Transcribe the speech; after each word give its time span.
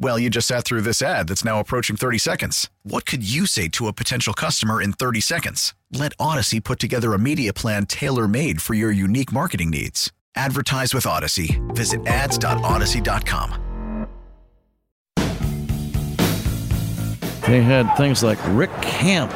Well, 0.00 0.18
you 0.18 0.30
just 0.30 0.46
sat 0.48 0.64
through 0.64 0.82
this 0.82 1.02
ad 1.02 1.28
that's 1.28 1.44
now 1.44 1.58
approaching 1.58 1.96
30 1.96 2.18
seconds. 2.18 2.70
What 2.84 3.04
could 3.04 3.28
you 3.28 3.46
say 3.46 3.68
to 3.68 3.88
a 3.88 3.92
potential 3.92 4.32
customer 4.32 4.80
in 4.80 4.92
30 4.92 5.20
seconds? 5.20 5.74
Let 5.92 6.12
Odyssey 6.20 6.60
put 6.60 6.78
together 6.78 7.14
a 7.14 7.18
media 7.18 7.52
plan 7.52 7.86
tailor 7.86 8.28
made 8.28 8.62
for 8.62 8.74
your 8.74 8.92
unique 8.92 9.32
marketing 9.32 9.70
needs. 9.70 10.12
Advertise 10.36 10.94
with 10.94 11.04
Odyssey. 11.06 11.60
Visit 11.70 12.06
ads.odyssey.com. 12.06 13.64
They 17.48 17.62
had 17.62 17.92
things 17.96 18.22
like 18.22 18.38
Rick 18.48 18.70
Camp. 18.82 19.32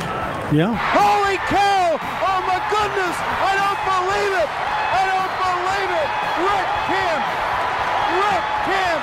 Yeah. 0.53 0.77
Holy 0.77 1.39
cow! 1.49 1.97
Oh 1.97 2.41
my 2.45 2.61
goodness! 2.69 3.17
I 3.17 3.53
don't 3.57 3.83
believe 3.89 4.33
it! 4.37 4.51
I 4.53 5.03
don't 5.09 5.33
believe 5.41 5.91
it! 5.97 6.09
Rick 6.45 6.69
Camp! 6.93 7.25
Rick 8.21 8.45
Camp! 8.69 9.01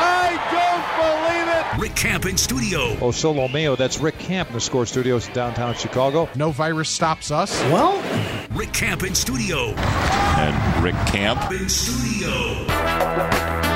I 0.00 0.32
don't 0.48 0.86
believe 0.96 1.48
it! 1.60 1.67
Rick 1.78 1.94
Camp 1.94 2.26
in 2.26 2.36
studio. 2.36 2.96
Oh, 3.00 3.12
Solo 3.12 3.46
Mayo, 3.46 3.76
that's 3.76 4.00
Rick 4.00 4.18
Camp 4.18 4.48
in 4.48 4.54
the 4.54 4.60
Score 4.60 4.84
Studios 4.84 5.28
in 5.28 5.32
downtown 5.32 5.74
Chicago. 5.74 6.28
No 6.34 6.50
virus 6.50 6.88
stops 6.88 7.30
us. 7.30 7.62
Well, 7.66 8.02
Rick 8.50 8.72
Camp 8.72 9.04
in 9.04 9.14
studio. 9.14 9.74
And 9.76 10.82
Rick 10.82 10.96
Camp 11.06 11.52
in 11.52 11.68
studio. 11.68 13.67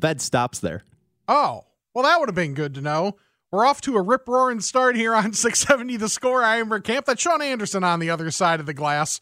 Bed 0.00 0.20
stops 0.20 0.58
there. 0.58 0.82
Oh, 1.28 1.64
well, 1.94 2.04
that 2.04 2.18
would 2.18 2.28
have 2.28 2.34
been 2.34 2.54
good 2.54 2.74
to 2.74 2.80
know. 2.80 3.16
We're 3.52 3.66
off 3.66 3.80
to 3.82 3.96
a 3.96 4.02
rip 4.02 4.28
roaring 4.28 4.60
start 4.60 4.96
here 4.96 5.14
on 5.14 5.32
670 5.34 5.96
The 5.96 6.08
Score. 6.08 6.42
I 6.42 6.56
am 6.58 6.82
Camp. 6.82 7.06
That's 7.06 7.22
Sean 7.22 7.42
Anderson 7.42 7.84
on 7.84 8.00
the 8.00 8.10
other 8.10 8.30
side 8.30 8.60
of 8.60 8.66
the 8.66 8.74
glass. 8.74 9.20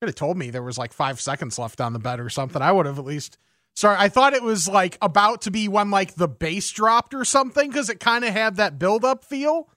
Could 0.00 0.08
have 0.08 0.14
told 0.14 0.36
me 0.36 0.50
there 0.50 0.62
was 0.62 0.76
like 0.76 0.92
five 0.92 1.20
seconds 1.20 1.58
left 1.58 1.80
on 1.80 1.94
the 1.94 1.98
bed 1.98 2.20
or 2.20 2.28
something. 2.28 2.60
I 2.60 2.72
would 2.72 2.86
have 2.86 2.98
at 2.98 3.04
least. 3.04 3.38
Sorry, 3.74 3.96
I 3.98 4.08
thought 4.08 4.34
it 4.34 4.42
was 4.42 4.68
like 4.68 4.98
about 5.00 5.42
to 5.42 5.50
be 5.50 5.68
when 5.68 5.90
like 5.90 6.14
the 6.14 6.28
bass 6.28 6.70
dropped 6.70 7.14
or 7.14 7.24
something 7.24 7.70
because 7.70 7.88
it 7.88 8.00
kind 8.00 8.24
of 8.24 8.32
had 8.32 8.56
that 8.56 8.78
build 8.78 9.04
up 9.04 9.24
feel. 9.24 9.70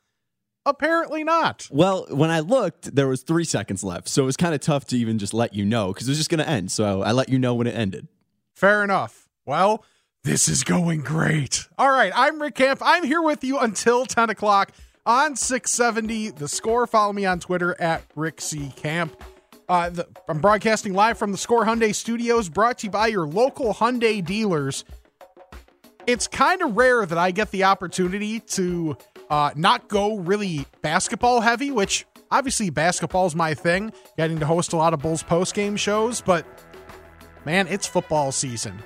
Apparently 0.66 1.24
not. 1.24 1.68
Well, 1.72 2.06
when 2.10 2.30
I 2.30 2.42
looked, 2.42 2.94
there 2.94 3.08
was 3.08 3.24
three 3.24 3.46
seconds 3.46 3.84
left, 3.84 4.10
so 4.10 4.24
it 4.24 4.26
was 4.26 4.38
kind 4.38 4.54
of 4.54 4.60
tough 4.60 4.86
to 4.88 4.98
even 4.98 5.18
just 5.18 5.34
let 5.34 5.54
you 5.54 5.66
know 5.66 5.94
because 5.94 6.08
it 6.08 6.12
was 6.12 6.18
just 6.18 6.30
going 6.30 6.44
to 6.44 6.50
end. 6.50 6.72
So 6.72 7.02
I 7.02 7.12
let 7.14 7.30
you 7.30 7.40
know 7.40 7.56
when 7.56 7.66
it 7.66 7.76
ended. 7.76 8.08
Fair 8.56 8.84
enough. 8.84 9.28
Well, 9.46 9.86
this 10.24 10.48
is 10.48 10.64
going 10.64 11.02
great. 11.02 11.68
All 11.78 11.90
right, 11.90 12.12
I'm 12.16 12.42
Rick 12.42 12.56
Camp. 12.56 12.82
I'm 12.84 13.04
here 13.04 13.22
with 13.22 13.44
you 13.44 13.60
until 13.60 14.06
10 14.06 14.30
o'clock 14.30 14.72
on 15.06 15.36
670 15.36 16.32
The 16.32 16.48
Score. 16.48 16.86
Follow 16.88 17.14
me 17.14 17.26
on 17.26 17.40
Twitter 17.40 17.80
at 17.80 18.04
Rick 18.16 18.42
C. 18.42 18.72
Camp. 18.76 19.22
Uh, 19.68 19.90
the, 19.90 20.08
I'm 20.28 20.40
broadcasting 20.40 20.94
live 20.94 21.18
from 21.18 21.32
the 21.32 21.38
Score 21.38 21.64
Hyundai 21.64 21.94
Studios, 21.94 22.50
brought 22.50 22.80
to 22.80 22.88
you 22.88 22.92
by 22.92 23.08
your 23.08 23.28
local 23.28 23.74
Hyundai 23.74 24.26
dealers. 24.26 24.84
It's 26.08 26.28
kind 26.28 26.62
of 26.64 26.76
rare 26.76 27.06
that 27.06 27.18
I 27.18 27.32
get 27.32 27.52
the 27.52 27.66
opportunity 27.66 28.40
to 28.40 28.98
uh, 29.30 29.52
not 29.56 29.88
go 29.88 30.18
really 30.18 30.66
basketball 30.82 31.42
heavy, 31.42 31.70
which 31.70 32.06
obviously 32.32 32.72
basketball 32.72 33.28
is 33.28 33.36
my 33.36 33.54
thing, 33.54 33.94
getting 34.18 34.40
to 34.40 34.46
host 34.46 34.74
a 34.74 34.76
lot 34.76 34.94
of 34.94 35.02
Bulls 35.02 35.24
post 35.24 35.54
game 35.54 35.76
shows, 35.76 36.22
but 36.22 36.46
man, 37.46 37.68
it's 37.68 37.86
football 37.86 38.32
season. 38.32 38.80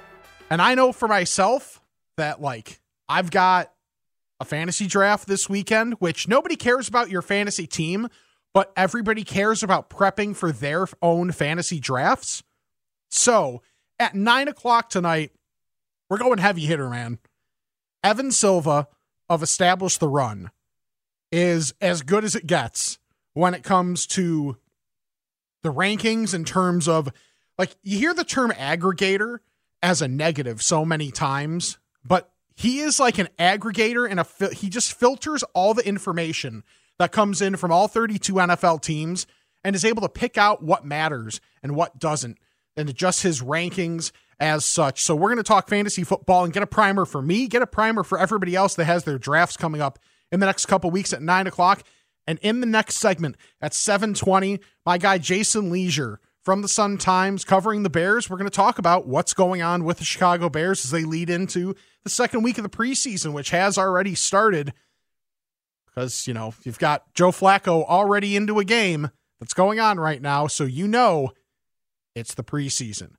And 0.54 0.62
I 0.62 0.76
know 0.76 0.92
for 0.92 1.08
myself 1.08 1.82
that, 2.16 2.40
like, 2.40 2.80
I've 3.10 3.32
got 3.32 3.74
a 4.40 4.46
fantasy 4.46 4.86
draft 4.86 5.28
this 5.28 5.50
weekend, 5.50 5.96
which 5.96 6.28
nobody 6.28 6.56
cares 6.56 6.88
about 6.88 7.10
your 7.10 7.24
fantasy 7.24 7.66
team, 7.66 8.08
but 8.54 8.72
everybody 8.78 9.24
cares 9.24 9.64
about 9.64 9.90
prepping 9.90 10.36
for 10.36 10.52
their 10.52 10.86
own 11.02 11.32
fantasy 11.32 11.80
drafts. 11.80 12.44
So 13.10 13.64
at 13.98 14.14
nine 14.14 14.48
o'clock 14.48 14.92
tonight, 14.92 15.32
we're 16.08 16.20
going 16.20 16.38
heavy 16.38 16.68
hitter, 16.68 16.88
man. 16.88 17.18
Evan 18.04 18.32
Silva 18.32 18.88
of 19.28 19.42
Establish 19.42 19.98
the 19.98 20.08
Run 20.08 20.52
is 21.32 21.74
as 21.82 22.04
good 22.04 22.24
as 22.24 22.36
it 22.36 22.46
gets 22.46 23.00
when 23.34 23.56
it 23.56 23.64
comes 23.64 24.06
to 24.06 24.58
the 25.64 25.74
rankings 25.74 26.36
in 26.36 26.46
terms 26.46 26.88
of 26.88 27.10
like 27.58 27.76
you 27.82 27.98
hear 27.98 28.14
the 28.14 28.24
term 28.24 28.52
aggregator 28.52 29.40
as 29.84 30.02
a 30.02 30.08
negative 30.08 30.64
so 30.64 30.86
many 30.86 31.12
times, 31.12 31.78
but 32.04 32.32
he 32.56 32.80
is 32.80 33.00
like 33.00 33.20
an 33.20 33.28
aggregator 33.38 34.10
and 34.10 34.20
a 34.20 34.24
fil- 34.24 34.52
he 34.52 34.70
just 34.70 34.94
filters 34.94 35.44
all 35.54 35.74
the 35.74 35.86
information 35.88 36.64
that 36.98 37.12
comes 37.12 37.42
in 37.42 37.58
from 37.58 37.72
all 37.72 37.88
32 37.88 38.34
NFL 38.34 38.82
teams 38.82 39.28
and 39.64 39.76
is 39.76 39.86
able 39.86 40.02
to 40.02 40.10
pick 40.10 40.38
out 40.38 40.64
what 40.64 40.86
matters 40.86 41.42
and 41.62 41.76
what 41.76 42.00
doesn't 42.00 42.38
and 42.76 42.90
adjust 42.90 43.24
his 43.24 43.42
rankings 43.42 44.12
as 44.40 44.66
such. 44.66 45.02
So 45.04 45.16
we're 45.16 45.30
going 45.30 45.38
to 45.38 45.44
talk 45.44 45.68
fantasy 45.70 46.04
football 46.04 46.44
and 46.44 46.54
get 46.54 46.64
a 46.64 46.68
primer 46.68 47.06
for 47.06 47.22
me, 47.22 47.48
get 47.48 47.62
a 47.62 47.68
primer 47.68 48.04
for 48.04 48.18
everybody 48.18 48.56
else 48.56 48.76
that 48.76 48.86
has 48.86 49.04
their 49.04 49.18
drafts 49.18 49.58
coming 49.58 49.82
up 49.82 50.00
in 50.32 50.40
the 50.40 50.46
next 50.46 50.66
couple 50.66 50.90
weeks 50.92 51.14
at 51.14 51.22
nine 51.22 51.48
o'clock. 51.48 51.84
And 52.26 52.40
in 52.40 52.62
the 52.62 52.66
next 52.66 52.98
segment 52.98 53.36
at 53.62 53.74
720, 53.74 54.60
my 54.86 54.98
guy 54.98 55.18
Jason 55.18 55.70
Lieser 55.70 56.20
from 56.44 56.62
the 56.62 56.68
Sun 56.68 56.98
Times 56.98 57.46
covering 57.46 57.84
the 57.84 57.90
Bears. 57.90 58.30
We're 58.30 58.38
going 58.38 58.50
to 58.50 58.56
talk 58.56 58.78
about 58.78 59.08
what's 59.08 59.34
going 59.34 59.62
on 59.62 59.84
with 59.84 59.98
the 59.98 60.04
Chicago 60.04 60.50
Bears 60.50 60.84
as 60.84 60.92
they 60.92 61.04
lead 61.04 61.30
into 61.30 61.74
the 62.04 62.10
second 62.10 62.44
week 62.44 62.58
of 62.58 62.64
the 62.64 62.70
preseason, 62.70 63.34
which 63.34 63.52
has 63.52 63.78
already 63.78 64.14
started. 64.14 64.74
Because, 65.86 66.28
you 66.28 66.34
know, 66.34 66.54
you've 66.64 66.80
got 66.80 67.14
Joe 67.14 67.32
Flacco 67.32 67.86
already 67.86 68.36
into 68.36 68.60
a 68.60 68.66
game 68.66 69.10
that's 69.40 69.54
going 69.54 69.80
on 69.80 70.00
right 70.00 70.22
now. 70.22 70.48
So 70.48 70.66
you 70.66 70.88
know 70.88 71.32
it's 72.16 72.34
the 72.34 72.44
preseason. 72.44 73.12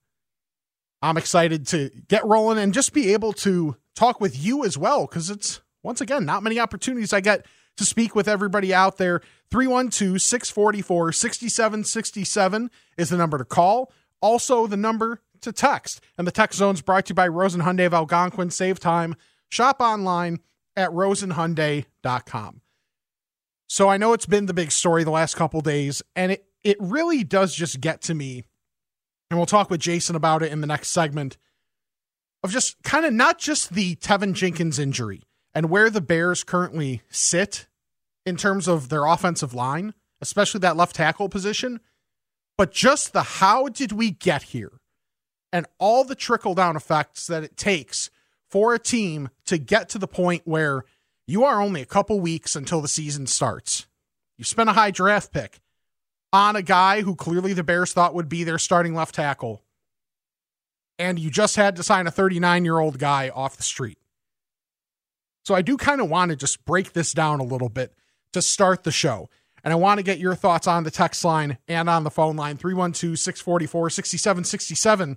I'm 1.01 1.17
excited 1.17 1.67
to 1.69 1.91
get 2.09 2.25
rolling 2.25 2.59
and 2.59 2.75
just 2.75 2.93
be 2.93 3.13
able 3.13 3.33
to 3.35 3.77
talk 3.95 4.21
with 4.21 4.43
you 4.43 4.65
as 4.65 4.77
well 4.77 5.07
because 5.07 5.31
it's, 5.31 5.61
once 5.83 6.01
again, 6.01 6.25
not 6.25 6.43
many 6.43 6.59
opportunities 6.59 7.13
I 7.13 7.21
get 7.21 7.47
to 7.77 7.85
speak 7.85 8.15
with 8.15 8.29
everybody 8.29 8.73
out 8.73 8.99
there. 8.99 9.21
312 9.51 10.21
644 10.21 11.13
6767 11.13 12.71
is 12.97 13.11
the 13.11 13.17
number 13.17 13.39
to 13.39 13.45
call. 13.45 13.93
Also, 14.21 14.67
the 14.67 14.77
number 14.77 15.21
to 15.43 15.53
text. 15.53 16.01
And 16.17 16.27
the 16.27 16.33
text 16.33 16.59
zone 16.59 16.75
is 16.75 16.83
brought 16.83 17.07
to 17.07 17.11
you 17.11 17.15
by 17.15 17.29
Rosen 17.29 17.61
Hyundai 17.61 17.87
of 17.87 17.95
Algonquin. 17.95 18.51
Save 18.51 18.81
time. 18.81 19.15
Shop 19.49 19.81
online 19.81 20.41
at 20.77 20.91
rosenhyundai.com. 20.91 22.61
So 23.67 23.89
I 23.89 23.97
know 23.97 24.13
it's 24.13 24.27
been 24.27 24.47
the 24.47 24.55
big 24.55 24.73
story 24.73 25.05
the 25.05 25.11
last 25.11 25.37
couple 25.37 25.61
days, 25.61 26.03
and 26.15 26.33
it, 26.33 26.47
it 26.63 26.77
really 26.81 27.25
does 27.25 27.55
just 27.55 27.81
get 27.81 28.03
to 28.03 28.15
me. 28.15 28.45
And 29.31 29.39
we'll 29.39 29.47
talk 29.47 29.71
with 29.71 29.81
Jason 29.81 30.17
about 30.17 30.43
it 30.43 30.53
in 30.53 30.61
the 30.61 30.67
next 30.67 30.91
segment 30.91 31.37
of 32.43 32.51
just 32.51 32.83
kind 32.83 33.07
of 33.07 33.13
not 33.13 33.39
just 33.39 33.73
the 33.73 33.97
Teven 33.97 34.35
Jenkins 34.35 34.79
injury 34.79 35.23
and 35.55 35.71
where 35.71 35.91
the 35.91 36.01
Bears 36.01 36.45
currently 36.45 37.03
sit 37.09 37.67
in 38.27 38.37
terms 38.37 38.67
of 38.67 38.89
their 38.89 39.05
offensive 39.05 39.55
line, 39.55 39.95
especially 40.21 40.61
that 40.61 40.77
left 40.77 40.97
tackle 40.97 41.29
position, 41.29 41.81
but 42.57 42.73
just 42.73 43.13
the 43.13 43.23
how 43.23 43.69
did 43.69 43.93
we 43.93 44.11
get 44.11 44.45
here 44.45 44.81
and 45.53 45.67
all 45.79 46.05
the 46.05 46.15
trickle 46.15 46.55
down 46.55 46.77
effects 46.77 47.27
that 47.27 47.45
it 47.45 47.57
takes 47.57 48.11
for 48.51 48.75
a 48.75 48.79
team 48.79 49.29
to 49.47 49.59
get 49.59 49.89
to 49.89 49.99
the 49.99 50.09
point 50.09 50.43
where 50.45 50.85
you 51.27 51.45
are 51.45 51.61
only 51.61 51.81
a 51.81 51.87
couple 51.87 52.21
weeks 52.21 52.55
until 52.55 52.81
the 52.81 52.89
season 52.89 53.27
starts. 53.27 53.87
You 54.37 54.45
spent 54.45 54.69
a 54.69 54.75
high 54.75 54.91
draft 54.91 55.33
pick 55.33 55.61
on 56.33 56.57
a 56.57 56.63
guy 56.63 57.03
who 57.03 57.15
clearly 57.15 57.53
the 57.53 57.63
Bears 57.63 57.93
thought 57.93 58.15
would 58.15 58.29
be 58.29 58.45
their 58.45 58.59
starting 58.59 58.95
left 58.95 59.15
tackle. 59.15 59.63
And 60.99 61.19
you 61.19 61.31
just 61.31 61.57
had 61.57 61.77
to 61.77 61.83
sign 61.83 62.07
a 62.07 62.11
39 62.11 62.65
year 62.65 62.79
old 62.79 62.99
guy 62.99 63.29
off 63.29 63.57
the 63.57 63.63
street. 63.63 63.99
So 65.45 65.55
I 65.55 65.63
do 65.63 65.77
kind 65.77 66.01
of 66.01 66.09
want 66.09 66.31
to 66.31 66.37
just 66.37 66.65
break 66.65 66.93
this 66.93 67.13
down 67.13 67.39
a 67.39 67.45
little 67.45 67.69
bit 67.69 67.95
to 68.33 68.43
start 68.43 68.83
the 68.83 68.91
show. 68.91 69.29
And 69.63 69.73
I 69.73 69.77
want 69.77 69.99
to 69.99 70.05
get 70.05 70.19
your 70.19 70.35
thoughts 70.35 70.67
on 70.67 70.85
the 70.85 70.91
text 70.91 71.25
line 71.25 71.59
and 71.69 71.89
on 71.89 72.05
the 72.05 72.11
phone 72.11 72.37
line 72.37 72.57
312 72.57 73.19
644 73.19 73.91
6767 73.91 75.17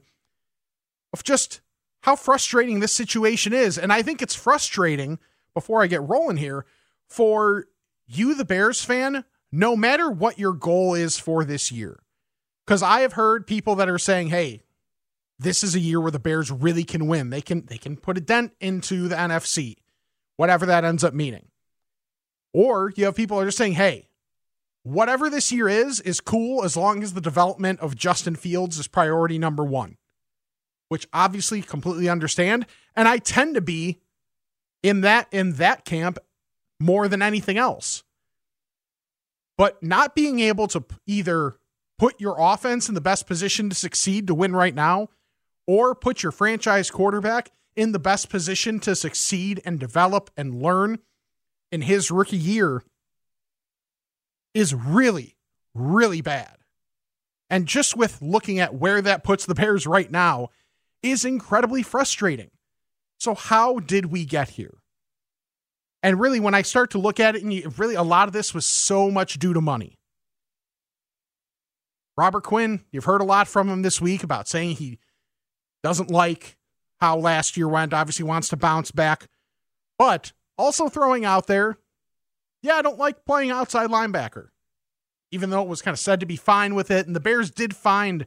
of 1.14 1.24
just 1.24 1.62
how 2.02 2.16
frustrating 2.16 2.80
this 2.80 2.94
situation 2.94 3.54
is. 3.54 3.78
And 3.78 3.92
I 3.92 4.02
think 4.02 4.22
it's 4.22 4.36
frustrating, 4.36 5.20
before 5.54 5.82
I 5.82 5.88
get 5.88 6.08
rolling 6.08 6.38
here, 6.38 6.66
for 7.08 7.66
you, 8.06 8.36
the 8.36 8.46
Bears 8.46 8.84
fan, 8.84 9.26
no 9.52 9.76
matter 9.76 10.10
what 10.10 10.40
your 10.40 10.54
goal 10.54 10.94
is 10.94 11.18
for 11.18 11.44
this 11.44 11.72
year. 11.72 12.00
Because 12.66 12.84
I 12.84 13.00
have 13.00 13.14
heard 13.14 13.48
people 13.48 13.76
that 13.76 13.90
are 13.90 13.98
saying, 13.98 14.28
hey, 14.28 14.62
this 15.40 15.64
is 15.64 15.74
a 15.76 15.80
year 15.80 16.00
where 16.00 16.12
the 16.12 16.20
Bears 16.20 16.52
really 16.52 16.84
can 16.84 17.08
win. 17.08 17.30
They 17.30 17.42
can 17.42 17.66
they 17.66 17.78
can 17.78 17.96
put 17.96 18.18
a 18.18 18.22
dent 18.22 18.54
into 18.60 19.08
the 19.08 19.16
NFC, 19.16 19.76
whatever 20.38 20.66
that 20.66 20.86
ends 20.86 21.04
up 21.04 21.14
meaning. 21.14 21.48
Or 22.54 22.94
you 22.96 23.06
have 23.06 23.16
people 23.16 23.40
are 23.40 23.46
just 23.46 23.58
saying, 23.58 23.74
hey, 23.74 24.08
whatever 24.84 25.30
this 25.30 25.52
year 25.52 25.68
is, 25.68 26.00
is 26.00 26.22
cool 26.22 26.64
as 26.64 26.78
long 26.78 27.04
as 27.04 27.14
the 27.14 27.22
development 27.22 27.82
of 27.82 27.96
Justin 27.96 28.36
Fields 28.36 28.80
is 28.80 28.88
priority 28.88 29.38
number 29.38 29.64
one, 29.64 29.98
which 30.88 31.08
obviously 31.12 31.62
completely 31.62 32.08
understand. 32.08 32.66
And 32.96 33.08
I 33.08 33.18
tend 33.18 33.56
to 33.56 33.62
be 33.62 34.00
in 34.82 35.02
that 35.02 35.28
in 35.32 35.54
that 35.54 35.84
camp 35.84 36.18
more 36.80 37.08
than 37.08 37.22
anything 37.22 37.58
else. 37.58 38.04
But 39.58 39.82
not 39.84 40.16
being 40.16 40.40
able 40.40 40.68
to 40.68 40.86
either 41.06 41.58
put 41.98 42.22
your 42.22 42.36
offense 42.40 42.88
in 42.88 42.96
the 42.96 43.02
best 43.02 43.26
position 43.26 43.70
to 43.70 43.76
succeed 43.76 44.28
to 44.28 44.36
win 44.36 44.56
right 44.56 44.76
now, 44.76 45.10
or 45.66 45.96
put 45.96 46.24
your 46.24 46.32
franchise 46.32 46.92
quarterback 46.92 47.52
in 47.78 47.92
the 47.92 48.00
best 48.00 48.30
position 48.30 48.80
to 48.82 48.96
succeed 48.96 49.62
and 49.64 49.80
develop 49.80 50.32
and 50.36 50.62
learn 50.62 50.98
in 51.72 51.84
his 51.84 52.10
rookie 52.10 52.36
year 52.36 52.84
is 54.54 54.74
really, 54.74 55.38
really 55.76 56.20
bad. 56.20 56.58
And 57.50 57.68
just 57.68 57.96
with 57.96 58.22
looking 58.22 58.60
at 58.60 58.74
where 58.74 59.02
that 59.02 59.24
puts 59.24 59.46
the 59.46 59.56
Bears 59.56 59.86
right 59.86 60.12
now 60.12 60.50
is 61.04 61.24
incredibly 61.24 61.84
frustrating. 61.84 62.50
So, 63.20 63.36
how 63.36 63.80
did 63.80 64.08
we 64.08 64.26
get 64.26 64.50
here? 64.50 64.80
And 66.04 66.20
really, 66.20 66.40
when 66.40 66.54
I 66.54 66.64
start 66.64 66.92
to 66.92 67.00
look 67.00 67.20
at 67.20 67.36
it, 67.36 67.44
and 67.44 67.54
you, 67.54 67.72
really 67.78 67.96
a 67.96 68.04
lot 68.04 68.28
of 68.28 68.34
this 68.34 68.54
was 68.54 68.66
so 68.66 69.10
much 69.10 69.40
due 69.40 69.54
to 69.54 69.62
money. 69.62 69.98
Robert 72.18 72.44
Quinn, 72.44 72.82
you've 72.92 73.06
heard 73.06 73.22
a 73.22 73.26
lot 73.26 73.48
from 73.48 73.70
him 73.70 73.84
this 73.84 74.02
week 74.02 74.24
about 74.24 74.48
saying 74.48 74.76
he 74.76 74.98
doesn't 75.84 76.10
like 76.10 76.57
how 77.00 77.18
last 77.18 77.58
year 77.58 77.68
went, 77.68 77.94
obviously 77.94 78.26
wants 78.26 78.50
to 78.50 78.58
bounce 78.58 78.92
back, 78.92 79.28
but 79.98 80.32
also 80.58 80.90
throwing 80.90 81.26
out 81.26 81.48
there, 81.48 81.78
yeah, 82.62 82.76
I 82.76 82.82
don't 82.82 82.98
like 82.98 83.26
playing 83.26 83.52
outside 83.52 83.90
linebacker, 83.90 84.50
even 85.32 85.50
though 85.50 85.62
it 85.62 85.68
was 85.68 85.82
kind 85.82 85.94
of 85.94 86.00
said 86.00 86.20
to 86.20 86.26
be 86.26 86.36
fine 86.36 86.76
with 86.76 86.92
it. 86.92 87.06
And 87.08 87.16
the 87.16 87.20
Bears 87.20 87.52
did 87.52 87.76
find 87.76 88.26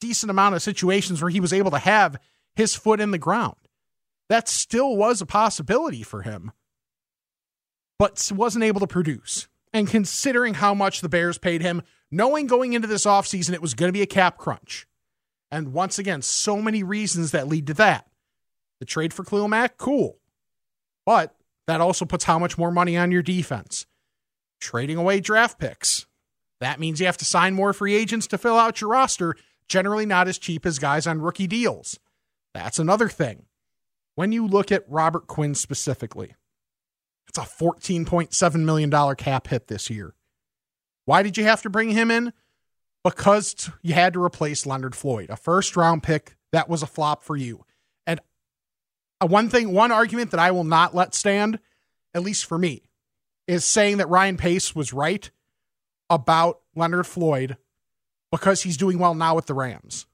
decent 0.00 0.30
amount 0.30 0.54
of 0.54 0.62
situations 0.62 1.22
where 1.22 1.30
he 1.30 1.40
was 1.40 1.52
able 1.52 1.70
to 1.70 1.78
have 1.78 2.16
his 2.54 2.74
foot 2.74 3.00
in 3.00 3.10
the 3.10 3.18
ground. 3.18 3.56
That 4.28 4.48
still 4.48 4.96
was 4.96 5.20
a 5.20 5.26
possibility 5.26 6.02
for 6.02 6.22
him 6.22 6.52
but 8.02 8.32
wasn't 8.34 8.64
able 8.64 8.80
to 8.80 8.86
produce. 8.88 9.46
And 9.72 9.86
considering 9.86 10.54
how 10.54 10.74
much 10.74 11.02
the 11.02 11.08
Bears 11.08 11.38
paid 11.38 11.62
him, 11.62 11.82
knowing 12.10 12.48
going 12.48 12.72
into 12.72 12.88
this 12.88 13.06
offseason 13.06 13.54
it 13.54 13.62
was 13.62 13.74
going 13.74 13.90
to 13.90 13.92
be 13.92 14.02
a 14.02 14.06
cap 14.06 14.38
crunch. 14.38 14.88
And 15.52 15.74
once 15.74 15.98
again, 15.98 16.22
so 16.22 16.62
many 16.62 16.82
reasons 16.82 17.30
that 17.30 17.46
lead 17.46 17.66
to 17.66 17.74
that. 17.74 18.08
The 18.80 18.86
trade 18.86 19.12
for 19.12 19.22
Khalil 19.22 19.48
Mack, 19.48 19.76
cool. 19.76 20.18
But 21.04 21.36
that 21.66 21.82
also 21.82 22.06
puts 22.06 22.24
how 22.24 22.38
much 22.38 22.56
more 22.56 22.70
money 22.70 22.96
on 22.96 23.12
your 23.12 23.22
defense. 23.22 23.86
Trading 24.60 24.96
away 24.96 25.20
draft 25.20 25.58
picks. 25.58 26.06
That 26.60 26.80
means 26.80 27.00
you 27.00 27.06
have 27.06 27.18
to 27.18 27.26
sign 27.26 27.54
more 27.54 27.74
free 27.74 27.94
agents 27.94 28.26
to 28.28 28.38
fill 28.38 28.56
out 28.56 28.80
your 28.80 28.90
roster, 28.90 29.36
generally 29.68 30.06
not 30.06 30.26
as 30.26 30.38
cheap 30.38 30.64
as 30.64 30.78
guys 30.78 31.06
on 31.06 31.20
rookie 31.20 31.46
deals. 31.46 32.00
That's 32.54 32.78
another 32.78 33.10
thing. 33.10 33.44
When 34.14 34.32
you 34.32 34.46
look 34.46 34.72
at 34.72 34.88
Robert 34.88 35.26
Quinn 35.26 35.54
specifically, 35.54 36.34
it's 37.28 37.38
a 37.38 37.42
$14.7 37.42 38.54
million 38.60 39.16
cap 39.16 39.48
hit 39.48 39.68
this 39.68 39.90
year. 39.90 40.14
Why 41.04 41.22
did 41.22 41.36
you 41.36 41.44
have 41.44 41.62
to 41.62 41.70
bring 41.70 41.90
him 41.90 42.10
in? 42.10 42.32
Because 43.04 43.70
you 43.82 43.94
had 43.94 44.12
to 44.12 44.22
replace 44.22 44.64
Leonard 44.64 44.94
Floyd, 44.94 45.30
a 45.30 45.36
first 45.36 45.76
round 45.76 46.02
pick 46.02 46.36
that 46.52 46.68
was 46.68 46.82
a 46.82 46.86
flop 46.86 47.22
for 47.22 47.36
you. 47.36 47.64
And 48.06 48.20
uh, 49.20 49.26
one 49.26 49.48
thing, 49.48 49.72
one 49.72 49.90
argument 49.90 50.30
that 50.30 50.40
I 50.40 50.52
will 50.52 50.64
not 50.64 50.94
let 50.94 51.14
stand, 51.14 51.58
at 52.14 52.22
least 52.22 52.46
for 52.46 52.58
me, 52.58 52.82
is 53.48 53.64
saying 53.64 53.96
that 53.96 54.08
Ryan 54.08 54.36
Pace 54.36 54.74
was 54.74 54.92
right 54.92 55.30
about 56.08 56.60
Leonard 56.76 57.06
Floyd 57.06 57.56
because 58.30 58.62
he's 58.62 58.76
doing 58.76 58.98
well 58.98 59.14
now 59.14 59.34
with 59.34 59.46
the 59.46 59.54
Rams. 59.54 60.06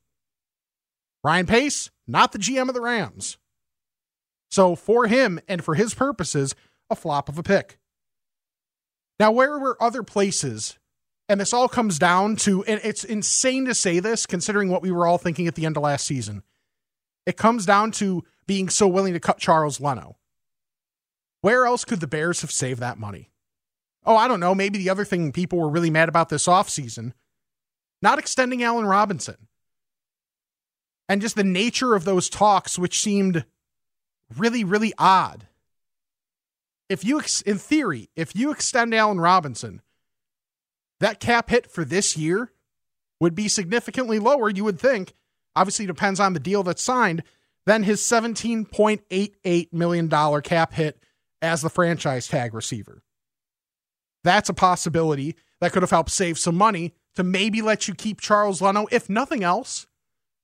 Ryan 1.23 1.47
Pace, 1.47 1.91
not 2.07 2.33
the 2.33 2.39
GM 2.39 2.69
of 2.69 2.75
the 2.75 2.81
Rams. 2.81 3.37
So 4.51 4.75
for 4.75 5.07
him 5.07 5.41
and 5.47 5.63
for 5.63 5.75
his 5.75 5.95
purposes, 5.95 6.55
a 6.89 6.97
flop 6.97 7.29
of 7.29 7.39
a 7.39 7.43
pick. 7.43 7.79
Now, 9.21 9.33
where 9.33 9.59
were 9.59 9.83
other 9.83 10.03
places? 10.03 10.78
And 11.29 11.41
this 11.41 11.53
all 11.53 11.69
comes 11.69 11.99
down 11.99 12.37
to, 12.37 12.65
and 12.65 12.81
it's 12.83 13.05
insane 13.05 13.67
to 13.67 13.75
say 13.75 14.01
this 14.01 14.25
considering 14.25 14.71
what 14.71 14.83
we 14.83 14.91
were 14.91 15.07
all 15.07 15.19
thinking 15.19 15.47
at 15.47 15.55
the 15.55 15.67
end 15.67 15.77
of 15.77 15.83
last 15.83 16.07
season. 16.07 16.43
It 17.27 17.37
comes 17.37 17.67
down 17.67 17.91
to 17.93 18.25
being 18.47 18.71
so 18.71 18.89
willing 18.89 19.13
to 19.13 19.21
cut 19.21 19.39
Charles 19.39 19.81
Leno. 19.81 20.17
Where 21.43 21.67
else 21.67 21.85
could 21.85 22.01
the 22.01 22.07
Bears 22.07 22.41
have 22.41 22.51
saved 22.51 22.81
that 22.81 22.99
money? 22.99 23.31
Oh, 24.07 24.17
I 24.17 24.27
don't 24.27 24.41
know. 24.41 24.55
Maybe 24.55 24.79
the 24.79 24.91
other 24.91 25.05
thing 25.05 25.33
people 25.33 25.59
were 25.59 25.69
really 25.69 25.91
mad 25.91 26.09
about 26.09 26.31
this 26.31 26.47
offseason, 26.47 27.13
not 28.01 28.19
extending 28.19 28.63
Allen 28.63 28.87
Robinson. 28.87 29.49
And 31.11 31.21
just 31.21 31.37
the 31.37 31.45
nature 31.45 31.95
of 31.95 32.05
those 32.05 32.31
talks, 32.31 32.79
which 32.79 33.01
seemed 33.01 33.45
really, 34.37 34.65
really 34.65 34.95
odd 34.99 35.47
if 36.89 37.05
you, 37.05 37.21
in 37.45 37.59
theory, 37.59 38.09
if 38.17 38.35
you 38.35 38.51
extend 38.51 38.95
Allen 38.95 39.21
Robinson, 39.21 39.83
that 41.01 41.21
cap 41.21 41.51
hit 41.51 41.71
for 41.71 41.85
this 41.85 42.17
year 42.17 42.53
would 43.21 43.35
be 43.35 43.49
significantly 43.49 44.19
lower, 44.19 44.49
you 44.49 44.65
would 44.65 44.81
think. 44.81 45.15
Obviously, 45.57 45.87
depends 45.87 46.21
on 46.21 46.35
the 46.35 46.41
deal 46.41 46.63
that's 46.63 46.83
signed, 46.83 47.23
than 47.67 47.83
his 47.83 48.01
$17.88 48.01 49.73
million 49.73 50.43
cap 50.43 50.73
hit 50.73 51.03
as 51.43 51.63
the 51.63 51.71
franchise 51.71 52.29
tag 52.29 52.55
receiver. 52.55 53.03
That's 54.25 54.49
a 54.49 54.55
possibility 54.55 55.37
that 55.61 55.73
could 55.73 55.83
have 55.83 55.91
helped 55.91 56.11
save 56.11 56.39
some 56.39 56.55
money 56.55 56.95
to 57.17 57.23
maybe 57.23 57.61
let 57.63 57.89
you 57.89 57.95
keep 57.95 58.21
Charles 58.21 58.63
Leno, 58.63 58.87
if 58.91 59.11
nothing 59.11 59.43
else, 59.43 59.87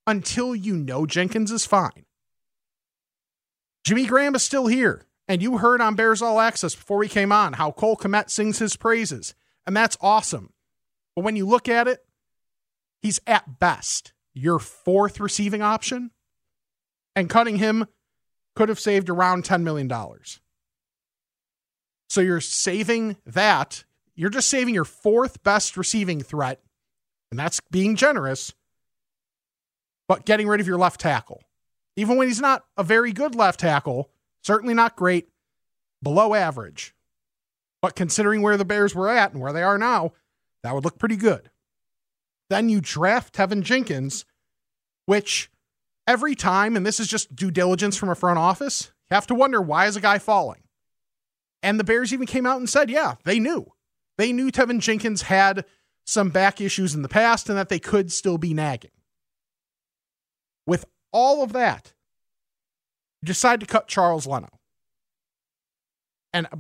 until 0.07 0.55
you 0.55 0.77
know 0.77 1.07
Jenkins 1.07 1.51
is 1.51 1.67
fine. 1.67 2.05
Jimmy 3.85 4.07
Graham 4.07 4.35
is 4.35 4.43
still 4.43 4.67
here. 4.67 5.07
And 5.27 5.43
you 5.43 5.59
heard 5.59 5.81
on 5.81 5.95
Bears 5.95 6.21
All 6.21 6.41
Access 6.41 6.75
before 6.75 6.99
we 6.99 7.09
came 7.09 7.33
on 7.33 7.55
how 7.55 7.73
Cole 7.73 7.97
Kmet 7.97 8.31
sings 8.31 8.59
his 8.59 8.77
praises. 8.77 9.35
And 9.67 9.77
that's 9.77 9.97
awesome. 10.01 10.53
But 11.15 11.25
when 11.25 11.37
you 11.37 11.47
look 11.47 11.69
at 11.69 11.89
it, 11.89 12.05
he's 13.01 13.21
at 13.27 13.59
best 13.59 14.13
your 14.33 14.59
fourth 14.59 15.21
receiving 15.21 15.63
option. 15.63 16.11
And 17.17 17.31
cutting 17.31 17.57
him 17.57 17.87
could 18.57 18.69
have 18.69 18.81
saved 18.81 19.09
around 19.09 19.45
$10 19.45 19.63
million. 19.63 19.91
So 22.09 22.21
you're 22.21 22.41
saving 22.41 23.17
that. 23.27 23.85
You're 24.17 24.31
just 24.31 24.49
saving 24.49 24.75
your 24.75 24.85
fourth 24.85 25.43
best 25.45 25.77
receiving 25.77 26.21
threat. 26.23 26.61
And 27.31 27.39
that's 27.39 27.61
being 27.71 27.95
generous. 27.95 28.53
But 30.09 30.25
getting 30.25 30.49
rid 30.49 30.61
of 30.61 30.67
your 30.67 30.79
left 30.79 31.01
tackle. 31.01 31.43
Even 31.97 32.17
when 32.17 32.27
he's 32.27 32.41
not 32.41 32.65
a 32.77 32.83
very 32.83 33.13
good 33.13 33.37
left 33.37 33.61
tackle, 33.61 34.11
Certainly 34.45 34.75
not 34.75 34.95
great, 34.95 35.31
below 36.03 36.35
average. 36.35 36.95
But 37.81 37.97
considering 37.97 38.43
where 38.43 38.59
the 38.59 38.65
Bears 38.65 38.95
were 38.95 39.09
at 39.09 39.33
and 39.33 39.41
where 39.41 39.55
they 39.55 39.63
are 39.63 39.79
now, 39.79 40.13
that 40.65 40.75
would 40.75 40.85
look 40.85 40.99
pretty 40.99 41.17
good. 41.17 41.51
Then 42.49 42.69
you 42.69 42.81
draft 42.81 43.35
Teven 43.35 43.63
Jenkins, 43.63 44.25
which 45.05 45.51
every 46.09 46.35
time, 46.35 46.75
and 46.75 46.85
this 46.85 46.99
is 46.99 47.07
just 47.07 47.37
due 47.37 47.51
diligence 47.51 47.97
from 47.97 48.09
a 48.09 48.15
front 48.15 48.39
office, 48.39 48.91
you 49.11 49.15
have 49.15 49.27
to 49.29 49.35
wonder 49.35 49.61
why 49.61 49.87
is 49.87 49.95
a 49.95 50.01
guy 50.01 50.19
falling? 50.19 50.63
And 51.63 51.79
the 51.79 51.85
Bears 51.85 52.13
even 52.15 52.27
came 52.27 52.47
out 52.47 52.59
and 52.59 52.69
said, 52.69 52.91
yeah, 52.91 53.17
they 53.25 53.39
knew. 53.39 53.73
They 54.17 54.33
knew 54.33 54.51
Teven 54.51 54.81
Jenkins 54.81 55.23
had 55.23 55.67
some 56.07 56.31
back 56.31 56.61
issues 56.63 56.95
in 56.95 57.03
the 57.03 57.09
past 57.09 57.49
and 57.51 57.59
that 57.59 57.69
they 57.69 57.79
could 57.79 58.11
still 58.11 58.39
be 58.39 58.55
nagging. 58.55 58.91
With 60.67 60.87
all 61.13 61.43
of 61.43 61.53
that, 61.53 61.93
you 63.21 63.27
decide 63.27 63.61
to 63.61 63.67
cut 63.67 63.87
Charles 63.87 64.27
Leno. 64.27 64.61
And 66.33 66.47
uh, 66.47 66.57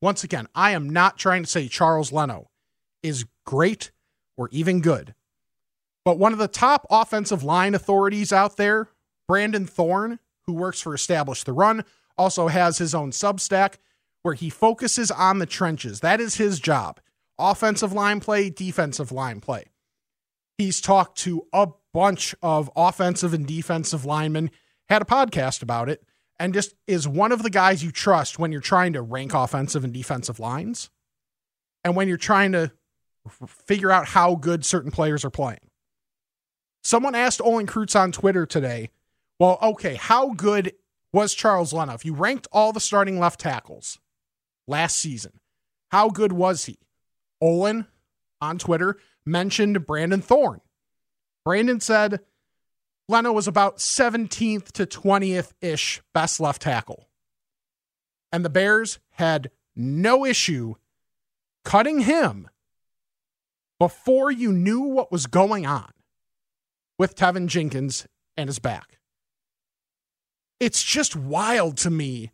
once 0.00 0.22
again, 0.22 0.46
I 0.54 0.70
am 0.72 0.88
not 0.88 1.18
trying 1.18 1.42
to 1.42 1.48
say 1.48 1.66
Charles 1.66 2.12
Leno 2.12 2.50
is 3.02 3.24
great 3.48 3.90
or 4.36 4.50
even 4.52 4.82
good. 4.82 5.14
But 6.04 6.18
one 6.18 6.34
of 6.34 6.38
the 6.38 6.48
top 6.48 6.86
offensive 6.90 7.42
line 7.42 7.74
authorities 7.74 8.30
out 8.30 8.58
there, 8.58 8.90
Brandon 9.26 9.66
Thorn, 9.66 10.18
who 10.44 10.52
works 10.52 10.82
for 10.82 10.92
Establish 10.92 11.44
the 11.44 11.54
Run, 11.54 11.86
also 12.18 12.48
has 12.48 12.76
his 12.76 12.94
own 12.94 13.10
Substack 13.10 13.76
where 14.22 14.34
he 14.34 14.50
focuses 14.50 15.10
on 15.10 15.38
the 15.38 15.46
trenches. 15.46 16.00
That 16.00 16.20
is 16.20 16.34
his 16.34 16.60
job 16.60 17.00
offensive 17.38 17.94
line 17.94 18.20
play, 18.20 18.50
defensive 18.50 19.12
line 19.12 19.40
play. 19.40 19.64
He's 20.58 20.82
talked 20.82 21.16
to 21.18 21.46
a 21.50 21.68
bunch 21.94 22.34
of 22.42 22.70
offensive 22.76 23.32
and 23.32 23.46
defensive 23.46 24.04
linemen, 24.04 24.50
had 24.90 25.00
a 25.00 25.06
podcast 25.06 25.62
about 25.62 25.88
it, 25.88 26.04
and 26.38 26.52
just 26.52 26.74
is 26.86 27.08
one 27.08 27.32
of 27.32 27.42
the 27.42 27.50
guys 27.50 27.82
you 27.82 27.92
trust 27.92 28.38
when 28.38 28.52
you're 28.52 28.60
trying 28.60 28.92
to 28.92 29.00
rank 29.00 29.32
offensive 29.32 29.84
and 29.84 29.94
defensive 29.94 30.38
lines 30.38 30.90
and 31.84 31.96
when 31.96 32.08
you're 32.08 32.18
trying 32.18 32.52
to 32.52 32.72
figure 33.28 33.90
out 33.90 34.06
how 34.06 34.34
good 34.34 34.64
certain 34.64 34.90
players 34.90 35.24
are 35.24 35.30
playing. 35.30 35.60
Someone 36.82 37.14
asked 37.14 37.40
Olin 37.40 37.66
Kreutz 37.66 37.98
on 37.98 38.12
Twitter 38.12 38.46
today, 38.46 38.90
well, 39.38 39.58
okay, 39.62 39.94
how 39.94 40.30
good 40.30 40.72
was 41.12 41.34
Charles 41.34 41.72
Leno? 41.72 41.94
If 41.94 42.04
you 42.04 42.14
ranked 42.14 42.48
all 42.52 42.72
the 42.72 42.80
starting 42.80 43.18
left 43.18 43.40
tackles 43.40 43.98
last 44.66 44.96
season, 44.96 45.40
how 45.90 46.10
good 46.10 46.32
was 46.32 46.64
he? 46.64 46.78
Olin 47.40 47.86
on 48.40 48.58
Twitter 48.58 48.98
mentioned 49.24 49.86
Brandon 49.86 50.20
Thorn. 50.20 50.60
Brandon 51.44 51.80
said 51.80 52.20
Leno 53.08 53.32
was 53.32 53.48
about 53.48 53.78
17th 53.78 54.72
to 54.72 54.86
20th 54.86 55.52
ish 55.60 56.02
best 56.12 56.40
left 56.40 56.62
tackle. 56.62 57.08
And 58.30 58.44
the 58.44 58.50
Bears 58.50 58.98
had 59.12 59.50
no 59.74 60.24
issue 60.24 60.74
cutting 61.64 62.00
him 62.00 62.48
before 63.78 64.30
you 64.30 64.52
knew 64.52 64.80
what 64.80 65.12
was 65.12 65.26
going 65.26 65.66
on 65.66 65.90
with 66.98 67.16
Teven 67.16 67.46
Jenkins 67.46 68.06
and 68.36 68.48
his 68.48 68.58
back. 68.58 68.98
It's 70.60 70.82
just 70.82 71.14
wild 71.14 71.76
to 71.78 71.90
me. 71.90 72.32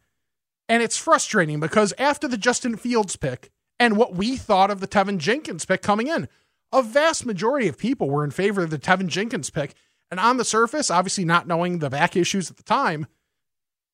And 0.68 0.82
it's 0.82 0.96
frustrating 0.96 1.60
because 1.60 1.92
after 1.98 2.26
the 2.26 2.38
Justin 2.38 2.76
Fields 2.76 3.16
pick 3.16 3.50
and 3.78 3.96
what 3.96 4.14
we 4.14 4.36
thought 4.36 4.70
of 4.70 4.80
the 4.80 4.88
Teven 4.88 5.18
Jenkins 5.18 5.66
pick 5.66 5.82
coming 5.82 6.06
in, 6.06 6.28
a 6.72 6.82
vast 6.82 7.26
majority 7.26 7.68
of 7.68 7.76
people 7.76 8.08
were 8.08 8.24
in 8.24 8.30
favor 8.30 8.62
of 8.62 8.70
the 8.70 8.78
Teven 8.78 9.08
Jenkins 9.08 9.50
pick. 9.50 9.74
And 10.10 10.18
on 10.18 10.38
the 10.38 10.44
surface, 10.44 10.90
obviously 10.90 11.24
not 11.24 11.46
knowing 11.46 11.78
the 11.78 11.90
back 11.90 12.16
issues 12.16 12.50
at 12.50 12.56
the 12.56 12.62
time, 12.62 13.06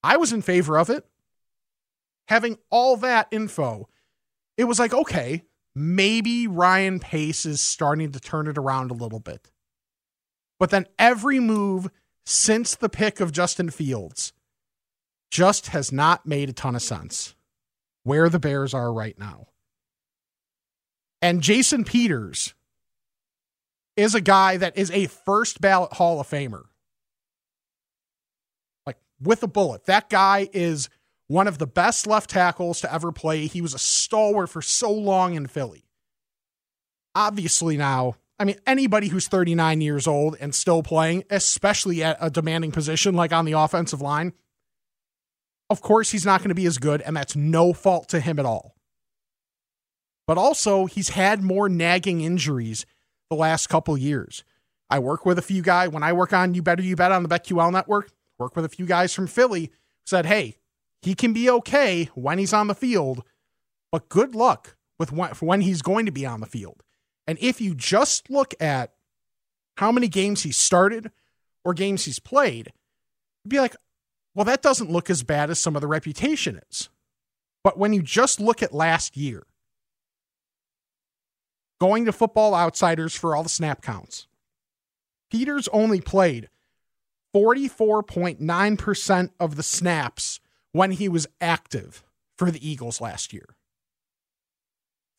I 0.02 0.16
was 0.16 0.33
in 0.33 0.42
favor 0.42 0.78
of 0.78 0.90
it. 0.90 1.04
Having 2.28 2.59
all 2.71 2.97
that 2.99 3.26
info, 3.33 3.88
it 4.57 4.64
was 4.64 4.78
like, 4.78 4.95
okay, 4.95 5.42
maybe 5.74 6.46
Ryan 6.46 7.00
Pace 7.00 7.46
is 7.46 7.60
starting 7.60 8.12
to 8.12 8.20
turn 8.20 8.46
it 8.46 8.58
around 8.58 8.90
a 8.90 8.94
little 8.94 9.20
bit. 9.20 9.50
But 10.58 10.70
then 10.70 10.86
every 10.98 11.40
move 11.40 11.88
since 12.26 12.74
the 12.74 12.88
pick 12.88 13.20
of 13.20 13.32
Justin 13.32 13.70
Fields 13.70 14.32
just 15.30 15.68
has 15.68 15.90
not 15.92 16.26
made 16.26 16.48
a 16.48 16.52
ton 16.52 16.74
of 16.74 16.82
sense 16.82 17.34
where 18.02 18.28
the 18.28 18.38
Bears 18.38 18.74
are 18.74 18.92
right 18.92 19.18
now. 19.18 19.46
And 21.22 21.42
Jason 21.42 21.84
Peters 21.84 22.54
is 23.96 24.14
a 24.14 24.20
guy 24.20 24.56
that 24.56 24.76
is 24.76 24.90
a 24.90 25.06
first 25.06 25.60
ballot 25.60 25.92
Hall 25.94 26.20
of 26.20 26.28
Famer. 26.28 26.64
Like 28.86 28.96
with 29.20 29.42
a 29.42 29.46
bullet. 29.46 29.84
That 29.84 30.08
guy 30.08 30.48
is 30.52 30.88
one 31.30 31.46
of 31.46 31.58
the 31.58 31.66
best 31.66 32.08
left 32.08 32.28
tackles 32.28 32.80
to 32.80 32.92
ever 32.92 33.12
play. 33.12 33.46
He 33.46 33.60
was 33.60 33.72
a 33.72 33.78
stalwart 33.78 34.50
for 34.50 34.60
so 34.60 34.90
long 34.90 35.34
in 35.34 35.46
Philly. 35.46 35.84
Obviously, 37.14 37.76
now 37.76 38.16
I 38.40 38.44
mean, 38.44 38.56
anybody 38.66 39.08
who's 39.08 39.28
39 39.28 39.80
years 39.80 40.08
old 40.08 40.37
and 40.40 40.54
still 40.54 40.82
playing, 40.82 41.25
especially 41.30 42.02
at 42.02 42.16
a 42.20 42.30
demanding 42.30 42.72
position 42.72 43.14
like 43.14 43.32
on 43.32 43.44
the 43.44 43.52
offensive 43.52 44.00
line, 44.00 44.32
of 45.68 45.80
course 45.82 46.10
he's 46.10 46.25
not 46.25 46.40
going 46.40 46.49
to 46.49 46.54
be 46.54 46.66
as 46.66 46.78
good, 46.78 47.00
and 47.02 47.16
that's 47.16 47.37
no 47.37 47.72
fault 47.72 48.08
to 48.08 48.18
him 48.18 48.38
at 48.40 48.46
all. 48.46 48.75
But 50.26 50.38
also, 50.38 50.87
he's 50.87 51.10
had 51.10 51.42
more 51.42 51.68
nagging 51.68 52.22
injuries 52.22 52.87
the 53.28 53.37
last 53.37 53.68
couple 53.68 53.96
years. 53.96 54.42
I 54.88 54.99
work 54.99 55.25
with 55.25 55.38
a 55.38 55.42
few 55.42 55.62
guys 55.62 55.90
when 55.90 56.02
I 56.02 56.12
work 56.12 56.32
on 56.32 56.54
You 56.54 56.62
Better 56.62 56.82
You 56.82 56.96
Bet 56.96 57.12
on 57.12 57.22
the 57.22 57.28
BetQL 57.28 57.70
network, 57.70 58.10
work 58.38 58.56
with 58.56 58.64
a 58.64 58.70
few 58.70 58.87
guys 58.87 59.14
from 59.14 59.28
Philly 59.28 59.70
said, 60.06 60.26
hey, 60.26 60.56
he 61.02 61.14
can 61.14 61.33
be 61.33 61.49
okay 61.50 62.11
when 62.14 62.38
he's 62.38 62.52
on 62.52 62.66
the 62.66 62.75
field, 62.75 63.25
but 63.90 64.09
good 64.09 64.35
luck 64.35 64.76
with 64.99 65.12
when, 65.12 65.61
he's 65.62 65.83
going 65.83 66.07
to 66.07 66.12
be 66.12 66.26
on 66.26 66.40
the 66.40 66.47
field. 66.47 66.83
And 67.26 67.38
if 67.40 67.61
you 67.61 67.75
just 67.75 68.28
look 68.28 68.54
at 68.61 68.92
how 69.78 69.90
many 69.90 70.09
games 70.09 70.42
he 70.42 70.52
started 70.52 71.11
or 71.64 71.73
games 71.73 72.04
he's 72.04 72.19
played, 72.19 72.73
you'd 73.45 73.50
be 73.50 73.61
like, 73.61 73.76
well, 74.35 74.45
that 74.45 74.62
doesn't 74.62 74.90
look 74.90 75.09
as 75.09 75.23
bad 75.23 75.49
as 75.50 75.59
some 75.59 75.75
of 75.75 75.80
the 75.80 75.88
reputation 75.88 76.61
is. 76.71 76.90
But 77.64 77.78
when 77.78 77.92
you 77.92 78.02
just 78.02 78.40
look 78.40 78.62
at 78.62 78.75
last 78.75 79.16
year, 79.16 79.45
going 81.80 82.04
to 82.04 82.12
football 82.12 82.54
outsiders 82.54 83.14
for 83.14 83.35
all 83.35 83.42
the 83.42 83.49
snap 83.49 83.80
counts, 83.83 84.26
Peters 85.30 85.69
only 85.69 86.00
played 86.00 86.50
44.9% 87.35 89.30
of 89.38 89.57
the 89.57 89.62
snaps 89.62 90.40
when 90.72 90.92
he 90.92 91.08
was 91.08 91.26
active 91.40 92.04
for 92.38 92.50
the 92.50 92.68
Eagles 92.68 93.00
last 93.00 93.32
year. 93.32 93.56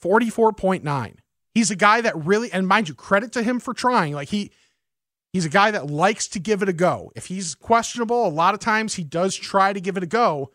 44.9. 0.04 1.16
He's 1.54 1.72
a 1.72 1.76
guy 1.76 2.02
that 2.02 2.18
really, 2.18 2.52
and 2.52 2.68
mind 2.68 2.90
you, 2.90 2.96
credit 2.96 3.32
to 3.34 3.44
him 3.44 3.60
for 3.60 3.74
trying. 3.74 4.14
Like 4.14 4.30
he, 4.30 4.52
he's 5.34 5.46
a 5.46 5.50
guy 5.50 5.72
that 5.72 5.88
likes 5.88 6.28
to 6.30 6.40
give 6.40 6.62
it 6.62 6.70
a 6.70 6.74
go. 6.74 7.12
If 7.16 7.28
he's 7.28 7.56
questionable, 7.56 8.26
a 8.26 8.30
lot 8.30 8.54
of 8.54 8.60
times 8.60 8.96
he 8.96 9.04
does 9.04 9.36
try 9.36 9.74
to 9.74 9.82
give 9.82 9.98
it 9.98 10.04
a 10.04 10.08
go, 10.08 10.52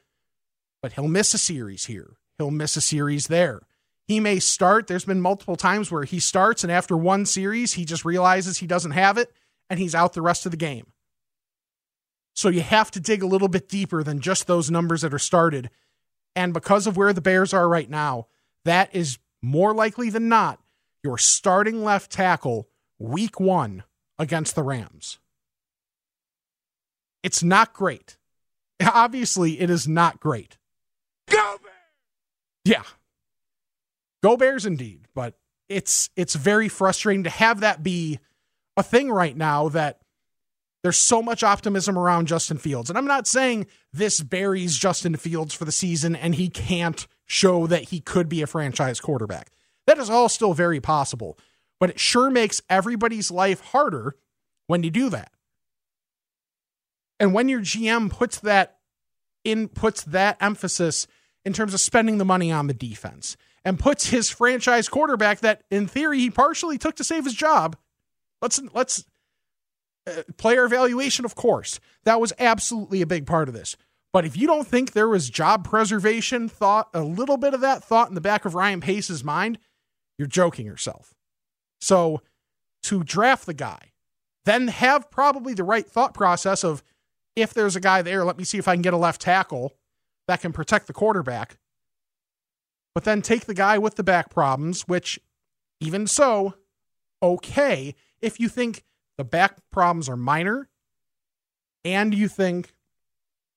but 0.83 0.93
he'll 0.93 1.09
miss 1.09 1.35
a 1.35 1.39
series 1.39 1.87
here. 1.87 2.17
He'll 2.39 2.51
miss 2.51 2.77
a 2.77 2.81
series 2.81 3.29
there. 3.29 3.63
He 4.07 4.21
may 4.21 4.39
start. 4.39 4.87
There's 4.87 5.05
been 5.05 5.21
multiple 5.21 5.57
times 5.57 5.91
where 5.91 6.05
he 6.05 6.21
starts, 6.21 6.63
and 6.63 6.71
after 6.71 6.97
one 6.97 7.27
series, 7.27 7.73
he 7.73 7.85
just 7.85 8.05
realizes 8.05 8.59
he 8.59 8.67
doesn't 8.67 8.93
have 8.93 9.19
it, 9.19 9.33
and 9.69 9.81
he's 9.81 9.95
out 9.95 10.13
the 10.13 10.23
rest 10.23 10.47
of 10.47 10.53
the 10.53 10.57
game. 10.57 10.93
So 12.37 12.51
you 12.51 12.61
have 12.61 12.91
to 12.91 13.01
dig 13.01 13.23
a 13.23 13.27
little 13.27 13.49
bit 13.49 13.69
deeper 13.69 14.03
than 14.03 14.21
just 14.21 14.47
those 14.47 14.71
numbers 14.71 15.01
that 15.01 15.15
are 15.15 15.19
started. 15.19 15.71
And 16.37 16.53
because 16.53 16.87
of 16.87 16.97
where 16.97 17.15
the 17.15 17.23
Bears 17.23 17.55
are 17.55 17.67
right 17.67 17.89
now, 17.89 18.27
that 18.67 18.95
is 18.95 19.19
more 19.41 19.75
likely 19.75 20.11
than 20.11 20.29
not 20.29 20.61
your 21.03 21.17
starting 21.17 21.83
left 21.83 22.13
tackle 22.13 22.69
week 22.99 23.41
one 23.41 23.85
against 24.19 24.55
the 24.55 24.63
Rams. 24.63 25.19
It's 27.23 27.43
not 27.43 27.73
great. 27.73 28.19
Obviously, 28.85 29.59
it 29.59 29.71
is 29.71 29.89
not 29.89 30.21
great. 30.21 30.59
Go 31.31 31.57
Bears! 31.63 31.75
Yeah. 32.67 32.83
Go 34.23 34.37
Bears 34.37 34.67
indeed, 34.67 35.07
but 35.15 35.39
it's 35.71 36.11
it's 36.17 36.35
very 36.35 36.69
frustrating 36.69 37.25
to 37.25 37.31
have 37.31 37.61
that 37.61 37.83
be 37.83 38.19
a 38.77 38.83
thing 38.83 39.11
right 39.11 39.37
now 39.37 39.71
that 39.71 40.01
there's 40.87 40.97
so 40.97 41.21
much 41.21 41.43
optimism 41.43 41.99
around 41.99 42.29
Justin 42.29 42.59
Fields. 42.59 42.89
And 42.89 42.97
I'm 42.97 43.09
not 43.09 43.27
saying 43.27 43.67
this 43.93 44.21
buries 44.21 44.79
Justin 44.79 45.17
Fields 45.17 45.53
for 45.53 45.65
the 45.65 45.73
season 45.73 46.15
and 46.15 46.37
he 46.37 46.49
can't 46.49 47.09
show 47.25 47.67
that 47.67 47.89
he 47.89 47.99
could 47.99 48.29
be 48.29 48.41
a 48.41 48.47
franchise 48.47 49.01
quarterback. 49.01 49.51
That 49.89 49.99
is 49.99 50.09
all 50.09 50.29
still 50.29 50.55
very 50.55 50.81
possible, 50.81 51.41
but 51.81 51.91
it 51.91 51.99
sure 51.99 52.31
makes 52.31 52.63
everybody's 52.71 53.33
life 53.33 53.61
harder 53.63 54.15
when 54.69 54.85
you 54.85 54.93
do 54.93 55.11
that. 55.11 55.33
And 57.19 57.35
when 57.35 57.49
your 57.49 57.63
GM 57.63 58.09
puts 58.09 58.39
that 58.39 58.79
in 59.43 59.67
puts 59.67 60.05
that 60.05 60.37
emphasis 60.41 61.09
in 61.45 61.53
terms 61.53 61.75
of 61.75 61.81
spending 61.81 62.19
the 62.19 62.25
money 62.25 62.53
on 62.53 62.69
the 62.69 62.75
defense 62.75 63.37
and 63.65 63.77
puts 63.77 64.11
his 64.11 64.31
franchise 64.31 64.89
quarterback 64.89 65.41
that 65.41 65.65
in 65.69 65.89
theory 65.89 66.21
he 66.21 66.31
partially 66.31 66.79
took 66.79 66.95
to 66.95 67.03
save 67.03 67.25
his 67.25 67.35
job. 67.35 67.77
Let's 68.41 68.63
let's 68.73 69.05
uh, 70.07 70.23
player 70.37 70.65
evaluation 70.65 71.25
of 71.25 71.35
course. 71.35 71.81
That 72.05 72.21
was 72.21 72.33
absolutely 72.39 73.03
a 73.03 73.07
big 73.07 73.27
part 73.27 73.49
of 73.49 73.55
this. 73.55 73.77
But 74.13 74.25
if 74.25 74.37
you 74.37 74.47
don't 74.47 74.67
think 74.67 74.93
there 74.93 75.09
was 75.09 75.29
job 75.29 75.69
preservation 75.69 76.49
thought, 76.49 76.89
a 76.95 77.03
little 77.03 77.37
bit 77.37 77.53
of 77.53 77.61
that 77.61 77.85
thought 77.85 78.09
in 78.09 78.15
the 78.15 78.21
back 78.21 78.45
of 78.45 78.55
Ryan 78.55 78.81
Pace's 78.81 79.23
mind, 79.23 79.59
you're 80.17 80.29
joking 80.29 80.65
yourself. 80.65 81.13
So 81.81 82.23
to 82.85 83.05
draft 83.05 83.47
the 83.47 83.55
guy, 83.55 83.93
then 84.47 84.69
have 84.69 85.11
probably 85.11 85.53
the 85.53 85.65
right 85.65 85.87
thought 85.87 86.15
process 86.15 86.65
of 86.65 86.83
if 87.35 87.53
there's 87.53 87.77
a 87.77 87.81
guy 87.81 88.01
there, 88.01 88.25
let 88.25 88.39
me 88.39 88.45
see 88.45 88.59
if 88.59 88.67
I 88.67 88.75
can 88.75 88.83
get 88.83 88.95
a 88.95 88.97
left 88.97 89.21
tackle 89.21 89.75
that 90.29 90.41
can 90.41 90.53
protect 90.53 90.87
the 90.87 90.93
quarterback. 90.93 91.59
But 92.95 93.05
then 93.05 93.21
take 93.21 93.45
the 93.45 93.55
guy 93.55 93.77
with 93.77 93.97
the 93.97 94.03
back 94.03 94.31
problems, 94.31 94.89
which 94.89 95.21
even 95.81 96.07
so, 96.07 96.55
okay, 97.23 97.95
if 98.23 98.41
you 98.41 98.49
think 98.49 98.85
the 99.19 99.25
back 99.25 99.57
problems 99.71 100.09
are 100.09 100.17
minor 100.17 100.69
and 101.85 102.15
you 102.15 102.29
think 102.29 102.75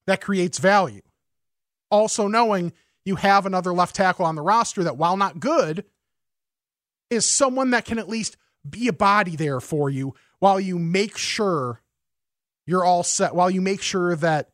that 0.08 0.22
creates 0.22 0.60
value. 0.60 1.02
Also, 1.92 2.28
knowing 2.28 2.74
you 3.06 3.16
have 3.16 3.46
another 3.46 3.74
left 3.74 3.96
tackle 3.96 4.26
on 4.26 4.36
the 4.36 4.42
roster 4.42 4.84
that, 4.84 4.98
while 4.98 5.18
not 5.18 5.40
good, 5.40 5.84
is 7.10 7.26
someone 7.26 7.72
that 7.72 7.86
can 7.86 7.98
at 7.98 8.08
least 8.08 8.38
be 8.70 8.88
a 8.88 8.94
body 8.94 9.36
there 9.36 9.60
for 9.60 9.90
you 9.90 10.14
while 10.40 10.60
you 10.60 10.78
make 10.78 11.18
sure 11.18 11.82
you're 12.68 12.86
all 12.86 13.04
set, 13.04 13.34
while 13.34 13.50
you 13.50 13.62
make 13.62 13.82
sure 13.82 14.16
that 14.16 14.52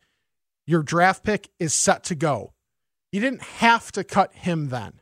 your 0.66 0.82
draft 0.82 1.22
pick 1.22 1.50
is 1.58 1.74
set 1.74 2.02
to 2.04 2.14
go. 2.14 2.54
You 3.12 3.20
didn't 3.20 3.42
have 3.42 3.92
to 3.92 4.04
cut 4.04 4.32
him 4.32 4.70
then. 4.70 5.00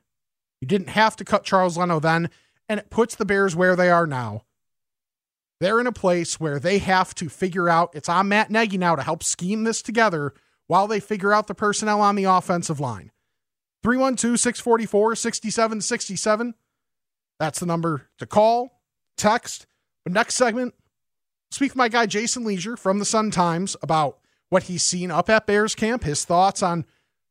You 0.61 0.66
didn't 0.66 0.90
have 0.90 1.16
to 1.16 1.25
cut 1.25 1.44
Charles 1.44 1.78
Leno 1.78 2.00
then, 2.00 2.30
and 2.68 2.80
it 2.80 2.90
puts 2.90 3.14
the 3.14 3.25
Bears 3.25 3.54
where 3.54 3.76
they 3.76 3.90
are 3.90 4.06
now. 4.06 4.42
They're 5.64 5.80
in 5.80 5.87
a 5.87 5.92
place 5.92 6.38
where 6.38 6.59
they 6.59 6.76
have 6.76 7.14
to 7.14 7.30
figure 7.30 7.71
out 7.71 7.94
it's 7.94 8.11
on 8.11 8.28
Matt 8.28 8.50
Nagy 8.50 8.76
now 8.76 8.97
to 8.97 9.02
help 9.02 9.23
scheme 9.23 9.64
this 9.64 9.80
together 9.80 10.35
while 10.66 10.87
they 10.87 11.00
figure 11.00 11.33
out 11.33 11.47
the 11.47 11.54
personnel 11.54 12.02
on 12.02 12.16
the 12.16 12.25
offensive 12.25 12.80
line. 12.80 13.11
312 13.83 14.38
644 14.38 15.14
6767. 15.14 16.54
That's 17.40 17.61
the 17.61 17.64
number 17.64 18.11
to 18.18 18.26
call, 18.26 18.83
text. 19.16 19.66
But 20.04 20.12
next 20.12 20.35
segment, 20.35 20.75
speak 21.50 21.71
with 21.71 21.76
my 21.76 21.88
guy 21.88 22.04
Jason 22.04 22.44
Lieser 22.44 22.76
from 22.76 22.99
the 22.99 23.06
Sun 23.06 23.30
Times 23.30 23.75
about 23.80 24.18
what 24.50 24.64
he's 24.64 24.83
seen 24.83 25.11
up 25.11 25.30
at 25.30 25.47
Bears 25.47 25.75
camp, 25.75 26.04
his 26.04 26.26
thoughts 26.26 26.62
on 26.62 26.85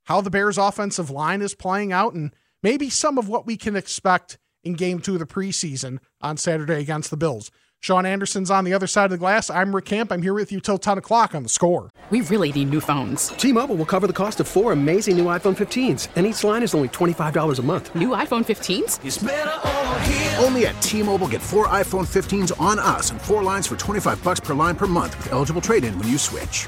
how 0.05 0.21
the 0.21 0.31
Bears 0.31 0.57
offensive 0.57 1.11
line 1.11 1.43
is 1.43 1.53
playing 1.53 1.91
out, 1.91 2.15
and 2.15 2.33
maybe 2.63 2.89
some 2.89 3.19
of 3.19 3.29
what 3.29 3.45
we 3.45 3.57
can 3.57 3.75
expect 3.75 4.39
in 4.63 4.73
game 4.73 5.01
two 5.01 5.13
of 5.13 5.19
the 5.19 5.27
preseason 5.27 5.99
on 6.19 6.35
Saturday 6.35 6.81
against 6.81 7.11
the 7.11 7.17
Bills. 7.17 7.51
Sean 7.83 8.05
Anderson's 8.05 8.49
on 8.49 8.63
the 8.63 8.73
other 8.73 8.87
side 8.87 9.03
of 9.03 9.11
the 9.11 9.17
glass. 9.17 9.49
I'm 9.49 9.75
Rick 9.75 9.83
Camp. 9.83 10.09
I'm 10.09 10.21
here 10.21 10.33
with 10.33 10.53
you 10.53 10.61
till 10.61 10.77
10 10.77 10.99
o'clock 10.99 11.35
on 11.35 11.43
the 11.43 11.49
score. 11.49 11.89
We 12.11 12.21
really 12.21 12.49
need 12.53 12.69
new 12.69 12.79
phones. 12.79 13.27
T 13.27 13.51
Mobile 13.51 13.75
will 13.75 13.85
cover 13.85 14.07
the 14.07 14.13
cost 14.13 14.39
of 14.39 14.47
four 14.47 14.71
amazing 14.71 15.17
new 15.17 15.25
iPhone 15.25 15.53
15s, 15.53 16.07
and 16.15 16.25
each 16.25 16.45
line 16.45 16.63
is 16.63 16.73
only 16.73 16.87
$25 16.87 17.59
a 17.59 17.61
month. 17.61 17.93
New 17.93 18.09
iPhone 18.09 18.45
15s? 18.45 20.41
Only 20.41 20.65
at 20.65 20.81
T 20.81 21.03
Mobile 21.03 21.27
get 21.27 21.41
four 21.41 21.67
iPhone 21.67 22.07
15s 22.07 22.57
on 22.57 22.79
us 22.79 23.11
and 23.11 23.19
four 23.21 23.43
lines 23.43 23.67
for 23.67 23.75
25 23.75 24.23
bucks 24.23 24.39
per 24.39 24.53
line 24.53 24.77
per 24.77 24.87
month 24.87 25.17
with 25.17 25.33
eligible 25.33 25.59
trade 25.59 25.83
in 25.83 25.99
when 25.99 26.07
you 26.07 26.17
switch. 26.17 26.67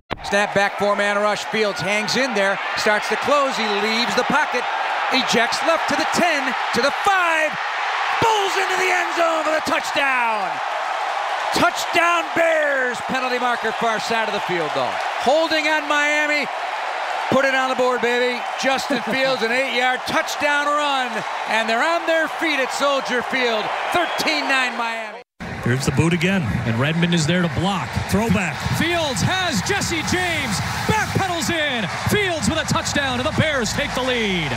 Snap 0.23 0.53
back 0.53 0.77
four 0.77 0.95
man 0.95 1.17
rush. 1.17 1.43
Fields 1.45 1.79
hangs 1.81 2.15
in 2.15 2.33
there, 2.33 2.59
starts 2.77 3.09
to 3.09 3.17
close. 3.25 3.55
He 3.57 3.67
leaves 3.81 4.13
the 4.15 4.27
pocket, 4.29 4.63
ejects 5.13 5.59
left 5.65 5.89
to 5.89 5.95
the 5.95 6.07
10, 6.13 6.45
to 6.77 6.81
the 6.81 6.93
5, 7.03 7.51
bowls 8.21 8.55
into 8.57 8.77
the 8.77 8.91
end 8.91 9.11
zone 9.17 9.43
for 9.43 9.53
the 9.53 9.65
touchdown. 9.65 10.49
Touchdown 11.53 12.23
Bears! 12.35 12.97
Penalty 13.11 13.39
marker 13.39 13.71
far 13.73 13.99
side 13.99 14.27
of 14.27 14.33
the 14.33 14.45
field 14.47 14.71
though. 14.73 14.93
Holding 15.19 15.67
on 15.67 15.87
Miami. 15.89 16.47
Put 17.29 17.45
it 17.45 17.55
on 17.55 17.69
the 17.69 17.75
board, 17.75 18.01
baby. 18.01 18.41
Justin 18.61 19.01
Fields, 19.11 19.41
an 19.41 19.51
eight 19.51 19.77
yard 19.77 19.99
touchdown 20.07 20.67
run. 20.67 21.11
And 21.49 21.67
they're 21.67 21.83
on 21.83 22.05
their 22.07 22.27
feet 22.27 22.59
at 22.59 22.71
Soldier 22.71 23.21
Field. 23.21 23.65
13 23.91 24.47
9 24.47 24.77
Miami. 24.77 25.10
Here's 25.63 25.85
the 25.85 25.91
boot 25.91 26.11
again, 26.11 26.41
and 26.65 26.79
Redmond 26.79 27.13
is 27.13 27.27
there 27.27 27.43
to 27.43 27.49
block. 27.49 27.87
Throwback. 28.09 28.57
Fields 28.79 29.21
has 29.21 29.61
Jesse 29.61 30.01
James. 30.09 30.57
Backpedals 30.89 31.51
in. 31.53 31.87
Fields 32.09 32.49
with 32.49 32.57
a 32.57 32.65
touchdown, 32.65 33.19
and 33.19 33.29
the 33.29 33.39
Bears 33.39 33.71
take 33.71 33.93
the 33.93 34.01
lead. 34.01 34.51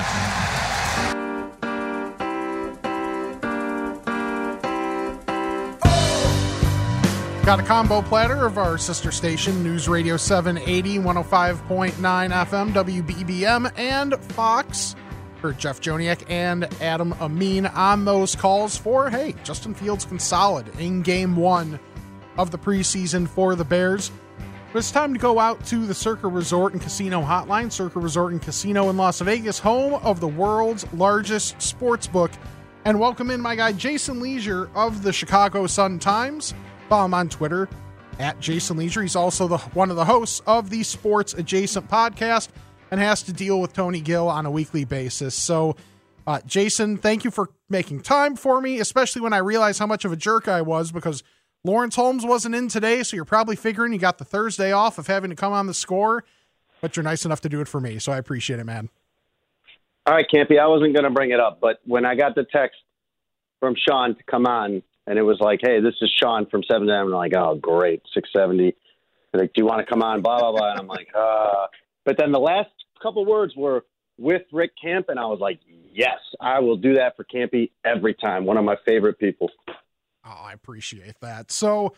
Got 7.44 7.60
a 7.60 7.64
combo 7.64 8.00
platter 8.00 8.46
of 8.46 8.56
our 8.56 8.78
sister 8.78 9.12
station, 9.12 9.62
News 9.62 9.86
Radio 9.86 10.16
780, 10.16 11.00
105.9 11.00 11.92
FM, 11.92 12.72
WBBM, 12.72 13.70
and 13.78 14.14
Fox. 14.32 14.96
For 15.44 15.52
Jeff 15.52 15.78
Joniak 15.82 16.24
and 16.30 16.64
Adam 16.80 17.12
Amin 17.20 17.66
on 17.66 18.06
those 18.06 18.34
calls 18.34 18.78
for, 18.78 19.10
hey, 19.10 19.34
Justin 19.44 19.74
Fields 19.74 20.06
can 20.06 20.18
solid 20.18 20.66
in 20.80 21.02
game 21.02 21.36
one 21.36 21.78
of 22.38 22.50
the 22.50 22.56
preseason 22.56 23.28
for 23.28 23.54
the 23.54 23.62
Bears. 23.62 24.10
But 24.72 24.78
it's 24.78 24.90
time 24.90 25.12
to 25.12 25.20
go 25.20 25.38
out 25.38 25.62
to 25.66 25.84
the 25.84 25.92
Circa 25.92 26.28
Resort 26.28 26.72
and 26.72 26.80
Casino 26.80 27.20
Hotline. 27.20 27.70
Circa 27.70 28.00
Resort 28.00 28.32
and 28.32 28.40
Casino 28.40 28.88
in 28.88 28.96
Las 28.96 29.20
Vegas, 29.20 29.58
home 29.58 29.92
of 30.02 30.18
the 30.18 30.28
world's 30.28 30.90
largest 30.94 31.60
sports 31.60 32.06
book. 32.06 32.30
And 32.86 32.98
welcome 32.98 33.30
in 33.30 33.42
my 33.42 33.54
guy, 33.54 33.72
Jason 33.72 34.20
Lieser 34.20 34.70
of 34.74 35.02
the 35.02 35.12
Chicago 35.12 35.66
Sun 35.66 35.98
Times. 35.98 36.54
Follow 36.88 37.04
him 37.04 37.12
on 37.12 37.28
Twitter 37.28 37.68
at 38.18 38.40
Jason 38.40 38.78
Lieser. 38.78 39.02
He's 39.02 39.14
also 39.14 39.46
the 39.46 39.58
one 39.58 39.90
of 39.90 39.96
the 39.96 40.06
hosts 40.06 40.40
of 40.46 40.70
the 40.70 40.82
Sports 40.84 41.34
Adjacent 41.34 41.90
podcast 41.90 42.48
and 42.90 43.00
has 43.00 43.22
to 43.24 43.32
deal 43.32 43.60
with 43.60 43.72
Tony 43.72 44.00
Gill 44.00 44.28
on 44.28 44.46
a 44.46 44.50
weekly 44.50 44.84
basis. 44.84 45.34
So, 45.34 45.76
uh, 46.26 46.40
Jason, 46.46 46.96
thank 46.96 47.24
you 47.24 47.30
for 47.30 47.50
making 47.68 48.00
time 48.00 48.36
for 48.36 48.60
me, 48.60 48.78
especially 48.80 49.22
when 49.22 49.32
I 49.32 49.38
realized 49.38 49.78
how 49.78 49.86
much 49.86 50.04
of 50.04 50.12
a 50.12 50.16
jerk 50.16 50.48
I 50.48 50.62
was 50.62 50.92
because 50.92 51.22
Lawrence 51.64 51.96
Holmes 51.96 52.24
wasn't 52.24 52.54
in 52.54 52.68
today. 52.68 53.02
So 53.02 53.16
you're 53.16 53.24
probably 53.24 53.56
figuring 53.56 53.92
you 53.92 53.98
got 53.98 54.18
the 54.18 54.24
Thursday 54.24 54.72
off 54.72 54.98
of 54.98 55.06
having 55.06 55.30
to 55.30 55.36
come 55.36 55.52
on 55.52 55.66
the 55.66 55.74
score, 55.74 56.24
but 56.80 56.96
you're 56.96 57.04
nice 57.04 57.24
enough 57.24 57.40
to 57.42 57.48
do 57.48 57.60
it 57.60 57.68
for 57.68 57.80
me. 57.80 57.98
So 57.98 58.12
I 58.12 58.18
appreciate 58.18 58.60
it, 58.60 58.64
man. 58.64 58.88
All 60.06 60.14
right, 60.14 60.26
Campy, 60.32 60.58
I 60.60 60.66
wasn't 60.66 60.94
going 60.94 61.04
to 61.04 61.10
bring 61.10 61.30
it 61.30 61.40
up, 61.40 61.58
but 61.60 61.80
when 61.84 62.04
I 62.04 62.14
got 62.14 62.34
the 62.34 62.44
text 62.44 62.78
from 63.60 63.74
Sean 63.88 64.14
to 64.14 64.22
come 64.24 64.46
on, 64.46 64.82
and 65.06 65.18
it 65.18 65.22
was 65.22 65.38
like, 65.40 65.60
"Hey, 65.62 65.80
this 65.80 65.94
is 66.00 66.10
Sean 66.22 66.46
from 66.46 66.62
Seven 66.70 66.88
M." 66.88 67.06
I'm 67.06 67.10
like, 67.10 67.32
"Oh, 67.36 67.54
great, 67.54 68.02
six 68.12 68.30
seventy. 68.34 68.74
Like, 69.32 69.52
do 69.52 69.62
you 69.62 69.66
want 69.66 69.80
to 69.80 69.90
come 69.90 70.02
on? 70.02 70.22
Blah 70.22 70.38
blah 70.38 70.52
blah. 70.52 70.70
And 70.72 70.80
I'm 70.80 70.86
like, 70.86 71.08
uh. 71.14 71.66
But 72.04 72.16
then 72.18 72.32
the 72.32 72.40
last 72.40 72.70
couple 73.02 73.24
words 73.24 73.54
were 73.56 73.84
with 74.18 74.42
Rick 74.52 74.72
Camp, 74.80 75.06
and 75.08 75.18
I 75.18 75.26
was 75.26 75.40
like, 75.40 75.60
"Yes, 75.92 76.18
I 76.40 76.60
will 76.60 76.76
do 76.76 76.94
that 76.94 77.16
for 77.16 77.24
Campy 77.24 77.70
every 77.84 78.14
time." 78.14 78.44
One 78.44 78.56
of 78.56 78.64
my 78.64 78.76
favorite 78.86 79.18
people. 79.18 79.50
Oh, 80.24 80.42
I 80.44 80.52
appreciate 80.52 81.20
that. 81.20 81.50
So. 81.50 81.94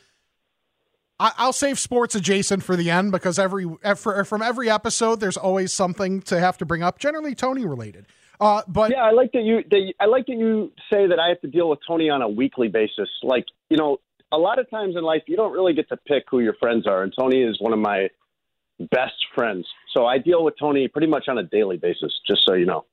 I'll 1.18 1.54
save 1.54 1.78
sports 1.78 2.14
adjacent 2.14 2.62
for 2.62 2.76
the 2.76 2.90
end 2.90 3.10
because 3.10 3.38
every 3.38 3.66
from 3.96 4.42
every 4.42 4.68
episode, 4.68 5.18
there's 5.18 5.38
always 5.38 5.72
something 5.72 6.20
to 6.20 6.38
have 6.38 6.58
to 6.58 6.66
bring 6.66 6.82
up, 6.82 6.98
generally 6.98 7.34
Tony 7.34 7.64
related. 7.64 8.04
Uh, 8.40 8.62
but 8.68 8.90
yeah, 8.90 9.02
I 9.02 9.12
like 9.12 9.32
that 9.32 9.42
you. 9.42 9.62
That, 9.70 9.94
I 9.98 10.06
like 10.06 10.26
that 10.26 10.36
you 10.36 10.72
say 10.92 11.06
that 11.06 11.18
I 11.18 11.28
have 11.28 11.40
to 11.40 11.48
deal 11.48 11.70
with 11.70 11.78
Tony 11.86 12.10
on 12.10 12.22
a 12.22 12.28
weekly 12.28 12.68
basis. 12.68 13.08
Like 13.22 13.46
you 13.70 13.76
know, 13.76 13.98
a 14.30 14.36
lot 14.36 14.58
of 14.58 14.68
times 14.68 14.94
in 14.96 15.04
life, 15.04 15.22
you 15.26 15.36
don't 15.36 15.52
really 15.52 15.72
get 15.72 15.88
to 15.88 15.96
pick 15.96 16.24
who 16.30 16.40
your 16.40 16.54
friends 16.54 16.86
are, 16.86 17.02
and 17.02 17.12
Tony 17.18 17.42
is 17.42 17.56
one 17.60 17.72
of 17.72 17.78
my 17.78 18.08
best 18.78 19.14
friends. 19.34 19.66
So 19.94 20.06
I 20.06 20.18
deal 20.18 20.44
with 20.44 20.54
Tony 20.58 20.88
pretty 20.88 21.06
much 21.06 21.28
on 21.28 21.38
a 21.38 21.42
daily 21.42 21.76
basis. 21.76 22.12
Just 22.26 22.42
so 22.46 22.54
you 22.54 22.66
know. 22.66 22.84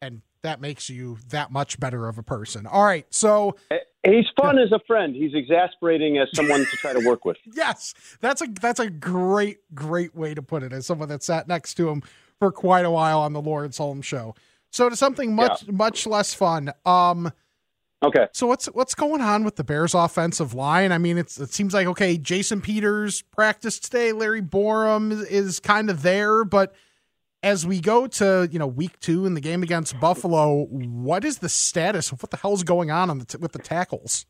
And 0.00 0.22
that 0.42 0.60
makes 0.60 0.90
you 0.90 1.18
that 1.30 1.52
much 1.52 1.78
better 1.78 2.08
of 2.08 2.18
a 2.18 2.22
person. 2.22 2.66
All 2.66 2.84
right, 2.84 3.06
so 3.10 3.56
he's 4.04 4.26
fun 4.36 4.58
as 4.58 4.72
a 4.72 4.80
friend. 4.86 5.14
He's 5.14 5.34
exasperating 5.34 6.18
as 6.18 6.28
someone 6.34 6.60
to 6.60 6.76
try 6.76 6.92
to 6.92 7.06
work 7.06 7.24
with. 7.24 7.36
yes, 7.52 7.94
that's 8.20 8.42
a 8.42 8.46
that's 8.60 8.80
a 8.80 8.90
great 8.90 9.58
great 9.74 10.14
way 10.14 10.34
to 10.34 10.42
put 10.42 10.62
it. 10.62 10.72
As 10.72 10.86
someone 10.86 11.08
that 11.08 11.22
sat 11.22 11.46
next 11.46 11.74
to 11.74 11.88
him 11.88 12.02
for 12.38 12.50
quite 12.50 12.84
a 12.84 12.90
while 12.90 13.20
on 13.20 13.32
the 13.32 13.40
Lawrence 13.40 13.78
Holmes 13.78 14.04
show. 14.04 14.34
So 14.70 14.88
to 14.88 14.96
something 14.96 15.34
much 15.34 15.64
yeah. 15.64 15.72
much 15.72 16.06
less 16.06 16.34
fun. 16.34 16.72
Um, 16.84 17.32
Okay. 18.02 18.26
So 18.32 18.48
what's 18.48 18.66
what's 18.66 18.94
going 18.94 19.20
on 19.20 19.44
with 19.44 19.56
the 19.56 19.64
Bears 19.64 19.94
offensive 19.94 20.54
line? 20.54 20.90
I 20.90 20.98
mean, 20.98 21.18
it's 21.18 21.38
it 21.38 21.52
seems 21.52 21.72
like 21.72 21.86
okay, 21.86 22.18
Jason 22.18 22.60
Peters 22.60 23.22
practiced 23.22 23.84
today, 23.84 24.12
Larry 24.12 24.42
Borom 24.42 25.12
is, 25.12 25.22
is 25.22 25.60
kind 25.60 25.88
of 25.88 26.02
there, 26.02 26.44
but 26.44 26.74
as 27.42 27.66
we 27.66 27.80
go 27.80 28.06
to 28.06 28.48
you 28.50 28.58
know 28.58 28.66
week 28.66 28.98
two 29.00 29.24
in 29.24 29.34
the 29.34 29.40
game 29.40 29.62
against 29.62 29.98
Buffalo, 30.00 30.64
what 30.66 31.24
is 31.24 31.38
the 31.38 31.48
status 31.48 32.10
of 32.10 32.22
what 32.22 32.30
the 32.30 32.36
hell's 32.36 32.64
going 32.64 32.90
on, 32.90 33.08
on 33.08 33.18
the 33.18 33.24
t- 33.24 33.38
with 33.38 33.52
the 33.52 33.58
tackles? 33.60 34.26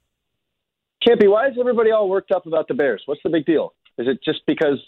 Campy, 1.06 1.28
why 1.28 1.48
is 1.48 1.54
everybody 1.58 1.90
all 1.90 2.08
worked 2.08 2.30
up 2.30 2.46
about 2.46 2.68
the 2.68 2.74
Bears? 2.74 3.02
What's 3.06 3.22
the 3.24 3.30
big 3.30 3.44
deal? 3.44 3.74
Is 3.98 4.06
it 4.06 4.20
just 4.24 4.40
because 4.46 4.78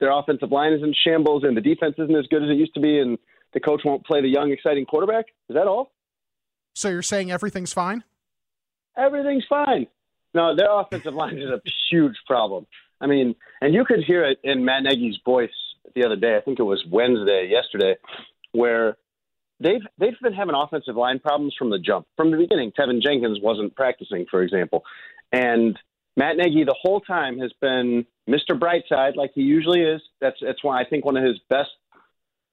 their 0.00 0.10
offensive 0.10 0.50
line 0.50 0.72
is 0.72 0.82
in 0.82 0.92
shambles 1.04 1.44
and 1.44 1.56
the 1.56 1.60
defense 1.60 1.94
isn't 1.96 2.14
as 2.14 2.26
good 2.26 2.42
as 2.42 2.50
it 2.50 2.56
used 2.56 2.74
to 2.74 2.80
be, 2.80 2.98
and 2.98 3.18
the 3.54 3.60
coach 3.60 3.82
won't 3.84 4.04
play 4.04 4.20
the 4.20 4.28
young, 4.28 4.50
exciting 4.50 4.84
quarterback? 4.84 5.26
Is 5.48 5.54
that 5.54 5.66
all? 5.66 5.92
So 6.74 6.88
you're 6.88 7.02
saying 7.02 7.30
everything's 7.30 7.72
fine? 7.72 8.04
Everything's 8.96 9.44
fine. 9.48 9.86
No, 10.34 10.56
their 10.56 10.70
offensive 10.70 11.14
line 11.14 11.38
is 11.38 11.50
a 11.50 11.60
huge 11.90 12.16
problem. 12.26 12.66
I 13.00 13.06
mean, 13.06 13.34
and 13.60 13.74
you 13.74 13.84
could 13.84 14.04
hear 14.04 14.24
it 14.24 14.38
in 14.42 14.64
Matt 14.64 14.84
Nagy's 14.84 15.18
voice 15.24 15.50
the 15.94 16.04
other 16.04 16.16
day. 16.16 16.36
I 16.36 16.40
think 16.40 16.58
it 16.58 16.64
was 16.64 16.82
Wednesday, 16.88 17.48
yesterday, 17.50 17.96
where 18.52 18.96
they've 19.60 19.82
they've 19.98 20.18
been 20.22 20.32
having 20.32 20.54
offensive 20.54 20.96
line 20.96 21.18
problems 21.18 21.54
from 21.58 21.70
the 21.70 21.78
jump, 21.78 22.06
from 22.16 22.30
the 22.30 22.36
beginning. 22.36 22.72
Teven 22.78 23.02
Jenkins 23.02 23.40
wasn't 23.42 23.74
practicing, 23.74 24.26
for 24.30 24.42
example, 24.42 24.84
and 25.32 25.78
Matt 26.16 26.36
Nagy 26.36 26.64
the 26.64 26.76
whole 26.80 27.00
time 27.00 27.38
has 27.38 27.52
been 27.60 28.06
Mr. 28.28 28.58
Brightside, 28.58 29.16
like 29.16 29.32
he 29.34 29.42
usually 29.42 29.80
is. 29.80 30.00
That's 30.20 30.36
that's 30.40 30.62
why 30.62 30.80
I 30.80 30.84
think 30.84 31.04
one 31.04 31.16
of 31.16 31.24
his 31.24 31.40
best 31.48 31.70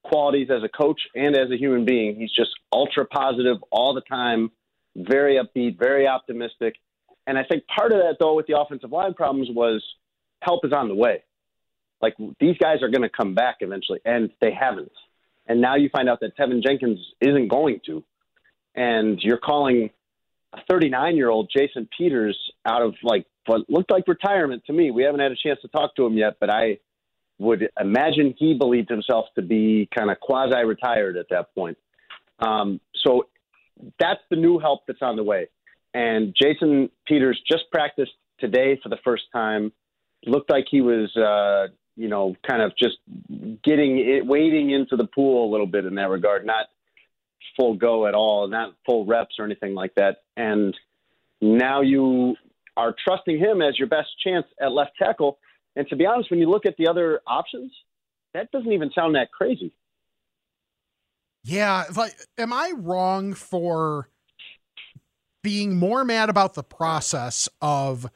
qualities 0.02 0.48
as 0.50 0.62
a 0.62 0.68
coach 0.68 1.00
and 1.14 1.36
as 1.36 1.50
a 1.50 1.56
human 1.56 1.84
being. 1.84 2.16
He's 2.16 2.32
just 2.32 2.50
ultra 2.72 3.04
positive 3.04 3.58
all 3.70 3.94
the 3.94 4.00
time, 4.00 4.50
very 4.96 5.38
upbeat, 5.38 5.78
very 5.78 6.06
optimistic. 6.06 6.74
And 7.26 7.38
I 7.38 7.44
think 7.44 7.64
part 7.66 7.92
of 7.92 7.98
that, 7.98 8.16
though, 8.18 8.34
with 8.34 8.46
the 8.46 8.58
offensive 8.58 8.90
line 8.90 9.14
problems 9.14 9.48
was 9.50 9.82
help 10.42 10.64
is 10.64 10.72
on 10.72 10.88
the 10.88 10.94
way. 10.94 11.22
Like 12.00 12.14
these 12.40 12.56
guys 12.58 12.82
are 12.82 12.88
going 12.88 13.02
to 13.02 13.10
come 13.10 13.34
back 13.34 13.56
eventually, 13.60 14.00
and 14.04 14.30
they 14.40 14.52
haven't. 14.52 14.92
And 15.46 15.60
now 15.60 15.76
you 15.76 15.88
find 15.90 16.08
out 16.08 16.20
that 16.20 16.36
Teven 16.36 16.62
Jenkins 16.62 16.98
isn't 17.20 17.48
going 17.48 17.80
to, 17.86 18.02
and 18.74 19.18
you're 19.20 19.38
calling 19.38 19.90
a 20.52 20.58
39 20.70 21.16
year 21.16 21.28
old 21.28 21.50
Jason 21.54 21.88
Peters 21.96 22.38
out 22.64 22.82
of 22.82 22.94
like 23.02 23.26
what 23.46 23.68
looked 23.68 23.90
like 23.90 24.08
retirement 24.08 24.62
to 24.66 24.72
me. 24.72 24.90
We 24.90 25.02
haven't 25.02 25.20
had 25.20 25.32
a 25.32 25.36
chance 25.36 25.60
to 25.62 25.68
talk 25.68 25.94
to 25.96 26.06
him 26.06 26.16
yet, 26.16 26.36
but 26.40 26.50
I 26.50 26.78
would 27.38 27.68
imagine 27.80 28.34
he 28.38 28.54
believed 28.54 28.90
himself 28.90 29.26
to 29.34 29.42
be 29.42 29.88
kind 29.96 30.10
of 30.10 30.20
quasi 30.20 30.62
retired 30.64 31.16
at 31.16 31.26
that 31.30 31.54
point. 31.54 31.78
Um, 32.38 32.80
so 33.04 33.28
that's 33.98 34.20
the 34.30 34.36
new 34.36 34.58
help 34.58 34.82
that's 34.86 35.02
on 35.02 35.16
the 35.16 35.24
way. 35.24 35.48
And 35.94 36.34
Jason 36.40 36.90
Peters 37.06 37.40
just 37.46 37.64
practiced 37.72 38.12
today 38.38 38.78
for 38.82 38.88
the 38.88 38.98
first 39.04 39.24
time. 39.32 39.72
Looked 40.26 40.50
like 40.50 40.66
he 40.70 40.80
was, 40.80 41.14
uh, 41.16 41.72
you 41.96 42.08
know, 42.08 42.36
kind 42.48 42.62
of 42.62 42.72
just 42.76 42.96
getting 43.64 43.98
it, 43.98 44.26
wading 44.26 44.70
into 44.70 44.96
the 44.96 45.06
pool 45.06 45.48
a 45.48 45.50
little 45.50 45.66
bit 45.66 45.84
in 45.84 45.96
that 45.96 46.10
regard, 46.10 46.46
not 46.46 46.66
full 47.56 47.74
go 47.74 48.06
at 48.06 48.14
all, 48.14 48.48
not 48.48 48.74
full 48.86 49.06
reps 49.06 49.36
or 49.38 49.44
anything 49.44 49.74
like 49.74 49.94
that. 49.96 50.22
And 50.36 50.76
now 51.40 51.80
you 51.80 52.36
are 52.76 52.94
trusting 53.04 53.38
him 53.38 53.62
as 53.62 53.78
your 53.78 53.88
best 53.88 54.08
chance 54.22 54.46
at 54.60 54.72
left 54.72 54.92
tackle. 54.98 55.38
And 55.76 55.88
to 55.88 55.96
be 55.96 56.06
honest, 56.06 56.30
when 56.30 56.40
you 56.40 56.48
look 56.48 56.66
at 56.66 56.76
the 56.76 56.88
other 56.88 57.20
options, 57.26 57.72
that 58.34 58.50
doesn't 58.52 58.72
even 58.72 58.90
sound 58.94 59.14
that 59.14 59.32
crazy. 59.32 59.72
Yeah, 61.42 61.84
like, 61.96 62.14
am 62.38 62.52
I 62.52 62.72
wrong 62.76 63.34
for 63.34 64.08
being 65.42 65.76
more 65.76 66.04
mad 66.04 66.28
about 66.28 66.54
the 66.54 66.62
process 66.62 67.48
of 67.62 68.06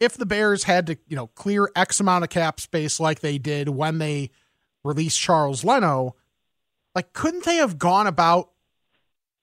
if 0.00 0.16
the 0.16 0.26
Bears 0.26 0.64
had 0.64 0.88
to, 0.88 0.98
you 1.06 1.14
know, 1.14 1.28
clear 1.28 1.70
X 1.76 2.00
amount 2.00 2.24
of 2.24 2.30
cap 2.30 2.58
space 2.58 2.98
like 2.98 3.20
they 3.20 3.38
did 3.38 3.68
when 3.68 3.98
they 3.98 4.30
released 4.82 5.20
Charles 5.20 5.64
Leno, 5.64 6.16
like 6.94 7.12
couldn't 7.12 7.44
they 7.44 7.56
have 7.56 7.78
gone 7.78 8.08
about 8.08 8.50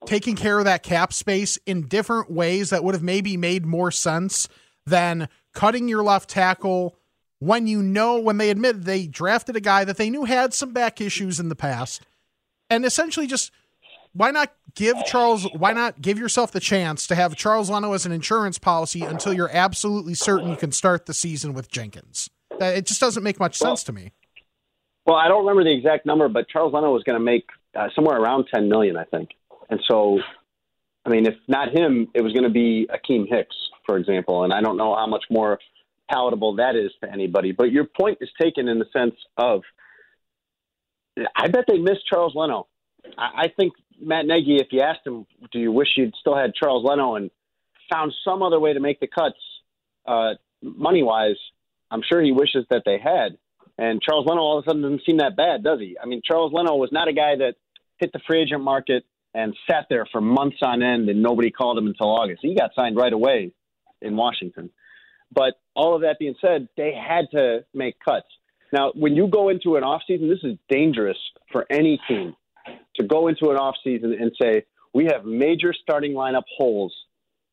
taking 0.06 0.36
care 0.36 0.58
of 0.58 0.64
that 0.66 0.82
cap 0.82 1.12
space 1.12 1.58
in 1.66 1.88
different 1.88 2.30
ways 2.30 2.70
that 2.70 2.84
would 2.84 2.94
have 2.94 3.02
maybe 3.02 3.36
made 3.36 3.64
more 3.66 3.90
sense 3.90 4.48
than 4.86 5.28
cutting 5.54 5.88
your 5.88 6.02
left 6.02 6.28
tackle 6.28 6.96
when 7.38 7.66
you 7.66 7.82
know 7.82 8.18
when 8.18 8.38
they 8.38 8.50
admitted 8.50 8.84
they 8.84 9.06
drafted 9.06 9.56
a 9.56 9.60
guy 9.60 9.84
that 9.84 9.96
they 9.96 10.10
knew 10.10 10.24
had 10.24 10.52
some 10.52 10.72
back 10.72 11.00
issues 11.00 11.40
in 11.40 11.48
the 11.48 11.56
past 11.56 12.02
and 12.70 12.84
essentially 12.84 13.26
just 13.26 13.50
why 14.12 14.30
not 14.30 14.52
give 14.74 14.96
Charles 15.04 15.46
why 15.52 15.72
not 15.72 16.00
give 16.00 16.18
yourself 16.18 16.52
the 16.52 16.60
chance 16.60 17.06
to 17.08 17.14
have 17.14 17.36
Charles 17.36 17.70
Leno 17.70 17.92
as 17.92 18.06
an 18.06 18.12
insurance 18.12 18.58
policy 18.58 19.02
until 19.02 19.32
you're 19.32 19.50
absolutely 19.52 20.14
certain 20.14 20.48
you 20.48 20.56
can 20.56 20.72
start 20.72 21.06
the 21.06 21.14
season 21.14 21.52
with 21.52 21.70
Jenkins. 21.70 22.30
It 22.60 22.86
just 22.86 23.00
doesn't 23.00 23.22
make 23.22 23.38
much 23.38 23.56
sense 23.56 23.82
to 23.84 23.92
me. 23.92 24.12
Well, 25.06 25.16
I 25.16 25.28
don't 25.28 25.46
remember 25.46 25.64
the 25.64 25.76
exact 25.76 26.06
number, 26.06 26.28
but 26.28 26.48
Charles 26.48 26.72
Leno 26.74 26.92
was 26.92 27.02
going 27.04 27.18
to 27.18 27.24
make 27.24 27.48
uh, 27.74 27.88
somewhere 27.94 28.18
around 28.18 28.46
10 28.52 28.68
million, 28.68 28.96
I 28.96 29.04
think. 29.04 29.30
And 29.70 29.80
so 29.88 30.20
I 31.04 31.08
mean, 31.08 31.26
if 31.26 31.34
not 31.48 31.76
him, 31.76 32.08
it 32.14 32.22
was 32.22 32.32
going 32.32 32.44
to 32.44 32.50
be 32.50 32.88
Akiem 32.88 33.26
Hicks, 33.28 33.56
for 33.86 33.96
example, 33.96 34.44
and 34.44 34.52
I 34.52 34.60
don't 34.60 34.76
know 34.76 34.94
how 34.94 35.06
much 35.06 35.24
more 35.30 35.58
palatable 36.10 36.56
that 36.56 36.76
is 36.76 36.90
to 37.02 37.10
anybody. 37.10 37.52
But 37.52 37.70
your 37.72 37.84
point 37.84 38.18
is 38.20 38.28
taken 38.40 38.68
in 38.68 38.78
the 38.78 38.86
sense 38.92 39.14
of 39.36 39.62
I 41.36 41.48
bet 41.48 41.64
they 41.68 41.78
missed 41.78 42.06
Charles 42.08 42.34
Leno. 42.34 42.66
I, 43.18 43.42
I 43.42 43.48
think 43.56 43.74
Matt 44.00 44.26
Nagy, 44.26 44.56
if 44.56 44.68
you 44.70 44.80
asked 44.80 45.06
him, 45.06 45.26
do 45.52 45.58
you 45.58 45.72
wish 45.72 45.88
you'd 45.96 46.14
still 46.20 46.36
had 46.36 46.54
Charles 46.54 46.84
Leno 46.84 47.16
and 47.16 47.30
found 47.92 48.12
some 48.24 48.42
other 48.42 48.60
way 48.60 48.72
to 48.72 48.80
make 48.80 49.00
the 49.00 49.06
cuts 49.06 49.38
uh, 50.06 50.34
money 50.62 51.02
wise, 51.02 51.36
I'm 51.90 52.02
sure 52.02 52.22
he 52.22 52.32
wishes 52.32 52.64
that 52.70 52.82
they 52.84 52.98
had. 52.98 53.36
And 53.78 54.00
Charles 54.02 54.26
Leno 54.26 54.40
all 54.40 54.58
of 54.58 54.64
a 54.64 54.68
sudden 54.68 54.82
doesn't 54.82 55.02
seem 55.06 55.18
that 55.18 55.36
bad, 55.36 55.64
does 55.64 55.80
he? 55.80 55.96
I 56.02 56.06
mean, 56.06 56.20
Charles 56.24 56.52
Leno 56.52 56.76
was 56.76 56.90
not 56.92 57.08
a 57.08 57.12
guy 57.12 57.36
that 57.36 57.54
hit 57.98 58.12
the 58.12 58.20
free 58.26 58.42
agent 58.42 58.62
market 58.62 59.04
and 59.34 59.56
sat 59.70 59.86
there 59.88 60.06
for 60.10 60.20
months 60.20 60.58
on 60.62 60.82
end 60.82 61.08
and 61.08 61.22
nobody 61.22 61.50
called 61.50 61.78
him 61.78 61.86
until 61.86 62.08
August. 62.08 62.40
He 62.42 62.54
got 62.54 62.74
signed 62.74 62.96
right 62.96 63.12
away 63.12 63.52
in 64.02 64.16
Washington. 64.16 64.70
But 65.32 65.54
all 65.74 65.94
of 65.94 66.02
that 66.02 66.18
being 66.18 66.34
said, 66.40 66.68
they 66.76 66.92
had 66.92 67.30
to 67.32 67.64
make 67.72 67.98
cuts. 68.00 68.26
Now, 68.72 68.92
when 68.94 69.16
you 69.16 69.26
go 69.26 69.48
into 69.48 69.76
an 69.76 69.82
offseason, 69.82 70.28
this 70.28 70.44
is 70.44 70.56
dangerous 70.68 71.18
for 71.50 71.66
any 71.70 72.00
team 72.08 72.36
to 72.96 73.04
go 73.06 73.28
into 73.28 73.50
an 73.50 73.56
offseason 73.56 74.20
and 74.20 74.32
say, 74.40 74.64
we 74.92 75.06
have 75.06 75.24
major 75.24 75.72
starting 75.72 76.12
lineup 76.12 76.44
holes 76.56 76.94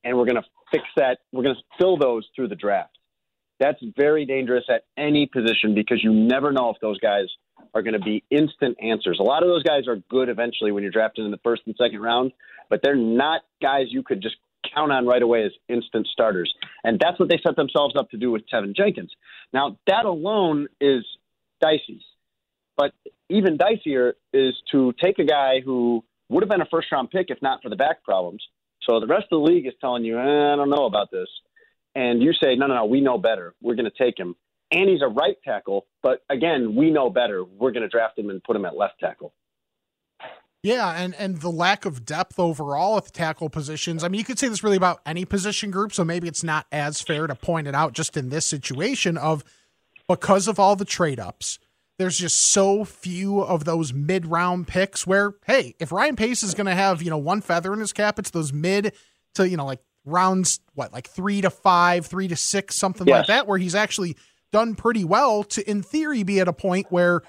and 0.03 0.17
we're 0.17 0.25
going 0.25 0.35
to 0.35 0.45
fix 0.71 0.83
that. 0.95 1.19
We're 1.31 1.43
going 1.43 1.55
to 1.55 1.61
fill 1.77 1.97
those 1.97 2.27
through 2.35 2.49
the 2.49 2.55
draft. 2.55 2.97
That's 3.59 3.79
very 3.95 4.25
dangerous 4.25 4.65
at 4.69 4.83
any 4.97 5.25
position 5.25 5.73
because 5.73 6.03
you 6.03 6.13
never 6.13 6.51
know 6.51 6.69
if 6.69 6.77
those 6.79 6.99
guys 6.99 7.25
are 7.73 7.81
going 7.81 7.93
to 7.93 7.99
be 7.99 8.23
instant 8.29 8.77
answers. 8.81 9.17
A 9.19 9.23
lot 9.23 9.43
of 9.43 9.49
those 9.49 9.63
guys 9.63 9.87
are 9.87 9.97
good 10.09 10.29
eventually 10.29 10.71
when 10.71 10.83
you're 10.83 10.91
drafted 10.91 11.25
in 11.25 11.31
the 11.31 11.39
first 11.43 11.63
and 11.65 11.75
second 11.77 12.01
round, 12.01 12.31
but 12.69 12.81
they're 12.83 12.95
not 12.95 13.41
guys 13.61 13.87
you 13.89 14.03
could 14.03 14.21
just 14.21 14.35
count 14.73 14.91
on 14.91 15.05
right 15.05 15.21
away 15.21 15.43
as 15.43 15.51
instant 15.69 16.07
starters. 16.07 16.53
And 16.83 16.99
that's 16.99 17.19
what 17.19 17.29
they 17.29 17.39
set 17.45 17.55
themselves 17.55 17.95
up 17.95 18.09
to 18.11 18.17
do 18.17 18.31
with 18.31 18.43
Teven 18.51 18.75
Jenkins. 18.75 19.11
Now, 19.53 19.77
that 19.87 20.05
alone 20.05 20.67
is 20.79 21.05
dicey. 21.61 22.01
But 22.75 22.93
even 23.29 23.57
dicier 23.57 24.13
is 24.33 24.53
to 24.71 24.93
take 25.03 25.19
a 25.19 25.25
guy 25.25 25.61
who 25.63 26.03
would 26.29 26.43
have 26.43 26.49
been 26.49 26.61
a 26.61 26.67
first 26.69 26.91
round 26.91 27.09
pick 27.09 27.27
if 27.29 27.41
not 27.41 27.61
for 27.63 27.69
the 27.69 27.75
back 27.75 28.03
problems. 28.03 28.43
So 28.87 28.99
the 28.99 29.07
rest 29.07 29.25
of 29.31 29.41
the 29.41 29.51
league 29.51 29.65
is 29.65 29.73
telling 29.81 30.05
you, 30.05 30.17
eh, 30.17 30.53
I 30.53 30.55
don't 30.55 30.69
know 30.69 30.85
about 30.85 31.11
this. 31.11 31.27
And 31.95 32.21
you 32.21 32.31
say, 32.33 32.55
no, 32.55 32.67
no, 32.67 32.75
no, 32.75 32.85
we 32.85 33.01
know 33.01 33.17
better. 33.17 33.55
We're 33.61 33.75
going 33.75 33.89
to 33.89 34.03
take 34.03 34.17
him. 34.17 34.35
And 34.71 34.89
he's 34.89 35.01
a 35.01 35.07
right 35.07 35.35
tackle. 35.43 35.87
But 36.03 36.23
again, 36.29 36.75
we 36.75 36.91
know 36.91 37.09
better. 37.09 37.43
We're 37.43 37.71
going 37.71 37.83
to 37.83 37.89
draft 37.89 38.19
him 38.19 38.29
and 38.29 38.43
put 38.43 38.55
him 38.55 38.65
at 38.65 38.77
left 38.77 38.99
tackle. 38.99 39.33
Yeah, 40.67 40.91
and 40.91 41.15
and 41.15 41.39
the 41.39 41.49
lack 41.49 41.85
of 41.85 42.05
depth 42.05 42.37
overall 42.37 42.97
at 42.97 43.05
the 43.05 43.11
tackle 43.11 43.47
positions. 43.47 44.03
I 44.03 44.09
mean, 44.09 44.19
you 44.19 44.25
could 44.25 44.37
say 44.37 44.49
this 44.49 44.65
really 44.65 44.75
about 44.75 44.99
any 45.05 45.23
position 45.23 45.71
group, 45.71 45.93
so 45.93 46.03
maybe 46.03 46.27
it's 46.27 46.43
not 46.43 46.65
as 46.73 46.99
fair 46.99 47.25
to 47.25 47.35
point 47.35 47.67
it 47.67 47.75
out 47.75 47.93
just 47.93 48.17
in 48.17 48.27
this 48.27 48.45
situation 48.45 49.17
of 49.17 49.45
because 50.09 50.49
of 50.49 50.59
all 50.59 50.75
the 50.75 50.83
trade 50.83 51.21
ups. 51.21 51.57
There's 51.97 52.17
just 52.17 52.47
so 52.47 52.83
few 52.83 53.39
of 53.39 53.63
those 53.63 53.93
mid 53.93 54.25
round 54.25 54.67
picks 54.67 55.07
where, 55.07 55.35
hey, 55.45 55.73
if 55.79 55.93
Ryan 55.93 56.17
Pace 56.17 56.43
is 56.43 56.53
going 56.53 56.67
to 56.67 56.75
have, 56.75 57.01
you 57.01 57.09
know, 57.09 57.17
one 57.17 57.39
feather 57.39 57.71
in 57.71 57.79
his 57.79 57.93
cap, 57.93 58.19
it's 58.19 58.31
those 58.31 58.51
mid 58.51 58.91
to, 59.35 59.47
you 59.47 59.55
know, 59.55 59.65
like 59.65 59.79
rounds, 60.03 60.59
what, 60.75 60.91
like 60.91 61.07
three 61.07 61.39
to 61.39 61.49
five, 61.49 62.05
three 62.05 62.27
to 62.27 62.35
six, 62.35 62.75
something 62.75 63.07
yes. 63.07 63.15
like 63.15 63.27
that, 63.27 63.47
where 63.47 63.57
he's 63.57 63.73
actually 63.73 64.17
done 64.51 64.75
pretty 64.75 65.05
well 65.05 65.45
to, 65.45 65.67
in 65.67 65.81
theory, 65.81 66.23
be 66.23 66.41
at 66.41 66.49
a 66.49 66.53
point 66.53 66.87
where 66.89 67.21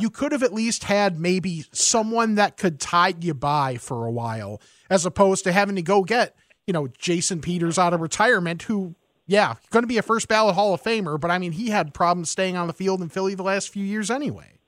you 0.00 0.10
could 0.10 0.32
have 0.32 0.42
at 0.42 0.52
least 0.52 0.84
had 0.84 1.18
maybe 1.18 1.64
someone 1.72 2.36
that 2.36 2.56
could 2.56 2.80
tide 2.80 3.24
you 3.24 3.34
by 3.34 3.76
for 3.76 4.06
a 4.06 4.10
while, 4.10 4.60
as 4.88 5.06
opposed 5.06 5.44
to 5.44 5.52
having 5.52 5.76
to 5.76 5.82
go 5.82 6.02
get, 6.02 6.36
you 6.66 6.72
know, 6.72 6.88
Jason 6.88 7.40
Peters 7.40 7.78
out 7.78 7.92
of 7.92 8.00
retirement, 8.00 8.62
who, 8.62 8.94
yeah, 9.26 9.54
going 9.70 9.82
to 9.82 9.88
be 9.88 9.98
a 9.98 10.02
first 10.02 10.28
ballot 10.28 10.54
Hall 10.54 10.74
of 10.74 10.82
Famer, 10.82 11.20
but 11.20 11.30
I 11.30 11.38
mean, 11.38 11.52
he 11.52 11.70
had 11.70 11.94
problems 11.94 12.30
staying 12.30 12.56
on 12.56 12.66
the 12.66 12.72
field 12.72 13.02
in 13.02 13.08
Philly 13.08 13.34
the 13.34 13.42
last 13.42 13.68
few 13.68 13.84
years 13.84 14.10
anyway. 14.10 14.60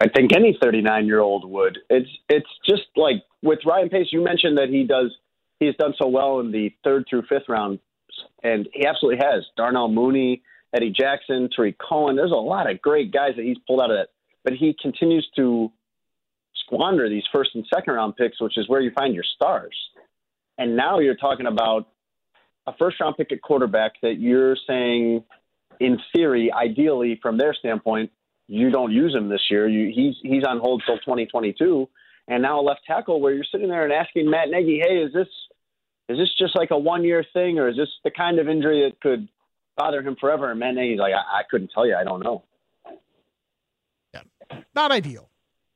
I 0.00 0.08
think 0.08 0.32
any 0.34 0.56
39 0.62 1.06
year 1.06 1.20
old 1.20 1.48
would. 1.48 1.78
It's 1.88 2.10
it's 2.28 2.50
just 2.68 2.82
like 2.96 3.22
with 3.42 3.60
Ryan 3.64 3.88
Pace. 3.88 4.08
You 4.10 4.22
mentioned 4.22 4.58
that 4.58 4.68
he 4.68 4.84
does 4.84 5.10
he's 5.58 5.74
done 5.76 5.94
so 5.98 6.06
well 6.06 6.40
in 6.40 6.52
the 6.52 6.74
third 6.84 7.06
through 7.08 7.22
fifth 7.22 7.48
round, 7.48 7.78
and 8.42 8.68
he 8.72 8.86
absolutely 8.86 9.24
has. 9.24 9.44
Darnell 9.56 9.88
Mooney, 9.88 10.42
Eddie 10.76 10.90
Jackson, 10.90 11.48
Tarik 11.54 11.78
Cohen. 11.78 12.16
There's 12.16 12.30
a 12.30 12.34
lot 12.34 12.70
of 12.70 12.82
great 12.82 13.10
guys 13.10 13.32
that 13.36 13.44
he's 13.44 13.56
pulled 13.66 13.80
out 13.80 13.90
of 13.90 13.96
that, 13.96 14.08
but 14.44 14.52
he 14.52 14.76
continues 14.80 15.26
to 15.36 15.72
squander 16.66 17.08
these 17.08 17.24
first 17.32 17.50
and 17.54 17.64
second 17.72 17.94
round 17.94 18.16
picks, 18.16 18.40
which 18.40 18.58
is 18.58 18.68
where 18.68 18.80
you 18.80 18.90
find 18.96 19.14
your 19.14 19.24
stars. 19.24 19.74
And 20.58 20.76
now 20.76 20.98
you're 20.98 21.16
talking 21.16 21.46
about 21.46 21.88
a 22.66 22.72
first 22.76 23.00
round 23.00 23.16
pick 23.16 23.32
at 23.32 23.40
quarterback 23.40 23.92
that 24.02 24.18
you're 24.18 24.56
saying, 24.66 25.24
in 25.80 25.98
theory, 26.14 26.52
ideally 26.52 27.18
from 27.22 27.38
their 27.38 27.54
standpoint, 27.54 28.10
you 28.48 28.70
don't 28.70 28.92
use 28.92 29.14
him 29.14 29.28
this 29.28 29.42
year. 29.50 29.68
You, 29.68 29.92
he's 29.94 30.14
he's 30.22 30.44
on 30.44 30.58
hold 30.58 30.82
till 30.86 30.98
2022, 30.98 31.88
and 32.28 32.42
now 32.42 32.60
a 32.60 32.62
left 32.62 32.80
tackle 32.86 33.20
where 33.20 33.32
you're 33.32 33.44
sitting 33.50 33.68
there 33.68 33.84
and 33.84 33.92
asking 33.92 34.30
Matt 34.30 34.50
Nagy, 34.50 34.80
hey, 34.86 34.98
is 34.98 35.12
this 35.12 35.28
is 36.08 36.18
this 36.18 36.30
just 36.38 36.56
like 36.56 36.70
a 36.70 36.78
one 36.78 37.02
year 37.02 37.24
thing, 37.32 37.58
or 37.58 37.68
is 37.68 37.76
this 37.76 37.88
the 38.04 38.10
kind 38.10 38.38
of 38.38 38.48
injury 38.48 38.88
that 38.88 39.00
could 39.00 39.28
bother 39.76 40.02
him 40.02 40.16
forever? 40.20 40.50
And 40.50 40.60
Matt 40.60 40.76
he's 40.76 40.98
like, 40.98 41.12
I, 41.12 41.40
I 41.40 41.42
couldn't 41.50 41.70
tell 41.72 41.86
you, 41.86 41.94
I 41.94 42.04
don't 42.04 42.22
know. 42.22 42.44
Yeah, 44.14 44.22
not 44.74 44.90
ideal. 44.90 45.28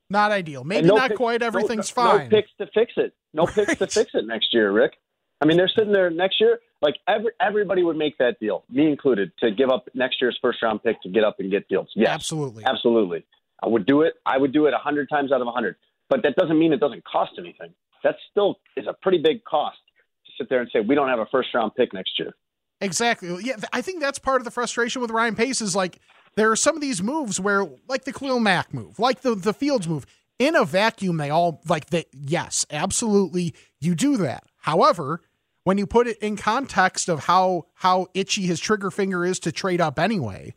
Not 0.08 0.32
ideal. 0.32 0.64
Maybe 0.64 0.88
no 0.88 0.96
not 0.96 1.10
picks- 1.10 1.18
quite. 1.18 1.42
Everything's 1.42 1.94
no, 1.96 2.02
fine. 2.02 2.24
No 2.24 2.36
picks 2.36 2.50
to 2.58 2.66
fix 2.74 2.92
it. 2.96 3.14
No 3.32 3.46
picks 3.54 3.76
to 3.76 3.86
fix 3.86 4.10
it 4.14 4.26
next 4.26 4.52
year, 4.52 4.72
Rick. 4.72 4.94
I 5.40 5.46
mean, 5.46 5.56
they're 5.56 5.70
sitting 5.74 5.92
there 5.92 6.10
next 6.10 6.40
year. 6.40 6.58
Like 6.82 6.96
every, 7.06 7.30
everybody 7.40 7.82
would 7.82 7.96
make 7.96 8.18
that 8.18 8.40
deal, 8.40 8.64
me 8.70 8.90
included, 8.90 9.32
to 9.40 9.50
give 9.50 9.70
up 9.70 9.88
next 9.94 10.20
year's 10.20 10.38
first 10.42 10.62
round 10.62 10.82
pick 10.82 11.00
to 11.02 11.08
get 11.08 11.24
up 11.24 11.36
and 11.38 11.50
get 11.50 11.66
Fields. 11.68 11.90
Yes, 11.94 12.08
Absolutely. 12.08 12.64
absolutely. 12.64 13.24
I 13.62 13.68
would 13.68 13.86
do 13.86 14.02
it. 14.02 14.14
I 14.24 14.38
would 14.38 14.52
do 14.52 14.66
it 14.66 14.74
a 14.74 14.78
hundred 14.78 15.08
times 15.08 15.32
out 15.32 15.40
of 15.40 15.46
a 15.46 15.52
hundred. 15.52 15.76
But 16.08 16.22
that 16.24 16.34
doesn't 16.36 16.58
mean 16.58 16.72
it 16.72 16.80
doesn't 16.80 17.04
cost 17.04 17.32
anything. 17.38 17.72
That 18.02 18.16
still 18.30 18.58
is 18.76 18.86
a 18.86 18.94
pretty 18.94 19.18
big 19.18 19.44
cost 19.44 19.78
to 20.26 20.32
sit 20.38 20.48
there 20.48 20.60
and 20.60 20.70
say 20.72 20.80
we 20.80 20.94
don't 20.94 21.08
have 21.08 21.18
a 21.18 21.26
first 21.26 21.50
round 21.54 21.72
pick 21.76 21.92
next 21.92 22.18
year. 22.18 22.34
Exactly. 22.80 23.36
Yeah, 23.42 23.56
I 23.72 23.82
think 23.82 24.00
that's 24.00 24.18
part 24.18 24.40
of 24.40 24.44
the 24.44 24.50
frustration 24.50 25.02
with 25.02 25.10
Ryan 25.10 25.34
Pace 25.34 25.60
is 25.60 25.76
like 25.76 25.98
there 26.36 26.50
are 26.50 26.56
some 26.56 26.76
of 26.76 26.80
these 26.80 27.02
moves 27.02 27.38
where, 27.38 27.66
like 27.88 28.04
the 28.04 28.12
Khalil 28.12 28.40
Mack 28.40 28.72
move, 28.72 28.98
like 28.98 29.20
the 29.20 29.34
the 29.34 29.52
Fields 29.52 29.86
move, 29.86 30.06
in 30.38 30.56
a 30.56 30.64
vacuum, 30.64 31.18
they 31.18 31.30
all 31.30 31.60
like 31.68 31.90
that. 31.90 32.06
Yes, 32.12 32.64
absolutely, 32.70 33.54
you 33.80 33.94
do 33.94 34.16
that. 34.18 34.44
However, 34.58 35.20
when 35.64 35.76
you 35.76 35.86
put 35.86 36.06
it 36.06 36.18
in 36.18 36.36
context 36.36 37.08
of 37.08 37.24
how 37.24 37.66
how 37.74 38.06
itchy 38.14 38.42
his 38.42 38.60
trigger 38.60 38.90
finger 38.90 39.24
is 39.24 39.38
to 39.40 39.52
trade 39.52 39.80
up 39.80 39.98
anyway, 39.98 40.54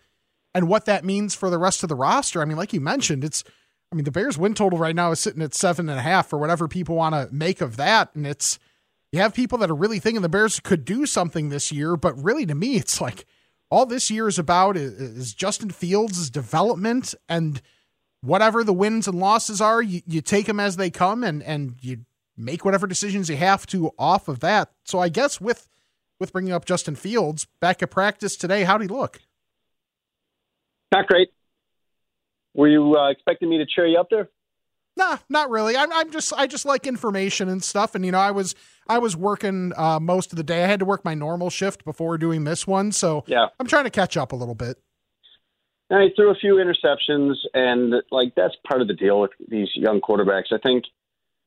and 0.53 0.69
what 0.69 0.85
that 0.85 1.03
means 1.03 1.35
for 1.35 1.49
the 1.49 1.57
rest 1.57 1.83
of 1.83 1.89
the 1.89 1.95
roster, 1.95 2.41
I 2.41 2.45
mean, 2.45 2.57
like 2.57 2.73
you 2.73 2.81
mentioned, 2.81 3.23
it's. 3.23 3.43
I 3.91 3.95
mean, 3.95 4.05
the 4.05 4.11
Bears' 4.11 4.39
win 4.39 4.55
total 4.55 4.79
right 4.79 4.95
now 4.95 5.11
is 5.11 5.19
sitting 5.19 5.43
at 5.43 5.53
seven 5.53 5.87
and 5.87 5.99
a 5.99 6.01
half, 6.01 6.33
or 6.33 6.39
whatever 6.39 6.67
people 6.67 6.95
want 6.95 7.13
to 7.13 7.31
make 7.31 7.61
of 7.61 7.77
that, 7.77 8.09
and 8.15 8.25
it's 8.25 8.57
you 9.13 9.19
have 9.19 9.35
people 9.35 9.59
that 9.59 9.69
are 9.69 9.75
really 9.75 9.99
thinking 9.99 10.23
the 10.23 10.27
Bears 10.27 10.59
could 10.59 10.83
do 10.83 11.05
something 11.05 11.49
this 11.49 11.71
year, 11.71 11.95
but 11.95 12.21
really 12.21 12.47
to 12.47 12.55
me, 12.55 12.77
it's 12.77 12.99
like 12.99 13.25
all 13.69 13.85
this 13.85 14.09
year 14.09 14.27
is 14.27 14.39
about 14.39 14.75
is, 14.75 15.35
Justin 15.35 15.69
Fields' 15.69 16.31
development 16.31 17.13
and 17.29 17.61
whatever 18.21 18.63
the 18.63 18.73
wins 18.73 19.07
and 19.07 19.19
losses 19.19 19.61
are, 19.61 19.83
you, 19.83 20.01
you 20.07 20.19
take 20.19 20.47
them 20.47 20.59
as 20.59 20.77
they 20.77 20.89
come 20.89 21.23
and 21.23 21.43
and 21.43 21.75
you 21.81 22.05
make 22.35 22.65
whatever 22.65 22.87
decisions 22.87 23.29
you 23.29 23.37
have 23.37 23.67
to 23.67 23.91
off 23.99 24.27
of 24.27 24.39
that. 24.39 24.71
So 24.83 24.97
I 24.97 25.09
guess 25.09 25.39
with 25.39 25.69
with 26.19 26.33
bringing 26.33 26.51
up 26.51 26.65
Justin 26.65 26.95
Fields 26.95 27.45
back 27.59 27.83
at 27.83 27.91
practice 27.91 28.35
today, 28.35 28.63
how'd 28.63 28.81
he 28.81 28.87
look? 28.87 29.21
Not 30.91 31.05
great. 31.05 31.29
Were 32.55 32.67
you 32.67 32.97
uh, 32.97 33.11
expecting 33.11 33.49
me 33.49 33.59
to 33.59 33.65
cheer 33.67 33.85
you 33.85 33.99
up 33.99 34.09
there? 34.09 34.29
Nah, 34.95 35.17
not 35.29 35.49
really. 35.49 35.75
I'm, 35.75 35.91
I'm 35.91 36.11
just 36.11 36.33
I 36.33 36.47
just 36.47 36.65
like 36.65 36.85
information 36.85 37.49
and 37.49 37.63
stuff. 37.63 37.95
And 37.95 38.05
you 38.05 38.11
know, 38.11 38.19
I 38.19 38.31
was 38.31 38.55
I 38.87 38.99
was 38.99 39.15
working 39.15 39.73
uh, 39.75 39.99
most 39.99 40.31
of 40.31 40.37
the 40.37 40.43
day. 40.43 40.63
I 40.63 40.67
had 40.67 40.79
to 40.79 40.85
work 40.85 41.03
my 41.03 41.13
normal 41.15 41.49
shift 41.49 41.83
before 41.83 42.17
doing 42.17 42.43
this 42.43 42.67
one, 42.67 42.91
so 42.91 43.23
Yeah. 43.27 43.47
I'm 43.59 43.67
trying 43.67 43.85
to 43.85 43.89
catch 43.89 44.17
up 44.17 44.31
a 44.31 44.35
little 44.35 44.55
bit. 44.55 44.77
And 45.89 46.03
he 46.03 46.15
threw 46.15 46.31
a 46.31 46.35
few 46.35 46.55
interceptions, 46.55 47.35
and 47.53 47.93
like 48.11 48.33
that's 48.35 48.55
part 48.67 48.81
of 48.81 48.87
the 48.87 48.93
deal 48.93 49.19
with 49.19 49.31
these 49.47 49.69
young 49.75 50.01
quarterbacks. 50.01 50.51
I 50.51 50.57
think 50.57 50.85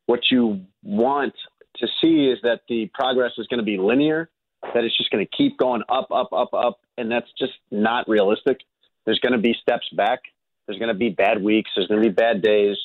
what 0.06 0.20
you 0.30 0.60
want 0.82 1.34
to 1.78 1.86
see 2.00 2.28
is 2.28 2.38
that 2.42 2.60
the 2.68 2.90
progress 2.94 3.32
is 3.38 3.46
going 3.48 3.58
to 3.58 3.64
be 3.64 3.76
linear, 3.76 4.30
that 4.62 4.84
it's 4.84 4.96
just 4.96 5.10
going 5.10 5.24
to 5.24 5.36
keep 5.36 5.58
going 5.58 5.82
up, 5.88 6.08
up, 6.10 6.32
up, 6.32 6.54
up, 6.54 6.80
and 6.96 7.10
that's 7.10 7.26
just 7.38 7.52
not 7.70 8.08
realistic. 8.08 8.58
There's 9.04 9.18
going 9.18 9.32
to 9.32 9.38
be 9.38 9.54
steps 9.60 9.88
back. 9.92 10.20
There's 10.66 10.78
going 10.78 10.88
to 10.88 10.98
be 10.98 11.10
bad 11.10 11.42
weeks. 11.42 11.70
There's 11.74 11.88
going 11.88 12.02
to 12.02 12.08
be 12.08 12.14
bad 12.14 12.42
days. 12.42 12.76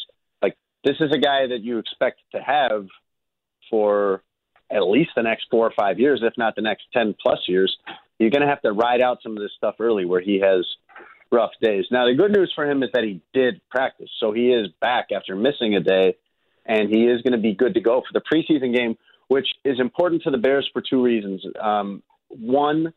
This 0.84 0.96
is 1.00 1.12
a 1.13 1.17
guy 1.20 1.48
that 1.48 1.62
you 1.62 1.78
expect 1.78 2.22
to 2.34 2.41
have 2.41 2.88
for 3.70 4.24
at 4.72 4.88
least 4.88 5.12
the 5.15 5.24
next 5.24 5.46
four 5.52 5.67
or 5.67 5.74
five 5.78 6.00
years, 6.00 6.22
if 6.24 6.34
not 6.38 6.56
the 6.56 6.62
next 6.62 6.84
ten 6.94 7.15
plus 7.22 7.39
years. 7.48 7.76
You're 8.20 8.30
going 8.30 8.41
to 8.41 8.48
have 8.48 8.62
to 8.62 8.72
ride 8.72 9.02
out 9.02 9.20
some 9.22 9.36
of 9.36 9.41
this 9.41 9.52
stuff 9.58 9.76
early, 9.80 10.06
where 10.06 10.22
he 10.22 10.39
has 10.39 10.65
rough 11.32 11.52
days. 11.62 11.86
Now, 11.91 12.06
the 12.06 12.13
good 12.13 12.32
news 12.32 12.52
for 12.56 12.70
him 12.70 12.84
is 12.84 12.89
that 12.94 13.04
he 13.04 13.22
did 13.34 13.62
practice, 13.70 14.10
so 14.20 14.32
he 14.32 14.52
is 14.52 14.67
back 14.80 15.08
after 15.15 15.36
missing 15.36 15.76
a 15.76 15.80
day, 15.80 16.15
and 16.65 16.89
he 16.89 17.06
is 17.06 17.22
going 17.22 17.34
to 17.34 17.39
be 17.39 17.54
good 17.54 17.74
to 17.76 17.82
go 17.82 18.02
for 18.02 18.13
the 18.13 18.22
preseason 18.22 18.76
game, 18.76 18.98
which 19.28 19.48
is 19.63 19.80
important 19.80 20.24
to 20.24 20.32
the 20.32 20.38
Bears 20.38 20.70
for 20.72 20.82
two 20.82 21.02
reasons. 21.02 21.44
Um, 21.60 22.04
one, 22.30 22.94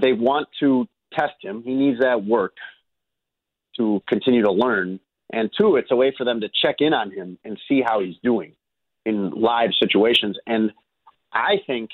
they 0.00 0.12
want 0.12 0.48
to 0.60 0.86
test 1.12 1.34
him; 1.40 1.62
he 1.62 1.74
needs 1.74 2.00
that 2.00 2.24
work 2.24 2.54
to 3.76 4.02
continue 4.08 4.42
to 4.42 4.52
learn. 4.52 5.00
And 5.32 5.50
two, 5.56 5.76
it's 5.76 5.90
a 5.90 5.96
way 5.96 6.14
for 6.16 6.24
them 6.24 6.40
to 6.40 6.48
check 6.62 6.76
in 6.80 6.92
on 6.92 7.10
him 7.10 7.38
and 7.44 7.58
see 7.68 7.82
how 7.84 8.00
he's 8.00 8.16
doing 8.22 8.54
in 9.04 9.30
live 9.30 9.70
situations. 9.80 10.38
And 10.46 10.72
I 11.32 11.56
think 11.66 11.90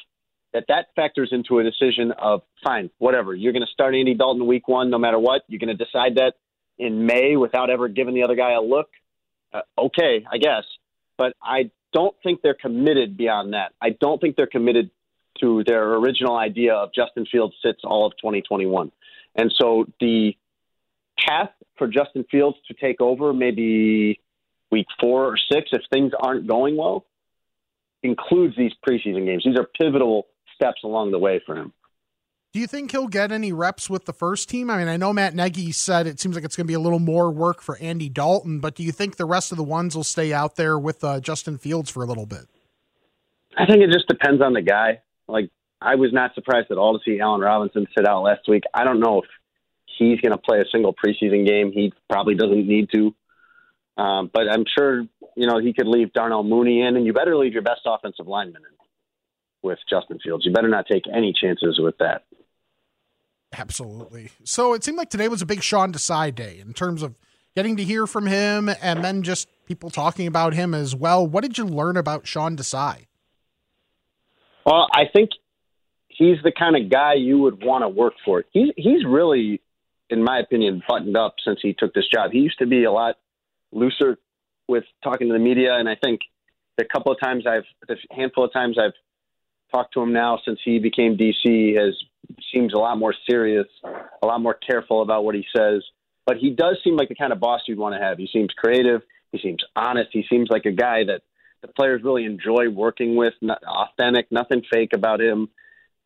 that 0.52 0.64
that 0.68 0.88
factors 0.94 1.30
into 1.32 1.58
a 1.58 1.62
decision 1.62 2.12
of 2.12 2.42
fine, 2.62 2.90
whatever. 2.98 3.34
You're 3.34 3.52
going 3.52 3.64
to 3.64 3.72
start 3.72 3.94
Andy 3.94 4.14
Dalton 4.14 4.46
week 4.46 4.68
one, 4.68 4.90
no 4.90 4.98
matter 4.98 5.18
what. 5.18 5.42
You're 5.48 5.60
going 5.60 5.76
to 5.76 5.84
decide 5.84 6.16
that 6.16 6.34
in 6.78 7.06
May 7.06 7.36
without 7.36 7.70
ever 7.70 7.88
giving 7.88 8.14
the 8.14 8.22
other 8.22 8.34
guy 8.34 8.52
a 8.52 8.60
look. 8.60 8.90
Uh, 9.52 9.60
okay, 9.78 10.24
I 10.30 10.38
guess. 10.38 10.64
But 11.16 11.34
I 11.42 11.70
don't 11.92 12.14
think 12.22 12.42
they're 12.42 12.54
committed 12.54 13.16
beyond 13.16 13.54
that. 13.54 13.72
I 13.80 13.90
don't 13.90 14.20
think 14.20 14.36
they're 14.36 14.46
committed 14.46 14.90
to 15.40 15.64
their 15.66 15.94
original 15.94 16.36
idea 16.36 16.74
of 16.74 16.90
Justin 16.94 17.26
Fields 17.30 17.54
sits 17.64 17.80
all 17.84 18.06
of 18.06 18.12
2021. 18.18 18.92
And 19.34 19.52
so 19.58 19.86
the 20.00 20.36
path 21.18 21.50
for 21.76 21.86
Justin 21.86 22.24
Fields 22.30 22.56
to 22.68 22.74
take 22.74 23.00
over 23.00 23.32
maybe 23.32 24.20
week 24.70 24.86
four 25.00 25.26
or 25.26 25.36
six 25.50 25.70
if 25.72 25.82
things 25.92 26.12
aren't 26.20 26.46
going 26.46 26.76
well 26.76 27.04
includes 28.02 28.56
these 28.56 28.72
preseason 28.86 29.26
games. 29.26 29.44
These 29.44 29.56
are 29.56 29.68
pivotal 29.80 30.26
steps 30.54 30.82
along 30.84 31.12
the 31.12 31.18
way 31.18 31.40
for 31.44 31.56
him. 31.56 31.72
Do 32.52 32.60
you 32.60 32.66
think 32.66 32.90
he'll 32.90 33.08
get 33.08 33.32
any 33.32 33.50
reps 33.50 33.88
with 33.88 34.04
the 34.04 34.12
first 34.12 34.50
team? 34.50 34.68
I 34.68 34.76
mean, 34.76 34.88
I 34.88 34.98
know 34.98 35.12
Matt 35.12 35.34
Nagy 35.34 35.72
said 35.72 36.06
it 36.06 36.20
seems 36.20 36.34
like 36.34 36.44
it's 36.44 36.54
going 36.54 36.66
to 36.66 36.68
be 36.68 36.74
a 36.74 36.80
little 36.80 36.98
more 36.98 37.30
work 37.30 37.62
for 37.62 37.78
Andy 37.78 38.10
Dalton, 38.10 38.60
but 38.60 38.74
do 38.74 38.82
you 38.82 38.92
think 38.92 39.16
the 39.16 39.24
rest 39.24 39.52
of 39.52 39.56
the 39.56 39.64
ones 39.64 39.96
will 39.96 40.04
stay 40.04 40.34
out 40.34 40.56
there 40.56 40.78
with 40.78 41.02
uh, 41.02 41.20
Justin 41.20 41.56
Fields 41.56 41.88
for 41.88 42.02
a 42.02 42.06
little 42.06 42.26
bit? 42.26 42.46
I 43.56 43.64
think 43.64 43.82
it 43.82 43.90
just 43.90 44.06
depends 44.06 44.42
on 44.42 44.52
the 44.52 44.60
guy. 44.60 45.00
Like 45.28 45.50
I 45.80 45.94
was 45.94 46.12
not 46.12 46.34
surprised 46.34 46.70
at 46.70 46.76
all 46.76 46.98
to 46.98 47.04
see 47.04 47.20
Allen 47.20 47.40
Robinson 47.40 47.86
sit 47.96 48.06
out 48.06 48.22
last 48.22 48.46
week. 48.48 48.64
I 48.74 48.84
don't 48.84 49.00
know 49.00 49.22
if 49.22 49.28
he's 49.98 50.20
going 50.20 50.32
to 50.32 50.38
play 50.38 50.60
a 50.60 50.64
single 50.70 50.94
preseason 50.94 51.46
game. 51.46 51.72
He 51.72 51.92
probably 52.08 52.34
doesn't 52.34 52.66
need 52.66 52.90
to. 52.92 53.14
Um, 53.96 54.30
but 54.32 54.48
I'm 54.50 54.64
sure 54.76 55.02
you 55.36 55.46
know 55.46 55.58
he 55.58 55.72
could 55.72 55.86
leave 55.86 56.12
Darnell 56.12 56.44
Mooney 56.44 56.80
in, 56.80 56.96
and 56.96 57.04
you 57.04 57.12
better 57.12 57.36
leave 57.36 57.52
your 57.52 57.62
best 57.62 57.82
offensive 57.84 58.26
lineman 58.26 58.62
in 58.62 58.76
with 59.62 59.78
Justin 59.88 60.18
Fields. 60.22 60.44
You 60.44 60.52
better 60.52 60.68
not 60.68 60.86
take 60.90 61.04
any 61.12 61.32
chances 61.38 61.78
with 61.78 61.96
that. 61.98 62.24
Absolutely. 63.56 64.30
So 64.44 64.72
it 64.72 64.82
seemed 64.82 64.96
like 64.96 65.10
today 65.10 65.28
was 65.28 65.42
a 65.42 65.46
big 65.46 65.62
Sean 65.62 65.92
Desai 65.92 66.34
day 66.34 66.58
in 66.58 66.72
terms 66.72 67.02
of 67.02 67.16
getting 67.54 67.76
to 67.76 67.84
hear 67.84 68.06
from 68.06 68.26
him 68.26 68.70
and 68.80 69.04
then 69.04 69.22
just 69.22 69.46
people 69.66 69.90
talking 69.90 70.26
about 70.26 70.54
him 70.54 70.74
as 70.74 70.96
well. 70.96 71.26
What 71.26 71.42
did 71.42 71.58
you 71.58 71.66
learn 71.66 71.98
about 71.98 72.26
Sean 72.26 72.56
Desai? 72.56 73.06
Well, 74.64 74.86
I 74.92 75.04
think 75.12 75.30
he's 76.08 76.36
the 76.42 76.52
kind 76.52 76.76
of 76.76 76.90
guy 76.90 77.14
you 77.14 77.38
would 77.38 77.62
want 77.62 77.82
to 77.82 77.88
work 77.88 78.14
for. 78.24 78.44
He's 78.52 78.68
he's 78.76 79.04
really, 79.04 79.60
in 80.12 80.22
my 80.22 80.38
opinion, 80.38 80.82
buttoned 80.86 81.16
up 81.16 81.36
since 81.44 81.58
he 81.62 81.72
took 81.72 81.94
this 81.94 82.06
job. 82.12 82.32
He 82.32 82.40
used 82.40 82.58
to 82.58 82.66
be 82.66 82.84
a 82.84 82.92
lot 82.92 83.16
looser 83.72 84.18
with 84.68 84.84
talking 85.02 85.28
to 85.28 85.32
the 85.32 85.38
media, 85.38 85.74
and 85.74 85.88
I 85.88 85.96
think 85.96 86.20
the 86.76 86.84
couple 86.84 87.12
of 87.12 87.18
times 87.18 87.46
I've, 87.46 87.64
the 87.88 87.96
handful 88.10 88.44
of 88.44 88.52
times 88.52 88.76
I've 88.78 88.92
talked 89.72 89.94
to 89.94 90.00
him 90.02 90.12
now 90.12 90.38
since 90.44 90.58
he 90.64 90.78
became 90.78 91.16
DC, 91.16 91.76
has 91.76 91.96
seems 92.52 92.72
a 92.74 92.78
lot 92.78 92.98
more 92.98 93.14
serious, 93.28 93.66
a 94.22 94.26
lot 94.26 94.40
more 94.40 94.54
careful 94.54 95.02
about 95.02 95.24
what 95.24 95.34
he 95.34 95.44
says. 95.56 95.82
But 96.26 96.36
he 96.36 96.50
does 96.50 96.78
seem 96.84 96.96
like 96.96 97.08
the 97.08 97.14
kind 97.14 97.32
of 97.32 97.40
boss 97.40 97.62
you'd 97.66 97.78
want 97.78 97.94
to 97.94 98.00
have. 98.00 98.18
He 98.18 98.28
seems 98.32 98.50
creative. 98.56 99.02
He 99.32 99.38
seems 99.38 99.64
honest. 99.74 100.10
He 100.12 100.24
seems 100.30 100.48
like 100.50 100.66
a 100.66 100.70
guy 100.70 101.04
that 101.04 101.22
the 101.62 101.68
players 101.68 102.02
really 102.04 102.24
enjoy 102.24 102.68
working 102.68 103.16
with. 103.16 103.34
Not 103.40 103.62
authentic, 103.64 104.30
nothing 104.30 104.62
fake 104.72 104.92
about 104.92 105.20
him. 105.20 105.48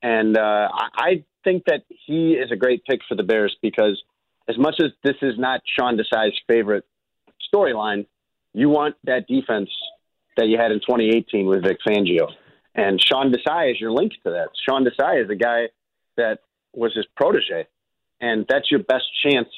And 0.03 0.39
uh, 0.39 0.69
I 0.73 0.89
I 0.95 1.25
think 1.47 1.65
that 1.67 1.85
he 1.89 2.33
is 2.33 2.51
a 2.51 2.57
great 2.57 2.85
pick 2.85 3.01
for 3.09 3.15
the 3.15 3.23
Bears 3.23 3.57
because 3.63 4.03
as 4.49 4.59
much 4.59 4.77
as 4.81 4.91
this 5.05 5.15
is 5.23 5.39
not 5.39 5.61
Sean 5.79 5.97
Desai's 5.97 6.37
favorite 6.49 6.85
storyline, 7.55 8.07
you 8.53 8.69
want 8.69 8.97
that 9.05 9.27
defense 9.29 9.71
that 10.37 10.49
you 10.49 10.59
had 10.59 10.73
in 10.73 10.81
2018 10.81 11.47
with 11.47 11.63
Vic 11.63 11.79
Fangio. 11.87 12.29
And 12.75 13.01
Sean 13.01 13.33
Desai 13.33 13.71
is 13.71 13.81
your 13.81 13.93
link 13.93 14.13
to 14.25 14.31
that. 14.31 14.49
Sean 14.69 14.85
Desai 14.85 15.25
is 15.25 15.31
a 15.31 15.35
guy 15.37 15.69
that 16.17 16.41
was 16.75 16.93
his 16.95 17.07
protege, 17.17 17.67
and 18.21 18.45
that's 18.49 18.71
your 18.71 18.81
best 18.81 19.05
chance 19.23 19.49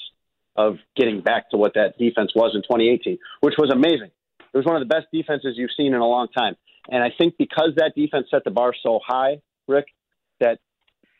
of 0.57 0.77
getting 0.96 1.20
back 1.20 1.51
to 1.51 1.57
what 1.57 1.74
that 1.74 1.96
defense 1.98 2.33
was 2.35 2.53
in 2.55 2.62
2018, 2.62 3.18
which 3.40 3.55
was 3.59 3.70
amazing. 3.72 4.11
It 4.53 4.57
was 4.57 4.66
one 4.66 4.77
of 4.77 4.81
the 4.81 4.92
best 4.92 5.07
defenses 5.12 5.55
you've 5.57 5.70
seen 5.77 5.94
in 5.94 6.01
a 6.01 6.07
long 6.07 6.29
time. 6.37 6.57
And 6.90 7.03
I 7.03 7.11
think 7.16 7.35
because 7.38 7.72
that 7.77 7.92
defense 7.96 8.27
set 8.31 8.44
the 8.44 8.51
bar 8.51 8.72
so 8.83 9.01
high, 9.07 9.40
Rick, 9.66 9.87
that 10.40 10.59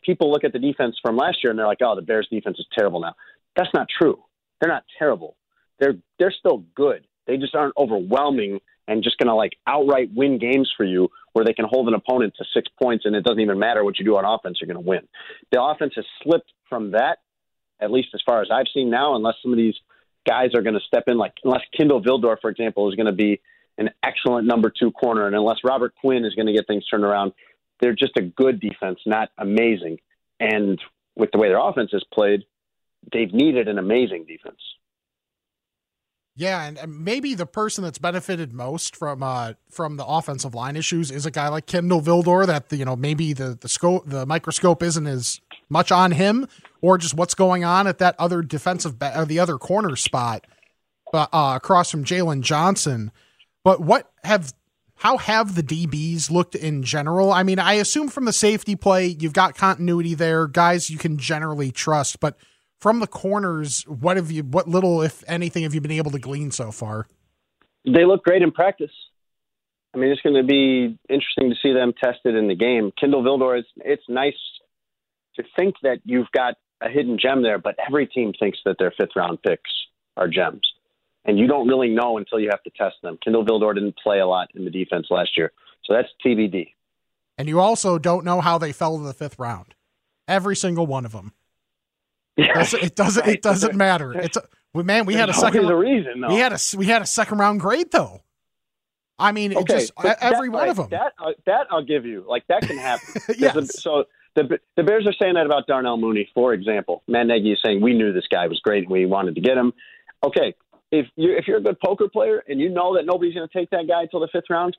people 0.03 0.31
look 0.31 0.43
at 0.43 0.53
the 0.53 0.59
defense 0.59 0.95
from 1.01 1.17
last 1.17 1.37
year 1.43 1.51
and 1.51 1.59
they're 1.59 1.67
like, 1.67 1.81
"Oh, 1.81 1.95
the 1.95 2.01
Bears 2.01 2.27
defense 2.31 2.57
is 2.59 2.65
terrible 2.77 2.99
now." 2.99 3.15
That's 3.55 3.73
not 3.73 3.87
true. 3.89 4.23
They're 4.59 4.71
not 4.71 4.83
terrible. 4.97 5.35
They're 5.79 5.95
they're 6.17 6.33
still 6.37 6.63
good. 6.75 7.05
They 7.27 7.37
just 7.37 7.55
aren't 7.55 7.77
overwhelming 7.77 8.59
and 8.87 9.03
just 9.03 9.17
going 9.19 9.27
to 9.27 9.35
like 9.35 9.53
outright 9.67 10.09
win 10.13 10.39
games 10.39 10.71
for 10.75 10.83
you 10.83 11.09
where 11.33 11.45
they 11.45 11.53
can 11.53 11.65
hold 11.69 11.87
an 11.87 11.93
opponent 11.93 12.33
to 12.37 12.45
six 12.53 12.67
points 12.81 13.05
and 13.05 13.15
it 13.15 13.23
doesn't 13.23 13.39
even 13.39 13.59
matter 13.59 13.83
what 13.83 13.99
you 13.99 14.03
do 14.03 14.17
on 14.17 14.25
offense, 14.25 14.57
you're 14.59 14.67
going 14.67 14.83
to 14.83 14.87
win. 14.87 15.07
The 15.51 15.61
offense 15.61 15.93
has 15.95 16.05
slipped 16.23 16.51
from 16.67 16.91
that, 16.91 17.19
at 17.79 17.91
least 17.91 18.09
as 18.15 18.21
far 18.25 18.41
as 18.41 18.49
I've 18.51 18.65
seen 18.73 18.89
now, 18.89 19.15
unless 19.15 19.35
some 19.43 19.53
of 19.53 19.57
these 19.57 19.75
guys 20.27 20.55
are 20.55 20.61
going 20.63 20.73
to 20.73 20.81
step 20.87 21.03
in, 21.07 21.17
like 21.17 21.33
unless 21.43 21.61
Kindle 21.77 22.01
Vildor, 22.01 22.37
for 22.41 22.49
example, 22.49 22.89
is 22.89 22.95
going 22.95 23.05
to 23.05 23.11
be 23.11 23.39
an 23.77 23.89
excellent 24.03 24.45
number 24.45 24.71
two 24.77 24.91
corner, 24.91 25.25
and 25.25 25.35
unless 25.35 25.57
Robert 25.63 25.93
Quinn 26.01 26.25
is 26.25 26.35
going 26.35 26.47
to 26.47 26.53
get 26.53 26.67
things 26.67 26.85
turned 26.87 27.05
around, 27.05 27.31
they're 27.79 27.95
just 27.95 28.17
a 28.17 28.21
good 28.21 28.59
defense, 28.59 28.99
not 29.05 29.29
amazing. 29.37 29.99
And 30.39 30.79
with 31.15 31.31
the 31.31 31.37
way 31.37 31.49
their 31.49 31.59
offense 31.59 31.91
is 31.93 32.03
played, 32.13 32.43
they've 33.11 33.33
needed 33.33 33.67
an 33.67 33.77
amazing 33.77 34.25
defense. 34.25 34.59
Yeah, 36.35 36.71
and, 36.81 37.03
maybe 37.03 37.33
the 37.33 37.45
person 37.45 37.83
that's 37.83 37.97
benefited 37.97 38.53
most 38.53 38.95
from 38.95 39.21
uh 39.21 39.53
from 39.69 39.97
the 39.97 40.05
offensive 40.05 40.55
line 40.55 40.77
issues 40.77 41.11
is 41.11 41.25
a 41.25 41.31
guy 41.31 41.49
like 41.49 41.65
Kendall 41.65 42.01
Vildor. 42.01 42.47
That 42.47 42.71
you 42.71 42.85
know 42.85 42.95
maybe 42.95 43.33
the 43.33 43.57
the 43.59 43.67
scope 43.67 44.07
the 44.07 44.25
microscope 44.25 44.81
isn't 44.81 45.05
as 45.05 45.41
much 45.67 45.91
on 45.91 46.13
him, 46.13 46.47
or 46.81 46.97
just 46.97 47.13
what's 47.13 47.33
going 47.33 47.65
on 47.65 47.87
at 47.87 47.97
that 47.97 48.15
other 48.17 48.41
defensive 48.41 48.95
or 49.01 49.25
the 49.25 49.37
other 49.37 49.57
corner 49.57 49.97
spot, 49.97 50.47
uh, 51.13 51.27
uh, 51.33 51.53
across 51.57 51.91
from 51.91 52.05
Jaylon 52.05 52.39
Johnson. 52.39 53.11
But 53.65 53.81
what 53.81 54.09
have 54.23 54.53
how 54.99 55.17
have 55.17 55.55
the 55.55 55.63
DBs 55.63 56.29
looked 56.29 56.55
in 56.55 56.83
general? 56.83 57.31
I 57.31 57.43
mean, 57.43 57.57
I 57.57 57.73
assume 57.75 58.09
from 58.09 58.25
the 58.25 58.33
safety 58.33 58.75
play 58.75 59.07
you've 59.07 59.33
got 59.33 59.55
continuity 59.55 60.13
there, 60.13 60.45
guys 60.45 60.89
you 60.89 60.97
can 60.97 61.17
generally 61.17 61.71
trust, 61.71 62.19
but 62.19 62.37
from 62.81 62.99
the 62.99 63.07
corners, 63.07 63.83
what 63.87 64.17
have 64.17 64.29
you, 64.29 64.43
what 64.43 64.67
little, 64.67 65.01
if 65.01 65.23
anything, 65.25 65.63
have 65.63 65.73
you 65.73 65.79
been 65.79 65.91
able 65.91 66.11
to 66.11 66.19
glean 66.19 66.51
so 66.51 66.71
far? 66.71 67.07
They 67.85 68.03
look 68.03 68.25
great 68.25 68.41
in 68.41 68.51
practice. 68.51 68.91
I 69.93 69.97
mean, 69.97 70.11
it's 70.11 70.21
going 70.21 70.35
to 70.35 70.43
be 70.43 70.99
interesting 71.09 71.49
to 71.49 71.55
see 71.63 71.73
them 71.73 71.93
tested 72.01 72.35
in 72.35 72.49
the 72.49 72.55
game. 72.55 72.91
Kindle 72.99 73.23
Vildor, 73.23 73.57
is, 73.57 73.65
it's 73.77 74.03
nice 74.09 74.33
to 75.35 75.43
think 75.57 75.75
that 75.81 75.99
you've 76.03 76.31
got 76.33 76.55
a 76.81 76.89
hidden 76.89 77.17
gem 77.17 77.41
there, 77.41 77.57
but 77.57 77.75
every 77.87 78.05
team 78.05 78.33
thinks 78.37 78.59
that 78.65 78.75
their 78.77 78.91
fifth 78.99 79.15
round 79.15 79.41
picks 79.41 79.71
are 80.17 80.27
gems. 80.27 80.69
And 81.25 81.37
you 81.37 81.47
don't 81.47 81.67
really 81.67 81.89
know 81.89 82.17
until 82.17 82.39
you 82.39 82.49
have 82.49 82.63
to 82.63 82.71
test 82.71 82.95
them. 83.03 83.17
Kindle 83.23 83.45
Vildor 83.45 83.73
didn't 83.75 83.97
play 84.01 84.19
a 84.19 84.25
lot 84.25 84.49
in 84.55 84.63
the 84.63 84.71
defense 84.71 85.07
last 85.09 85.37
year. 85.37 85.51
So 85.83 85.93
that's 85.93 86.07
TBD. 86.25 86.73
And 87.37 87.47
you 87.47 87.59
also 87.59 87.97
don't 87.97 88.25
know 88.25 88.41
how 88.41 88.57
they 88.57 88.71
fell 88.71 88.97
to 88.97 89.03
the 89.03 89.13
fifth 89.13 89.37
round. 89.39 89.75
Every 90.27 90.55
single 90.55 90.85
one 90.85 91.05
of 91.05 91.11
them. 91.11 91.33
It 92.37 92.95
doesn't. 92.95 93.27
It 93.27 93.41
doesn't 93.41 93.75
matter. 93.75 94.13
It's 94.13 94.37
a, 94.37 94.43
man. 94.83 95.05
We 95.05 95.15
had 95.15 95.29
a 95.29 95.33
second. 95.33 95.65
The 95.65 95.75
reason 95.75 96.21
though. 96.21 96.29
we 96.29 96.35
had 96.39 96.53
a 96.53 96.59
we 96.77 96.85
had 96.85 97.01
a 97.01 97.05
second 97.05 97.37
round 97.37 97.59
grade 97.59 97.91
though. 97.91 98.21
I 99.17 99.33
mean, 99.33 99.55
okay, 99.55 99.73
just 99.73 99.93
every 99.97 100.47
that, 100.47 100.53
one 100.53 100.53
right, 100.53 100.69
of 100.69 100.77
them. 100.77 100.87
That 100.89 101.13
uh, 101.19 101.31
that 101.45 101.67
I'll 101.69 101.83
give 101.83 102.05
you. 102.05 102.23
Like 102.27 102.47
that 102.47 102.61
can 102.61 102.77
happen. 102.77 103.21
yes. 103.37 103.53
The, 103.53 103.65
so 103.65 104.05
the 104.35 104.59
the 104.77 104.83
Bears 104.83 105.05
are 105.07 105.13
saying 105.19 105.33
that 105.33 105.45
about 105.45 105.67
Darnell 105.67 105.97
Mooney, 105.97 106.29
for 106.33 106.53
example. 106.53 107.03
Matt 107.07 107.27
Nagy 107.27 107.51
is 107.51 107.59
saying 107.63 107.81
we 107.81 107.93
knew 107.93 108.13
this 108.13 108.27
guy 108.31 108.47
was 108.47 108.59
great 108.61 108.83
and 108.83 108.91
we 108.91 109.05
wanted 109.05 109.35
to 109.35 109.41
get 109.41 109.57
him. 109.57 109.73
Okay, 110.23 110.55
if 110.91 111.07
you 111.15 111.35
if 111.35 111.47
you're 111.47 111.57
a 111.57 111.63
good 111.63 111.79
poker 111.79 112.07
player 112.07 112.43
and 112.47 112.59
you 112.59 112.69
know 112.69 112.95
that 112.95 113.05
nobody's 113.05 113.33
going 113.33 113.47
to 113.47 113.57
take 113.57 113.69
that 113.71 113.87
guy 113.87 114.03
until 114.03 114.19
the 114.19 114.29
fifth 114.31 114.49
round, 114.49 114.75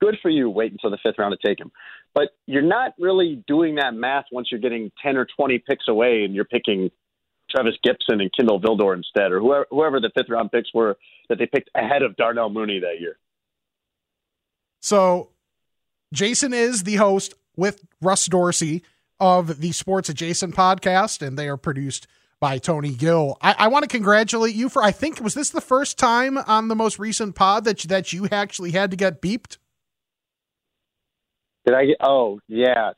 good 0.00 0.16
for 0.22 0.30
you. 0.30 0.50
Wait 0.50 0.72
until 0.72 0.90
the 0.90 0.98
fifth 1.02 1.16
round 1.18 1.34
to 1.38 1.48
take 1.48 1.58
him. 1.58 1.72
But 2.14 2.30
you're 2.46 2.62
not 2.62 2.94
really 2.98 3.42
doing 3.46 3.76
that 3.76 3.94
math 3.94 4.26
once 4.32 4.48
you're 4.50 4.60
getting 4.60 4.90
ten 5.02 5.16
or 5.16 5.26
twenty 5.36 5.58
picks 5.58 5.88
away 5.88 6.24
and 6.24 6.34
you're 6.34 6.44
picking 6.44 6.90
Trevis 7.50 7.74
Gipson 7.84 8.20
and 8.20 8.30
Kindle 8.32 8.60
Vildor 8.60 8.94
instead, 8.94 9.32
or 9.32 9.40
whoever, 9.40 9.66
whoever 9.70 10.00
the 10.00 10.10
fifth 10.14 10.28
round 10.28 10.52
picks 10.52 10.72
were 10.72 10.96
that 11.28 11.38
they 11.38 11.46
picked 11.46 11.70
ahead 11.74 12.02
of 12.02 12.16
Darnell 12.16 12.50
Mooney 12.50 12.80
that 12.80 13.00
year. 13.00 13.18
So, 14.80 15.30
Jason 16.12 16.52
is 16.52 16.84
the 16.84 16.96
host 16.96 17.34
with 17.56 17.84
Russ 18.00 18.26
Dorsey 18.26 18.82
of 19.18 19.60
the 19.60 19.72
Sports 19.72 20.08
Adjacent 20.08 20.54
podcast, 20.54 21.24
and 21.26 21.38
they 21.38 21.48
are 21.48 21.58
produced 21.58 22.06
by 22.40 22.58
Tony 22.58 22.94
Gill. 22.94 23.36
I, 23.40 23.54
I 23.58 23.68
want 23.68 23.82
to 23.84 23.88
congratulate 23.88 24.54
you 24.54 24.68
for. 24.68 24.82
I 24.82 24.90
think 24.90 25.20
was 25.20 25.34
this 25.34 25.50
the 25.50 25.60
first 25.60 25.98
time 25.98 26.38
on 26.38 26.68
the 26.68 26.74
most 26.74 26.98
recent 26.98 27.34
pod 27.34 27.64
that 27.64 27.80
that 27.80 28.12
you 28.12 28.28
actually 28.32 28.72
had 28.72 28.90
to 28.90 28.96
get 28.96 29.20
beeped. 29.20 29.58
Did 31.66 31.74
I 31.74 31.86
get? 31.86 31.96
Oh 32.00 32.40
yeah, 32.48 32.92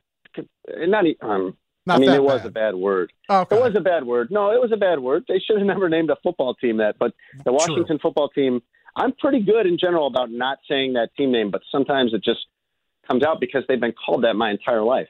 not 0.68 1.04
um, 1.20 1.56
not 1.84 1.96
I 1.96 1.98
mean, 1.98 2.10
it 2.10 2.14
bad. 2.14 2.20
was 2.20 2.44
a 2.44 2.50
bad 2.50 2.74
word. 2.76 3.12
Okay. 3.28 3.56
It 3.56 3.60
was 3.60 3.74
a 3.76 3.80
bad 3.80 4.04
word. 4.04 4.30
No, 4.30 4.52
it 4.52 4.60
was 4.60 4.70
a 4.72 4.76
bad 4.76 5.00
word. 5.00 5.24
They 5.26 5.40
should 5.40 5.58
have 5.58 5.66
never 5.66 5.88
named 5.88 6.10
a 6.10 6.16
football 6.22 6.54
team 6.54 6.76
that. 6.76 6.96
But 6.98 7.12
the 7.44 7.52
Washington 7.52 7.98
football 8.00 8.28
team, 8.28 8.62
I'm 8.94 9.12
pretty 9.12 9.40
good 9.40 9.66
in 9.66 9.78
general 9.78 10.06
about 10.06 10.30
not 10.30 10.58
saying 10.68 10.92
that 10.92 11.10
team 11.16 11.32
name, 11.32 11.50
but 11.50 11.62
sometimes 11.72 12.14
it 12.14 12.22
just 12.22 12.46
comes 13.08 13.24
out 13.24 13.40
because 13.40 13.64
they've 13.68 13.80
been 13.80 13.94
called 14.06 14.22
that 14.22 14.34
my 14.34 14.52
entire 14.52 14.82
life. 14.82 15.08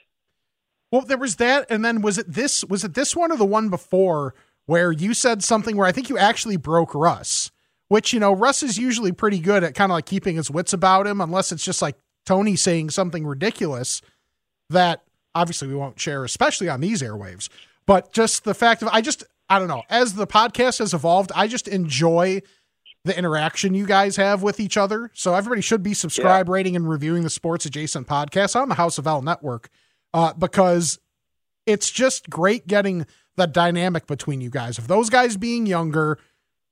Well, 0.93 1.01
there 1.01 1.19
was 1.19 1.37
that, 1.37 1.67
and 1.71 1.83
then 1.83 2.03
was 2.03 2.19
it 2.19 2.31
this? 2.31 2.65
Was 2.67 2.85
it 2.85 2.93
this 2.93 3.17
one 3.17 3.33
or 3.33 3.37
the 3.37 3.47
one 3.47 3.71
before 3.71 4.35
where 4.67 4.93
you 4.93 5.15
said 5.15 5.43
something 5.43 5.77
where 5.77 5.87
I 5.87 5.93
think 5.93 6.11
you 6.11 6.19
actually 6.19 6.59
broke 6.59 6.95
Russ? 6.95 7.51
Which 7.89 8.13
you 8.13 8.21
know, 8.21 8.33
Russ 8.33 8.63
is 8.63 8.79
usually 8.79 9.11
pretty 9.11 9.39
good 9.39 9.65
at 9.65 9.75
kind 9.75 9.91
of 9.91 9.95
like 9.95 10.07
keeping 10.07 10.37
his 10.37 10.51
wits 10.51 10.75
about 10.75 11.07
him, 11.07 11.21
unless 11.21 11.51
it's 11.51 11.65
just 11.65 11.81
like 11.83 11.97
Tony 12.27 12.57
saying 12.57 12.91
something 12.91 13.27
ridiculous 13.27 14.03
that 14.69 15.03
obviously 15.35 15.69
we 15.69 15.75
won't 15.75 15.99
share, 15.99 16.25
especially 16.25 16.69
on 16.69 16.81
these 16.81 17.03
airwaves. 17.03 17.49
But 17.87 18.13
just 18.13 18.45
the 18.45 18.55
fact 18.55 18.83
of, 18.83 18.89
I 18.89 19.01
just, 19.01 19.25
I 19.49 19.59
don't 19.59 19.69
know, 19.69 19.83
as 19.89 20.15
the 20.15 20.27
podcast 20.27 20.79
has 20.79 20.95
evolved, 20.95 21.33
I 21.35 21.49
just 21.49 21.69
enjoy 21.69 22.43
the 23.05 23.17
interaction 23.19 23.75
you 23.75 23.87
guys 23.87 24.17
have 24.17 24.43
with 24.43 24.61
each 24.61 24.77
other. 24.77 25.11
So 25.15 25.35
everybody 25.35 25.63
should 25.63 25.83
be 25.83 25.95
subscribe, 25.95 26.49
yeah. 26.49 26.53
rating, 26.55 26.77
and 26.77 26.89
reviewing 26.89 27.25
the 27.25 27.31
Sports 27.31 27.67
Adjacent 27.67 28.07
podcast 28.07 28.59
on 28.59 28.69
the 28.69 28.77
House 28.77 28.99
of 28.99 29.07
L 29.07 29.23
Network 29.23 29.69
uh, 30.15 30.33
because 30.35 30.99
it's 31.67 31.91
just 31.91 32.29
great 32.31 32.67
getting 32.67 33.07
the 33.37 33.47
dynamic 33.47 34.07
between 34.07 34.41
you 34.41 34.51
guys. 34.51 34.79
Of 34.79 34.89
those 34.89 35.11
guys 35.11 35.37
being 35.37 35.67
younger, 35.67 36.19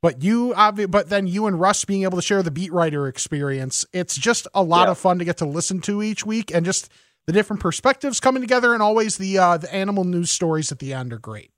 but 0.02 0.22
you, 0.22 0.54
but 0.88 1.08
then 1.08 1.26
you 1.26 1.46
and 1.46 1.60
Russ 1.60 1.84
being 1.84 2.02
able 2.02 2.18
to 2.18 2.22
share 2.22 2.42
the 2.42 2.50
beat 2.50 2.72
writer 2.72 3.06
experience, 3.06 3.84
it's 3.92 4.16
just 4.16 4.46
a 4.54 4.62
lot 4.62 4.86
yeah. 4.86 4.92
of 4.92 4.98
fun 4.98 5.18
to 5.18 5.24
get 5.24 5.38
to 5.38 5.46
listen 5.46 5.80
to 5.82 6.02
each 6.02 6.24
week 6.24 6.52
and 6.54 6.64
just 6.64 6.90
the 7.26 7.32
different 7.32 7.60
perspectives 7.60 8.18
coming 8.18 8.42
together, 8.42 8.74
and 8.74 8.82
always 8.82 9.18
the 9.18 9.38
uh, 9.38 9.56
the 9.56 9.72
animal 9.72 10.04
news 10.04 10.30
stories 10.30 10.72
at 10.72 10.78
the 10.78 10.92
end 10.92 11.12
are 11.12 11.18
great. 11.18 11.50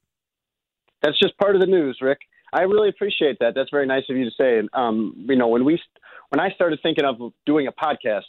That's 1.02 1.18
just 1.18 1.36
part 1.38 1.54
of 1.54 1.60
the 1.60 1.66
news, 1.66 1.98
Rick. 2.00 2.18
I 2.52 2.62
really 2.62 2.88
appreciate 2.88 3.38
that. 3.40 3.54
That's 3.54 3.70
very 3.70 3.86
nice 3.86 4.04
of 4.10 4.16
you 4.16 4.24
to 4.24 4.30
say. 4.36 4.58
And 4.58 4.68
um, 4.72 5.24
you 5.28 5.36
know, 5.36 5.48
when 5.48 5.64
we 5.64 5.80
when 6.28 6.40
I 6.40 6.50
started 6.50 6.80
thinking 6.82 7.04
of 7.04 7.32
doing 7.46 7.68
a 7.68 7.72
podcast, 7.72 8.22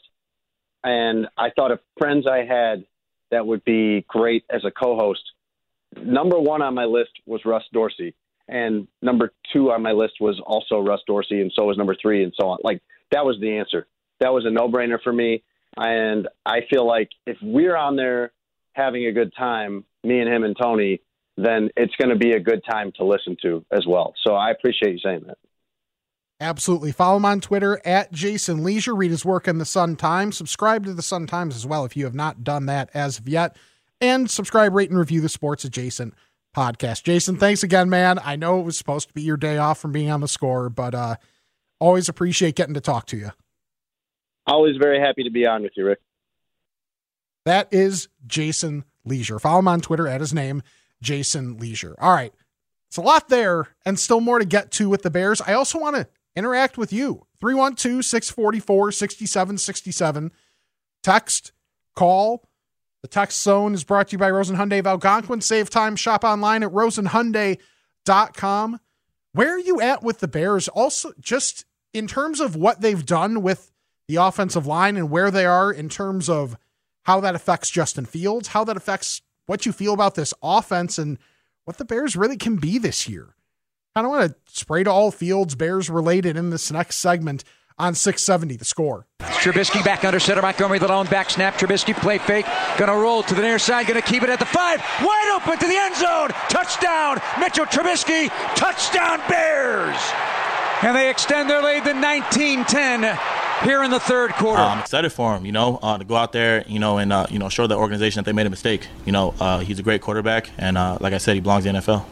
and 0.83 1.27
I 1.37 1.49
thought 1.49 1.71
of 1.71 1.79
friends 1.97 2.25
I 2.27 2.45
had 2.45 2.85
that 3.33 3.45
would 3.45 3.63
be 3.65 4.05
great 4.07 4.45
as 4.49 4.63
a 4.63 4.71
co-host. 4.71 5.21
Number 6.01 6.39
one 6.39 6.61
on 6.61 6.73
my 6.73 6.85
list 6.85 7.11
was 7.25 7.41
Russ 7.45 7.63
Dorsey, 7.73 8.15
and 8.47 8.87
number 9.01 9.31
two 9.51 9.71
on 9.71 9.81
my 9.81 9.91
list 9.91 10.13
was 10.19 10.41
also 10.45 10.79
Russ 10.79 11.01
Dorsey, 11.05 11.41
and 11.41 11.51
so 11.55 11.65
was 11.65 11.77
number 11.77 11.95
three, 12.01 12.23
and 12.23 12.33
so 12.39 12.47
on. 12.49 12.59
Like 12.63 12.81
that 13.11 13.25
was 13.25 13.37
the 13.39 13.57
answer. 13.57 13.87
That 14.19 14.33
was 14.33 14.45
a 14.45 14.49
no-brainer 14.49 15.01
for 15.03 15.13
me. 15.13 15.43
And 15.75 16.27
I 16.45 16.59
feel 16.69 16.87
like 16.87 17.09
if 17.25 17.37
we're 17.41 17.75
on 17.75 17.95
there 17.95 18.31
having 18.73 19.05
a 19.05 19.11
good 19.11 19.33
time, 19.35 19.85
me 20.03 20.19
and 20.19 20.31
him 20.31 20.43
and 20.43 20.55
Tony, 20.59 21.01
then 21.35 21.69
it's 21.75 21.95
going 21.95 22.09
to 22.09 22.15
be 22.15 22.31
a 22.31 22.39
good 22.39 22.61
time 22.69 22.91
to 22.97 23.05
listen 23.05 23.35
to 23.41 23.65
as 23.71 23.85
well. 23.87 24.13
So 24.25 24.33
I 24.33 24.51
appreciate 24.51 24.93
you 24.93 24.99
saying 25.03 25.23
that. 25.27 25.37
Absolutely. 26.39 26.91
Follow 26.91 27.17
him 27.17 27.25
on 27.25 27.39
Twitter 27.39 27.79
at 27.85 28.11
Jason 28.11 28.63
Lieser. 28.63 28.93
Read 28.93 29.11
his 29.11 29.23
work 29.23 29.47
in 29.47 29.59
the 29.59 29.65
Sun 29.65 29.95
Times. 29.95 30.35
Subscribe 30.35 30.85
to 30.85 30.93
the 30.93 31.01
Sun 31.01 31.27
Times 31.27 31.55
as 31.55 31.65
well 31.65 31.85
if 31.85 31.95
you 31.95 32.03
have 32.05 32.15
not 32.15 32.43
done 32.43 32.65
that 32.65 32.89
as 32.93 33.19
of 33.19 33.29
yet. 33.29 33.55
And 34.01 34.29
subscribe, 34.29 34.73
rate, 34.73 34.89
and 34.89 34.99
review 34.99 35.21
the 35.21 35.29
Sports 35.29 35.63
Adjacent 35.63 36.13
podcast. 36.55 37.03
Jason, 37.03 37.37
thanks 37.37 37.63
again, 37.63 37.89
man. 37.89 38.19
I 38.23 38.35
know 38.35 38.59
it 38.59 38.63
was 38.63 38.77
supposed 38.77 39.07
to 39.07 39.13
be 39.13 39.21
your 39.21 39.37
day 39.37 39.57
off 39.57 39.79
from 39.79 39.91
being 39.91 40.11
on 40.11 40.21
the 40.21 40.27
score, 40.27 40.69
but 40.69 40.93
uh, 40.93 41.15
always 41.79 42.09
appreciate 42.09 42.55
getting 42.55 42.73
to 42.73 42.81
talk 42.81 43.05
to 43.07 43.17
you. 43.17 43.31
Always 44.45 44.75
very 44.77 44.99
happy 44.99 45.23
to 45.23 45.29
be 45.29 45.45
on 45.45 45.63
with 45.63 45.71
you, 45.77 45.85
Rick. 45.85 45.99
That 47.45 47.69
is 47.71 48.09
Jason 48.27 48.83
Lieser. 49.05 49.39
Follow 49.39 49.59
him 49.59 49.67
on 49.67 49.81
Twitter 49.81 50.07
at 50.07 50.21
his 50.21 50.33
name, 50.33 50.61
Jason 51.01 51.57
Lieser. 51.57 51.95
All 51.99 52.13
right. 52.13 52.33
It's 52.87 52.97
a 52.97 53.01
lot 53.01 53.29
there 53.29 53.69
and 53.85 53.99
still 53.99 54.21
more 54.21 54.39
to 54.39 54.45
get 54.45 54.71
to 54.71 54.89
with 54.89 55.01
the 55.01 55.09
Bears. 55.09 55.41
I 55.41 55.53
also 55.53 55.79
want 55.79 55.95
to 55.95 56.07
interact 56.35 56.77
with 56.77 56.93
you. 56.93 57.25
312 57.39 58.05
644 58.05 58.91
6767. 58.91 60.31
Text 61.01 61.51
call. 61.95 62.47
The 63.01 63.07
text 63.09 63.41
zone 63.41 63.73
is 63.73 63.83
brought 63.83 64.09
to 64.09 64.13
you 64.13 64.17
by 64.17 64.31
Rosen 64.31 64.55
Hyundai 64.55 64.79
of 64.79 64.87
Algonquin. 64.87 65.41
Save 65.41 65.69
time, 65.69 65.97
shop 65.97 66.23
online 66.23 66.63
at 66.63 66.71
rosenhyundai.com. 66.71 68.79
Where 69.33 69.55
are 69.55 69.59
you 69.59 69.81
at 69.81 70.03
with 70.03 70.19
the 70.19 70.27
Bears? 70.27 70.67
Also, 70.69 71.11
just 71.19 71.65
in 71.93 72.07
terms 72.07 72.39
of 72.39 72.55
what 72.55 72.79
they've 72.79 73.05
done 73.05 73.41
with 73.41 73.71
the 74.07 74.15
offensive 74.15 74.65
line 74.65 74.95
and 74.95 75.09
where 75.09 75.31
they 75.31 75.45
are 75.45 75.69
in 75.71 75.89
terms 75.89 76.29
of 76.29 76.55
how 77.03 77.19
that 77.19 77.35
affects 77.35 77.69
Justin 77.69 78.05
Fields, 78.05 78.49
how 78.49 78.63
that 78.63 78.77
affects 78.77 79.21
what 79.45 79.65
you 79.65 79.73
feel 79.73 79.93
about 79.93 80.15
this 80.15 80.33
offense 80.41 80.97
and 80.97 81.17
what 81.65 81.77
the 81.77 81.85
Bears 81.85 82.15
really 82.15 82.37
can 82.37 82.55
be 82.55 82.77
this 82.77 83.09
year. 83.09 83.35
I 83.95 84.01
don't 84.01 84.09
want 84.09 84.31
to 84.31 84.35
spray 84.51 84.83
to 84.83 84.91
all 84.91 85.11
Fields 85.11 85.53
Bears 85.53 85.87
related 85.87 86.35
in 86.35 86.49
this 86.49 86.71
next 86.71 86.95
segment 86.97 87.43
on 87.77 87.93
670 87.93 88.57
the 88.57 88.65
score. 88.65 89.05
Trubisky 89.19 89.83
back 89.85 90.03
under 90.03 90.19
center. 90.19 90.41
Montgomery 90.41 90.79
the 90.79 90.87
lone 90.87 91.05
back 91.07 91.29
snap. 91.29 91.55
Trubisky 91.55 91.93
play 91.95 92.17
fake. 92.17 92.45
Gonna 92.77 92.95
roll 92.95 93.21
to 93.23 93.35
the 93.35 93.41
near 93.41 93.59
side. 93.59 93.85
Gonna 93.85 94.01
keep 94.01 94.23
it 94.23 94.29
at 94.29 94.39
the 94.39 94.45
five. 94.45 94.79
Wide 95.03 95.39
open 95.39 95.59
to 95.59 95.67
the 95.67 95.77
end 95.77 95.95
zone. 95.95 96.29
Touchdown. 96.49 97.21
Mitchell 97.39 97.65
Trubisky. 97.65 98.29
Touchdown 98.55 99.19
Bears. 99.29 99.97
And 100.81 100.95
they 100.95 101.09
extend 101.09 101.49
their 101.49 101.61
lead 101.61 101.83
to 101.83 101.91
19-10 101.91 103.19
here 103.63 103.83
in 103.83 103.91
the 103.91 103.99
third 103.99 104.31
quarter. 104.31 104.61
I'm 104.61 104.79
excited 104.79 105.11
for 105.13 105.35
him, 105.35 105.45
you 105.45 105.51
know, 105.51 105.79
uh, 105.81 105.97
to 105.99 106.03
go 106.03 106.15
out 106.15 106.31
there, 106.33 106.65
you 106.67 106.79
know, 106.79 106.97
and 106.97 107.13
uh, 107.13 107.27
you 107.29 107.37
know, 107.37 107.47
show 107.47 107.67
the 107.67 107.77
organization 107.77 108.19
that 108.19 108.25
they 108.25 108.33
made 108.33 108.47
a 108.47 108.49
mistake. 108.49 108.87
You 109.05 109.11
know, 109.11 109.33
uh, 109.39 109.59
he's 109.59 109.79
a 109.79 109.83
great 109.83 110.01
quarterback, 110.01 110.49
and 110.57 110.77
uh, 110.77 110.97
like 110.99 111.13
I 111.13 111.19
said, 111.19 111.35
he 111.35 111.41
belongs 111.41 111.65
in 111.65 111.75
the 111.75 111.81
NFL. 111.81 112.05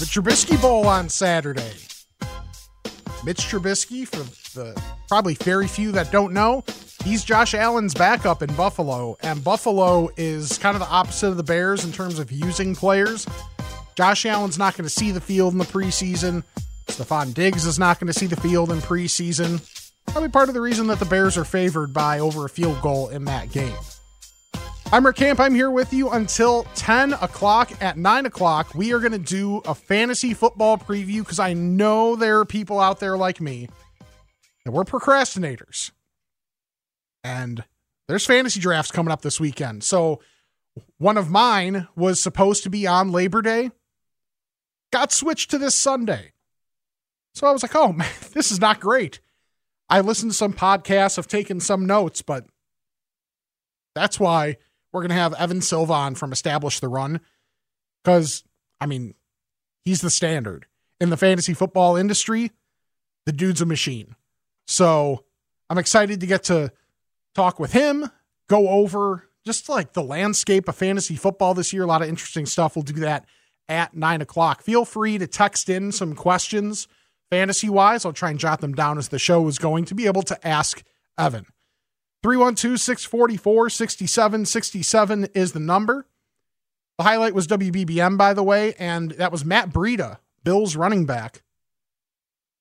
The 0.00 0.06
Trubisky 0.06 0.58
Bowl 0.62 0.86
on 0.86 1.10
Saturday. 1.10 1.74
Mitch 3.22 3.40
Trubisky, 3.40 4.08
for 4.08 4.22
the 4.58 4.82
probably 5.08 5.34
very 5.34 5.68
few 5.68 5.92
that 5.92 6.10
don't 6.10 6.32
know, 6.32 6.64
he's 7.04 7.22
Josh 7.22 7.52
Allen's 7.52 7.92
backup 7.92 8.40
in 8.40 8.50
Buffalo, 8.54 9.18
and 9.22 9.44
Buffalo 9.44 10.08
is 10.16 10.56
kind 10.56 10.74
of 10.74 10.80
the 10.80 10.88
opposite 10.88 11.28
of 11.28 11.36
the 11.36 11.42
Bears 11.42 11.84
in 11.84 11.92
terms 11.92 12.18
of 12.18 12.32
using 12.32 12.74
players. 12.74 13.26
Josh 13.94 14.24
Allen's 14.24 14.56
not 14.56 14.74
going 14.74 14.86
to 14.86 14.90
see 14.90 15.10
the 15.10 15.20
field 15.20 15.52
in 15.52 15.58
the 15.58 15.66
preseason. 15.66 16.44
Stefon 16.86 17.34
Diggs 17.34 17.66
is 17.66 17.78
not 17.78 18.00
going 18.00 18.10
to 18.10 18.18
see 18.18 18.26
the 18.26 18.40
field 18.40 18.72
in 18.72 18.78
preseason. 18.78 19.60
Probably 20.06 20.30
part 20.30 20.48
of 20.48 20.54
the 20.54 20.62
reason 20.62 20.86
that 20.86 20.98
the 20.98 21.04
Bears 21.04 21.36
are 21.36 21.44
favored 21.44 21.92
by 21.92 22.20
over 22.20 22.46
a 22.46 22.48
field 22.48 22.80
goal 22.80 23.10
in 23.10 23.26
that 23.26 23.52
game. 23.52 23.76
I'm 24.92 25.06
Rick 25.06 25.16
Camp. 25.16 25.38
I'm 25.38 25.54
here 25.54 25.70
with 25.70 25.92
you 25.92 26.10
until 26.10 26.64
10 26.74 27.12
o'clock. 27.12 27.70
At 27.80 27.96
9 27.96 28.26
o'clock, 28.26 28.74
we 28.74 28.92
are 28.92 28.98
going 28.98 29.12
to 29.12 29.18
do 29.18 29.58
a 29.58 29.72
fantasy 29.72 30.34
football 30.34 30.76
preview 30.78 31.20
because 31.20 31.38
I 31.38 31.52
know 31.52 32.16
there 32.16 32.40
are 32.40 32.44
people 32.44 32.80
out 32.80 32.98
there 32.98 33.16
like 33.16 33.40
me 33.40 33.68
that 34.64 34.72
we're 34.72 34.82
procrastinators. 34.82 35.92
And 37.22 37.62
there's 38.08 38.26
fantasy 38.26 38.58
drafts 38.58 38.90
coming 38.90 39.12
up 39.12 39.22
this 39.22 39.38
weekend. 39.38 39.84
So 39.84 40.20
one 40.98 41.16
of 41.16 41.30
mine 41.30 41.86
was 41.94 42.20
supposed 42.20 42.64
to 42.64 42.70
be 42.70 42.88
on 42.88 43.12
Labor 43.12 43.42
Day, 43.42 43.70
got 44.92 45.12
switched 45.12 45.52
to 45.52 45.58
this 45.58 45.76
Sunday. 45.76 46.32
So 47.34 47.46
I 47.46 47.52
was 47.52 47.62
like, 47.62 47.76
oh 47.76 47.92
man, 47.92 48.10
this 48.32 48.50
is 48.50 48.60
not 48.60 48.80
great. 48.80 49.20
I 49.88 50.00
listened 50.00 50.32
to 50.32 50.36
some 50.36 50.52
podcasts, 50.52 51.16
I've 51.16 51.28
taken 51.28 51.60
some 51.60 51.86
notes, 51.86 52.22
but 52.22 52.46
that's 53.94 54.18
why 54.18 54.56
we're 54.92 55.02
going 55.02 55.10
to 55.10 55.16
have 55.16 55.34
Evan 55.34 55.60
Silva 55.60 55.92
on 55.92 56.14
from 56.14 56.32
Establish 56.32 56.80
the 56.80 56.88
Run 56.88 57.20
because, 58.02 58.44
I 58.80 58.86
mean, 58.86 59.14
he's 59.84 60.00
the 60.00 60.10
standard. 60.10 60.66
In 61.00 61.10
the 61.10 61.16
fantasy 61.16 61.54
football 61.54 61.96
industry, 61.96 62.50
the 63.24 63.32
dude's 63.32 63.62
a 63.62 63.66
machine. 63.66 64.16
So 64.66 65.24
I'm 65.68 65.78
excited 65.78 66.20
to 66.20 66.26
get 66.26 66.44
to 66.44 66.72
talk 67.34 67.58
with 67.58 67.72
him, 67.72 68.10
go 68.48 68.68
over 68.68 69.28
just 69.46 69.68
like 69.68 69.94
the 69.94 70.02
landscape 70.02 70.68
of 70.68 70.76
fantasy 70.76 71.16
football 71.16 71.54
this 71.54 71.72
year. 71.72 71.84
A 71.84 71.86
lot 71.86 72.02
of 72.02 72.08
interesting 72.08 72.44
stuff. 72.44 72.76
We'll 72.76 72.82
do 72.82 73.00
that 73.00 73.24
at 73.68 73.94
nine 73.94 74.20
o'clock. 74.20 74.62
Feel 74.62 74.84
free 74.84 75.16
to 75.16 75.26
text 75.26 75.68
in 75.68 75.92
some 75.92 76.14
questions 76.14 76.88
fantasy 77.30 77.68
wise. 77.68 78.04
I'll 78.04 78.12
try 78.12 78.30
and 78.30 78.38
jot 78.38 78.60
them 78.60 78.74
down 78.74 78.98
as 78.98 79.08
the 79.08 79.18
show 79.18 79.46
is 79.48 79.58
going 79.58 79.84
to 79.86 79.94
be 79.94 80.06
able 80.06 80.22
to 80.22 80.46
ask 80.46 80.82
Evan. 81.16 81.46
312 82.22 82.78
644 82.78 83.70
6767 83.70 85.28
is 85.34 85.52
the 85.52 85.60
number. 85.60 86.06
The 86.98 87.04
highlight 87.04 87.34
was 87.34 87.46
WBBM, 87.46 88.18
by 88.18 88.34
the 88.34 88.42
way, 88.42 88.74
and 88.78 89.12
that 89.12 89.32
was 89.32 89.44
Matt 89.44 89.70
Breida, 89.70 90.18
Bills 90.44 90.76
running 90.76 91.06
back, 91.06 91.42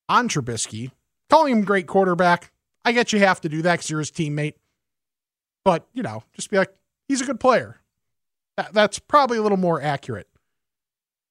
on 0.07 0.30
Trubisky, 0.30 0.91
calling 1.30 1.57
him 1.57 1.66
great 1.66 1.88
quarterback. 1.88 2.51
I 2.86 2.93
get 2.93 3.12
you 3.12 3.20
have 3.20 3.41
to 3.41 3.49
do 3.49 3.62
that 3.64 3.74
because 3.74 3.89
you're 3.89 3.99
his 3.99 4.12
teammate. 4.12 4.53
But, 5.66 5.88
you 5.93 6.03
know, 6.03 6.24
just 6.34 6.49
be 6.49 6.57
like, 6.57 6.74
he's 7.10 7.20
a 7.20 7.26
good 7.26 7.39
player. 7.39 7.82
That, 8.55 8.74
that's 8.74 8.97
probably 8.97 9.38
a 9.38 9.41
little 9.41 9.57
more 9.57 9.82
accurate. 9.82 10.30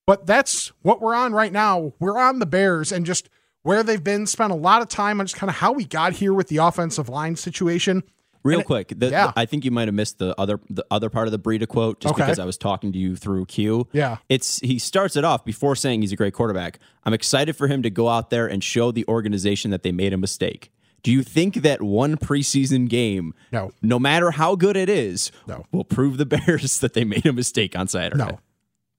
But 0.07 0.27
that's 0.27 0.73
what 0.83 1.01
we're 1.01 1.15
on 1.15 1.33
right 1.33 1.53
now. 1.53 1.95
We're 1.99 2.19
on 2.19 2.39
the 2.39 2.47
Bears 2.47 2.93
and 2.93 3.07
just 3.07 3.29
where 3.63 3.83
they've 3.83 4.03
been, 4.03 4.27
spent 4.27 4.53
a 4.53 4.57
lot 4.57 4.83
of 4.83 4.89
time 4.89 5.21
on 5.21 5.27
just 5.27 5.37
kind 5.37 5.51
of 5.51 5.57
how 5.57 5.73
we 5.73 5.85
got 5.85 6.13
here 6.15 6.33
with 6.33 6.49
the 6.49 6.59
offensive 6.59 7.09
line 7.09 7.37
situation. 7.37 8.03
Real 8.49 8.61
it- 8.61 8.67
quick, 8.67 8.93
the, 8.97 9.11
yeah. 9.11 9.33
I 9.37 9.45
think 9.47 9.65
you 9.65 9.71
might 9.71 9.89
have 9.89 9.95
missed 9.95 10.19
the 10.19 10.35
other 10.41 10.61
the 10.71 10.85
other 10.91 11.11
part 11.11 11.29
of 11.29 11.33
the 11.33 11.39
Breida 11.39 11.67
quote 11.69 12.01
just 12.01 12.15
Okay. 12.15 12.23
because 12.25 12.39
I 12.39 12.45
was 12.45 12.57
talking 12.59 12.93
to 12.93 12.99
you 12.99 13.15
through 13.17 13.47
Q. 13.47 13.87
Yeah. 13.93 14.17
It's 14.29 14.59
he 14.61 14.79
starts 14.79 15.17
it 15.17 15.25
off 15.25 15.45
before 15.45 15.77
saying 15.77 16.01
he's 16.03 16.13
a 16.13 16.17
great 16.17 16.35
quarterback. 16.35 16.79
I'm 17.05 17.15
excited 17.15 17.57
for 17.57 17.69
him 17.69 17.83
to 17.83 17.91
go 17.91 18.09
out 18.09 18.31
there 18.31 18.47
and 18.47 18.63
show 18.65 18.91
the 18.93 19.05
organization 19.09 19.71
that 19.71 19.83
they 19.83 19.93
made 19.93 20.13
a 20.13 20.19
mistake. 20.19 20.71
Do 21.05 21.13
you 21.13 21.23
think 21.23 21.57
that 21.63 21.81
one 21.81 22.17
preseason 22.17 22.89
game, 22.89 23.33
no, 23.53 23.71
no 23.83 24.01
matter 24.01 24.33
how 24.33 24.57
good 24.57 24.77
it 24.77 24.89
is, 24.89 25.31
no. 25.47 25.65
will 25.71 25.85
prove 25.85 26.17
the 26.17 26.27
Bears 26.35 26.81
that 26.81 26.95
they 26.95 27.05
made 27.05 27.25
a 27.25 27.33
mistake 27.33 27.79
on 27.79 27.87
Saturday? 27.87 28.25
No. 28.25 28.41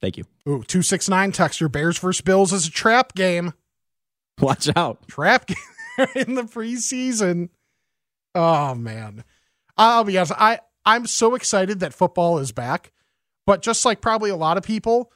Thank 0.01 0.15
you. 0.17 0.23
Ooh, 0.47 0.63
269 0.63 1.33
texture 1.33 1.67
Bears 1.67 1.97
versus 1.99 2.21
Bills 2.21 2.53
is 2.53 2.67
a 2.67 2.71
trap 2.71 3.15
game. 3.15 3.53
Watch 4.39 4.69
out. 4.77 5.05
Trap 5.09 5.45
game 5.97 6.07
in 6.15 6.35
the 6.35 6.43
preseason. 6.43 7.49
Oh 8.33 8.73
man. 8.75 9.25
I'll 9.79 10.03
be 10.03 10.17
honest, 10.17 10.33
I, 10.37 10.59
I'm 10.85 11.07
so 11.07 11.35
excited 11.35 11.79
that 11.79 11.93
football 11.93 12.39
is 12.39 12.51
back. 12.51 12.91
But 13.45 13.61
just 13.63 13.85
like 13.85 14.01
probably 14.01 14.29
a 14.29 14.35
lot 14.35 14.57
of 14.57 14.63
people, 14.63 15.11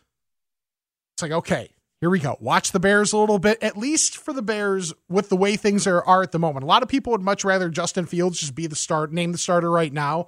it's 1.14 1.22
like, 1.22 1.32
okay, 1.32 1.70
here 2.00 2.10
we 2.10 2.20
go. 2.20 2.38
Watch 2.40 2.72
the 2.72 2.80
Bears 2.80 3.14
a 3.14 3.18
little 3.18 3.38
bit, 3.38 3.62
at 3.62 3.78
least 3.78 4.18
for 4.18 4.34
the 4.34 4.42
Bears 4.42 4.94
with 5.08 5.30
the 5.30 5.36
way 5.36 5.56
things 5.56 5.86
are, 5.86 6.04
are 6.04 6.24
at 6.24 6.32
the 6.32 6.40
moment. 6.40 6.64
A 6.64 6.68
lot 6.68 6.82
of 6.82 6.90
people 6.90 7.12
would 7.12 7.22
much 7.22 7.44
rather 7.44 7.70
Justin 7.70 8.06
Fields 8.06 8.40
just 8.40 8.56
be 8.56 8.66
the 8.66 8.76
start, 8.76 9.14
name 9.14 9.34
the 9.34 9.38
starter 9.38 9.70
right 9.70 9.94
now, 9.94 10.28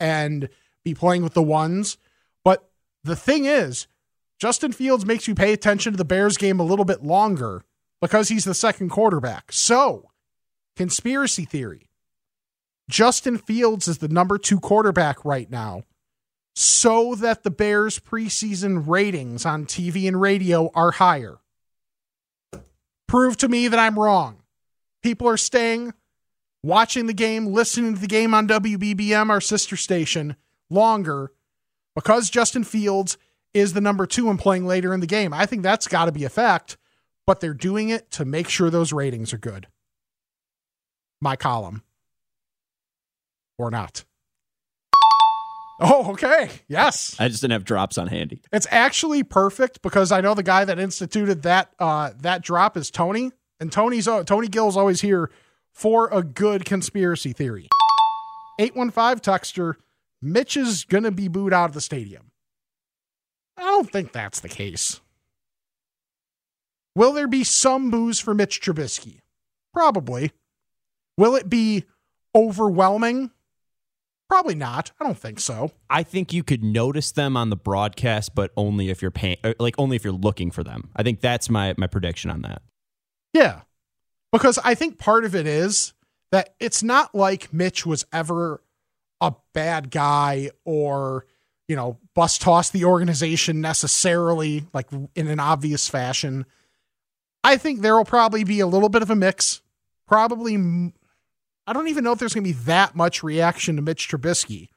and 0.00 0.48
be 0.84 0.94
playing 0.94 1.22
with 1.22 1.34
the 1.34 1.42
ones. 1.42 1.96
But 2.42 2.68
the 3.04 3.16
thing 3.16 3.44
is, 3.44 3.86
Justin 4.38 4.72
Fields 4.72 5.06
makes 5.06 5.28
you 5.28 5.34
pay 5.34 5.52
attention 5.52 5.92
to 5.92 5.96
the 5.96 6.04
Bears 6.04 6.36
game 6.36 6.58
a 6.58 6.64
little 6.64 6.84
bit 6.84 7.04
longer 7.04 7.64
because 8.00 8.30
he's 8.30 8.44
the 8.44 8.54
second 8.54 8.88
quarterback. 8.88 9.52
So, 9.52 10.10
conspiracy 10.76 11.44
theory 11.44 11.87
Justin 12.88 13.38
Fields 13.38 13.88
is 13.88 13.98
the 13.98 14.08
number 14.08 14.38
two 14.38 14.60
quarterback 14.60 15.24
right 15.24 15.50
now 15.50 15.82
so 16.54 17.14
that 17.14 17.44
the 17.44 17.50
Bears' 17.50 17.98
preseason 17.98 18.84
ratings 18.86 19.46
on 19.46 19.66
TV 19.66 20.08
and 20.08 20.20
radio 20.20 20.70
are 20.74 20.92
higher. 20.92 21.38
Prove 23.06 23.36
to 23.38 23.48
me 23.48 23.68
that 23.68 23.78
I'm 23.78 23.98
wrong. 23.98 24.42
People 25.02 25.28
are 25.28 25.36
staying, 25.36 25.94
watching 26.62 27.06
the 27.06 27.14
game, 27.14 27.46
listening 27.46 27.94
to 27.94 28.00
the 28.00 28.06
game 28.06 28.34
on 28.34 28.48
WBBM, 28.48 29.30
our 29.30 29.40
sister 29.40 29.76
station, 29.76 30.36
longer 30.68 31.32
because 31.98 32.30
Justin 32.30 32.62
Fields 32.62 33.18
is 33.52 33.72
the 33.72 33.80
number 33.80 34.06
two 34.06 34.30
and 34.30 34.38
playing 34.38 34.66
later 34.66 34.94
in 34.94 35.00
the 35.00 35.06
game. 35.06 35.32
I 35.32 35.46
think 35.46 35.64
that's 35.64 35.88
got 35.88 36.04
to 36.04 36.12
be 36.12 36.22
a 36.22 36.28
fact, 36.28 36.76
but 37.26 37.40
they're 37.40 37.54
doing 37.54 37.88
it 37.88 38.10
to 38.12 38.24
make 38.24 38.48
sure 38.48 38.70
those 38.70 38.92
ratings 38.92 39.32
are 39.32 39.38
good. 39.38 39.66
My 41.20 41.34
column. 41.34 41.82
Or 43.58 43.70
not. 43.70 44.04
Oh, 45.80 46.12
okay. 46.12 46.50
Yes. 46.66 47.14
I 47.18 47.28
just 47.28 47.40
didn't 47.40 47.52
have 47.52 47.64
drops 47.64 47.98
on 47.98 48.08
handy. 48.08 48.40
It's 48.52 48.66
actually 48.70 49.22
perfect 49.22 49.82
because 49.82 50.10
I 50.10 50.20
know 50.20 50.34
the 50.34 50.42
guy 50.42 50.64
that 50.64 50.78
instituted 50.78 51.42
that 51.42 51.72
uh, 51.78 52.10
that 52.20 52.42
drop 52.42 52.76
is 52.76 52.90
Tony, 52.90 53.30
and 53.60 53.70
Tony's 53.70 54.08
uh, 54.08 54.24
Tony 54.24 54.48
Gill's 54.48 54.76
always 54.76 55.00
here 55.00 55.30
for 55.72 56.08
a 56.12 56.22
good 56.22 56.64
conspiracy 56.64 57.32
theory. 57.32 57.68
Eight 58.58 58.74
one 58.74 58.90
five 58.90 59.22
texture. 59.22 59.76
Mitch 60.20 60.56
is 60.56 60.84
gonna 60.84 61.12
be 61.12 61.28
booed 61.28 61.52
out 61.52 61.70
of 61.70 61.74
the 61.74 61.80
stadium. 61.80 62.32
I 63.56 63.62
don't 63.62 63.90
think 63.90 64.12
that's 64.12 64.40
the 64.40 64.48
case. 64.48 65.00
Will 66.96 67.12
there 67.12 67.28
be 67.28 67.44
some 67.44 67.90
booze 67.90 68.18
for 68.18 68.34
Mitch 68.34 68.60
Trubisky? 68.60 69.20
Probably. 69.72 70.32
Will 71.16 71.36
it 71.36 71.48
be 71.48 71.84
overwhelming? 72.34 73.30
Probably 74.28 74.54
not. 74.54 74.92
I 75.00 75.04
don't 75.04 75.18
think 75.18 75.40
so. 75.40 75.72
I 75.88 76.02
think 76.02 76.34
you 76.34 76.42
could 76.42 76.62
notice 76.62 77.12
them 77.12 77.36
on 77.36 77.48
the 77.48 77.56
broadcast, 77.56 78.34
but 78.34 78.52
only 78.56 78.90
if 78.90 79.00
you're 79.00 79.10
paying, 79.10 79.38
uh, 79.42 79.54
like 79.58 79.74
only 79.78 79.96
if 79.96 80.04
you're 80.04 80.12
looking 80.12 80.50
for 80.50 80.62
them. 80.62 80.90
I 80.94 81.02
think 81.02 81.20
that's 81.20 81.48
my 81.48 81.74
my 81.78 81.86
prediction 81.86 82.30
on 82.30 82.42
that. 82.42 82.62
Yeah. 83.32 83.62
Because 84.30 84.58
I 84.62 84.74
think 84.74 84.98
part 84.98 85.24
of 85.24 85.34
it 85.34 85.46
is 85.46 85.94
that 86.30 86.54
it's 86.60 86.82
not 86.82 87.14
like 87.14 87.52
Mitch 87.52 87.86
was 87.86 88.04
ever 88.12 88.62
a 89.20 89.34
bad 89.54 89.90
guy 89.90 90.50
or, 90.64 91.24
you 91.66 91.74
know, 91.74 91.98
bus 92.14 92.36
toss 92.36 92.68
the 92.68 92.84
organization 92.84 93.62
necessarily, 93.62 94.66
like 94.74 94.88
in 95.14 95.28
an 95.28 95.40
obvious 95.40 95.88
fashion. 95.88 96.44
I 97.42 97.56
think 97.56 97.80
there 97.80 97.96
will 97.96 98.04
probably 98.04 98.44
be 98.44 98.60
a 98.60 98.66
little 98.66 98.90
bit 98.90 99.00
of 99.00 99.10
a 99.10 99.16
mix. 99.16 99.62
Probably, 100.06 100.92
I 101.68 101.74
don't 101.74 101.88
even 101.88 102.02
know 102.02 102.12
if 102.12 102.18
there's 102.18 102.32
going 102.32 102.44
to 102.44 102.54
be 102.54 102.64
that 102.64 102.96
much 102.96 103.22
reaction 103.22 103.76
to 103.76 103.82
Mitch 103.82 104.08
Trubisky. 104.08 104.70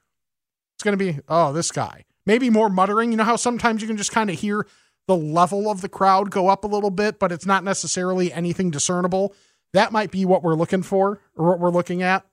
It's 0.75 0.83
going 0.83 0.97
to 0.97 1.03
be, 1.03 1.19
oh, 1.29 1.53
this 1.53 1.71
guy. 1.71 2.03
Maybe 2.25 2.49
more 2.49 2.67
muttering. 2.67 3.11
You 3.11 3.17
know 3.17 3.23
how 3.23 3.37
sometimes 3.37 3.81
you 3.81 3.87
can 3.87 3.95
just 3.95 4.11
kind 4.11 4.29
of 4.29 4.37
hear 4.37 4.67
the 5.07 5.15
level 5.15 5.71
of 5.71 5.79
the 5.79 5.87
crowd 5.87 6.31
go 6.31 6.49
up 6.49 6.65
a 6.65 6.67
little 6.67 6.89
bit, 6.91 7.17
but 7.17 7.31
it's 7.31 7.45
not 7.45 7.63
necessarily 7.63 8.33
anything 8.33 8.71
discernible. 8.71 9.33
That 9.71 9.93
might 9.93 10.11
be 10.11 10.25
what 10.25 10.43
we're 10.43 10.55
looking 10.55 10.83
for 10.83 11.21
or 11.33 11.47
what 11.47 11.59
we're 11.61 11.69
looking 11.69 12.03
at 12.03 12.25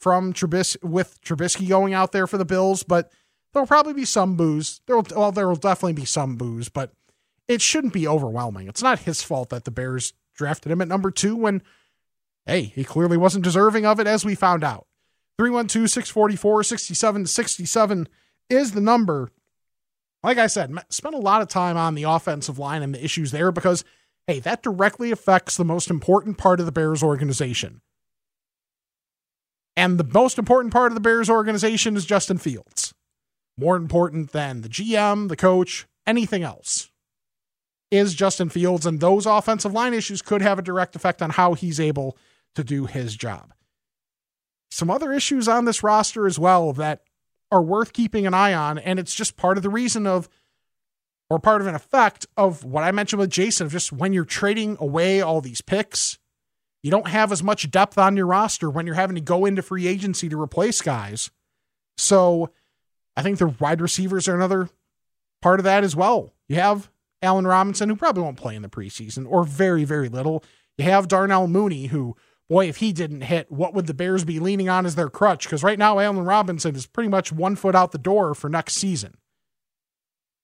from 0.00 0.32
Trubisky 0.32 0.82
with 0.82 1.20
Trubisky 1.22 1.68
going 1.68 1.94
out 1.94 2.10
there 2.10 2.26
for 2.26 2.38
the 2.38 2.44
Bills, 2.44 2.82
but 2.82 3.12
there'll 3.52 3.68
probably 3.68 3.94
be 3.94 4.04
some 4.04 4.36
booze. 4.36 4.80
There'll 4.86 5.06
well, 5.14 5.30
there 5.30 5.46
will 5.46 5.54
definitely 5.54 5.92
be 5.92 6.06
some 6.06 6.34
booze, 6.34 6.68
but 6.68 6.92
it 7.46 7.62
shouldn't 7.62 7.92
be 7.92 8.08
overwhelming. 8.08 8.66
It's 8.66 8.82
not 8.82 9.00
his 9.00 9.22
fault 9.22 9.50
that 9.50 9.64
the 9.64 9.70
Bears 9.70 10.12
drafted 10.34 10.72
him 10.72 10.82
at 10.82 10.88
number 10.88 11.12
two 11.12 11.36
when, 11.36 11.62
hey, 12.46 12.62
he 12.62 12.84
clearly 12.84 13.16
wasn't 13.16 13.44
deserving 13.44 13.86
of 13.86 14.00
it, 14.00 14.06
as 14.06 14.24
we 14.24 14.34
found 14.34 14.64
out. 14.64 14.86
312 15.38 15.90
644 15.90 16.62
6767 16.62 18.08
is 18.50 18.72
the 18.72 18.80
number. 18.80 19.30
Like 20.22 20.38
I 20.38 20.46
said, 20.46 20.72
spent 20.88 21.14
a 21.14 21.18
lot 21.18 21.42
of 21.42 21.48
time 21.48 21.76
on 21.76 21.94
the 21.94 22.04
offensive 22.04 22.58
line 22.58 22.82
and 22.82 22.94
the 22.94 23.04
issues 23.04 23.32
there 23.32 23.50
because, 23.50 23.84
hey, 24.26 24.38
that 24.40 24.62
directly 24.62 25.10
affects 25.10 25.56
the 25.56 25.64
most 25.64 25.90
important 25.90 26.38
part 26.38 26.60
of 26.60 26.66
the 26.66 26.72
Bears 26.72 27.02
organization. 27.02 27.80
And 29.76 29.98
the 29.98 30.04
most 30.04 30.38
important 30.38 30.72
part 30.72 30.92
of 30.92 30.94
the 30.94 31.00
Bears 31.00 31.30
organization 31.30 31.96
is 31.96 32.04
Justin 32.04 32.38
Fields. 32.38 32.94
More 33.56 33.76
important 33.76 34.32
than 34.32 34.60
the 34.60 34.68
GM, 34.68 35.28
the 35.28 35.36
coach, 35.36 35.86
anything 36.06 36.42
else 36.42 36.90
is 37.90 38.14
Justin 38.14 38.48
Fields. 38.48 38.86
And 38.86 39.00
those 39.00 39.26
offensive 39.26 39.72
line 39.72 39.94
issues 39.94 40.22
could 40.22 40.42
have 40.42 40.58
a 40.58 40.62
direct 40.62 40.94
effect 40.94 41.20
on 41.20 41.30
how 41.30 41.54
he's 41.54 41.80
able 41.80 42.16
to 42.54 42.64
do 42.64 42.86
his 42.86 43.16
job. 43.16 43.52
Some 44.70 44.90
other 44.90 45.12
issues 45.12 45.48
on 45.48 45.64
this 45.64 45.82
roster 45.82 46.26
as 46.26 46.38
well 46.38 46.72
that 46.74 47.02
are 47.50 47.62
worth 47.62 47.92
keeping 47.92 48.26
an 48.26 48.34
eye 48.34 48.54
on. 48.54 48.78
And 48.78 48.98
it's 48.98 49.14
just 49.14 49.36
part 49.36 49.56
of 49.56 49.62
the 49.62 49.70
reason 49.70 50.06
of, 50.06 50.28
or 51.28 51.38
part 51.38 51.60
of 51.60 51.66
an 51.66 51.74
effect 51.74 52.26
of 52.36 52.64
what 52.64 52.84
I 52.84 52.92
mentioned 52.92 53.20
with 53.20 53.30
Jason 53.30 53.66
of 53.66 53.72
just 53.72 53.92
when 53.92 54.12
you're 54.12 54.24
trading 54.24 54.76
away 54.80 55.20
all 55.20 55.40
these 55.40 55.60
picks, 55.60 56.18
you 56.82 56.90
don't 56.90 57.08
have 57.08 57.30
as 57.30 57.42
much 57.42 57.70
depth 57.70 57.98
on 57.98 58.16
your 58.16 58.26
roster 58.26 58.68
when 58.70 58.86
you're 58.86 58.94
having 58.94 59.14
to 59.14 59.20
go 59.20 59.44
into 59.44 59.62
free 59.62 59.86
agency 59.86 60.28
to 60.28 60.40
replace 60.40 60.80
guys. 60.80 61.30
So 61.96 62.50
I 63.16 63.22
think 63.22 63.38
the 63.38 63.48
wide 63.48 63.80
receivers 63.80 64.28
are 64.28 64.34
another 64.34 64.68
part 65.42 65.60
of 65.60 65.64
that 65.64 65.84
as 65.84 65.94
well. 65.94 66.32
You 66.48 66.56
have 66.56 66.90
Allen 67.20 67.46
Robinson, 67.46 67.88
who 67.88 67.96
probably 67.96 68.22
won't 68.22 68.36
play 68.36 68.56
in 68.56 68.62
the 68.62 68.68
preseason 68.68 69.30
or 69.30 69.44
very, 69.44 69.84
very 69.84 70.08
little. 70.08 70.42
You 70.76 70.86
have 70.86 71.08
Darnell 71.08 71.46
Mooney, 71.46 71.86
who 71.86 72.16
boy, 72.52 72.68
if 72.68 72.76
he 72.76 72.92
didn't 72.92 73.22
hit, 73.22 73.50
what 73.50 73.72
would 73.72 73.86
the 73.86 73.94
Bears 73.94 74.24
be 74.24 74.38
leaning 74.38 74.68
on 74.68 74.84
as 74.84 74.94
their 74.94 75.08
crutch? 75.08 75.44
Because 75.44 75.62
right 75.62 75.78
now, 75.78 75.98
Allen 75.98 76.20
Robinson 76.20 76.76
is 76.76 76.84
pretty 76.86 77.08
much 77.08 77.32
one 77.32 77.56
foot 77.56 77.74
out 77.74 77.92
the 77.92 77.98
door 77.98 78.34
for 78.34 78.50
next 78.50 78.74
season. 78.74 79.16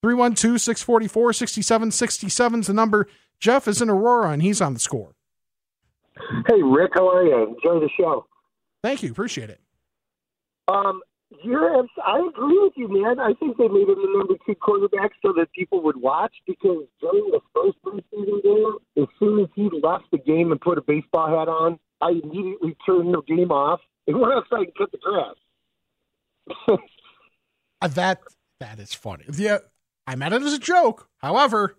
312 0.01 0.59
644 0.59 1.33
6767 1.35 2.61
is 2.61 2.67
the 2.67 2.73
number. 2.73 3.09
Jeff 3.41 3.69
is 3.69 3.83
in 3.83 3.91
Aurora 3.91 4.31
and 4.31 4.41
he's 4.41 4.63
on 4.63 4.73
the 4.73 4.81
score. 4.81 5.15
Hey, 6.47 6.63
Rick, 6.63 6.93
how 6.95 7.11
are 7.11 7.25
you? 7.25 7.57
Enjoy 7.63 7.79
the 7.79 7.91
show. 7.99 8.27
Thank 8.83 9.03
you. 9.03 9.11
Appreciate 9.11 9.51
it. 9.51 9.61
Um, 10.67 11.03
you're, 11.45 11.85
I 12.05 12.27
agree 12.27 12.59
with 12.59 12.73
you, 12.77 12.89
man. 12.89 13.21
I 13.21 13.35
think 13.35 13.59
they 13.59 13.69
made 13.69 13.89
him 13.89 13.97
the 13.97 14.15
number 14.17 14.35
two 14.47 14.55
quarterback 14.55 15.13
so 15.21 15.35
that 15.35 15.53
people 15.53 15.83
would 15.83 15.97
watch 15.97 16.33
because 16.47 16.85
during 17.01 17.31
the 17.33 17.41
first 17.55 17.77
preseason 17.85 18.43
game, 18.43 18.77
as 18.97 19.09
soon 19.19 19.41
as 19.41 19.49
he 19.55 19.69
left 19.83 20.05
the 20.11 20.19
game 20.19 20.53
and 20.53 20.61
put 20.61 20.79
a 20.79 20.83
baseball 20.83 21.29
hat 21.29 21.49
on, 21.49 21.79
I 22.01 22.11
immediately 22.11 22.77
turned 22.87 23.15
the 23.15 23.23
game 23.23 23.51
off 23.51 23.81
and 24.07 24.19
went 24.21 24.33
outside 24.33 24.67
and 24.67 24.75
cut 24.77 24.93
the 24.93 24.99
grass. 24.99 26.79
uh, 27.83 27.89
that 27.89 28.21
that 28.61 28.79
is 28.79 28.95
funny. 28.95 29.25
Yeah, 29.33 29.59
I 30.07 30.15
meant 30.15 30.35
it 30.35 30.43
as 30.43 30.53
a 30.53 30.59
joke. 30.59 31.09
However, 31.19 31.77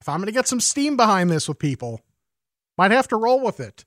if 0.00 0.08
I'm 0.08 0.18
going 0.18 0.26
to 0.26 0.32
get 0.32 0.48
some 0.48 0.60
steam 0.60 0.96
behind 0.96 1.30
this 1.30 1.48
with 1.48 1.58
people, 1.58 2.00
might 2.76 2.90
have 2.90 3.08
to 3.08 3.16
roll 3.16 3.42
with 3.42 3.60
it. 3.60 3.84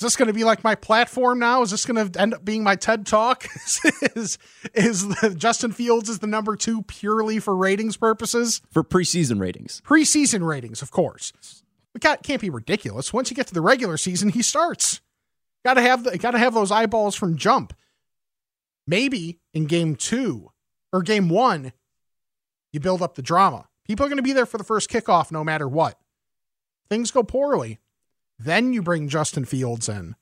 Is 0.00 0.04
this 0.04 0.16
going 0.16 0.28
to 0.28 0.34
be 0.34 0.44
like 0.44 0.64
my 0.64 0.74
platform 0.74 1.38
now? 1.38 1.60
Is 1.60 1.72
this 1.72 1.84
going 1.84 2.10
to 2.10 2.20
end 2.20 2.32
up 2.32 2.42
being 2.42 2.62
my 2.62 2.74
TED 2.74 3.04
talk? 3.04 3.46
is 4.16 4.38
is 4.72 5.08
the, 5.08 5.34
Justin 5.36 5.72
Fields 5.72 6.08
is 6.08 6.20
the 6.20 6.26
number 6.26 6.56
two 6.56 6.82
purely 6.82 7.38
for 7.38 7.54
ratings 7.54 7.98
purposes? 7.98 8.62
For 8.70 8.82
preseason 8.82 9.40
ratings. 9.40 9.82
Preseason 9.84 10.46
ratings, 10.46 10.80
of 10.80 10.90
course. 10.90 11.34
It 11.94 12.22
can't 12.22 12.40
be 12.40 12.50
ridiculous. 12.50 13.12
Once 13.12 13.30
you 13.30 13.36
get 13.36 13.46
to 13.48 13.54
the 13.54 13.60
regular 13.60 13.96
season, 13.96 14.30
he 14.30 14.42
starts. 14.42 15.00
Got 15.64 15.74
to 15.74 15.82
have 15.82 16.04
the, 16.04 16.16
got 16.18 16.30
to 16.32 16.38
have 16.38 16.54
those 16.54 16.70
eyeballs 16.70 17.16
from 17.16 17.36
jump. 17.36 17.74
Maybe 18.86 19.40
in 19.52 19.66
game 19.66 19.96
two 19.96 20.50
or 20.92 21.02
game 21.02 21.28
one, 21.28 21.72
you 22.72 22.80
build 22.80 23.02
up 23.02 23.14
the 23.14 23.22
drama. 23.22 23.68
People 23.84 24.06
are 24.06 24.08
going 24.08 24.18
to 24.18 24.22
be 24.22 24.32
there 24.32 24.46
for 24.46 24.58
the 24.58 24.64
first 24.64 24.88
kickoff 24.88 25.30
no 25.30 25.44
matter 25.44 25.68
what. 25.68 25.98
Things 26.88 27.10
go 27.10 27.22
poorly. 27.22 27.78
Then 28.38 28.72
you 28.72 28.82
bring 28.82 29.08
Justin 29.08 29.44
Fields 29.44 29.88
in 29.88 30.16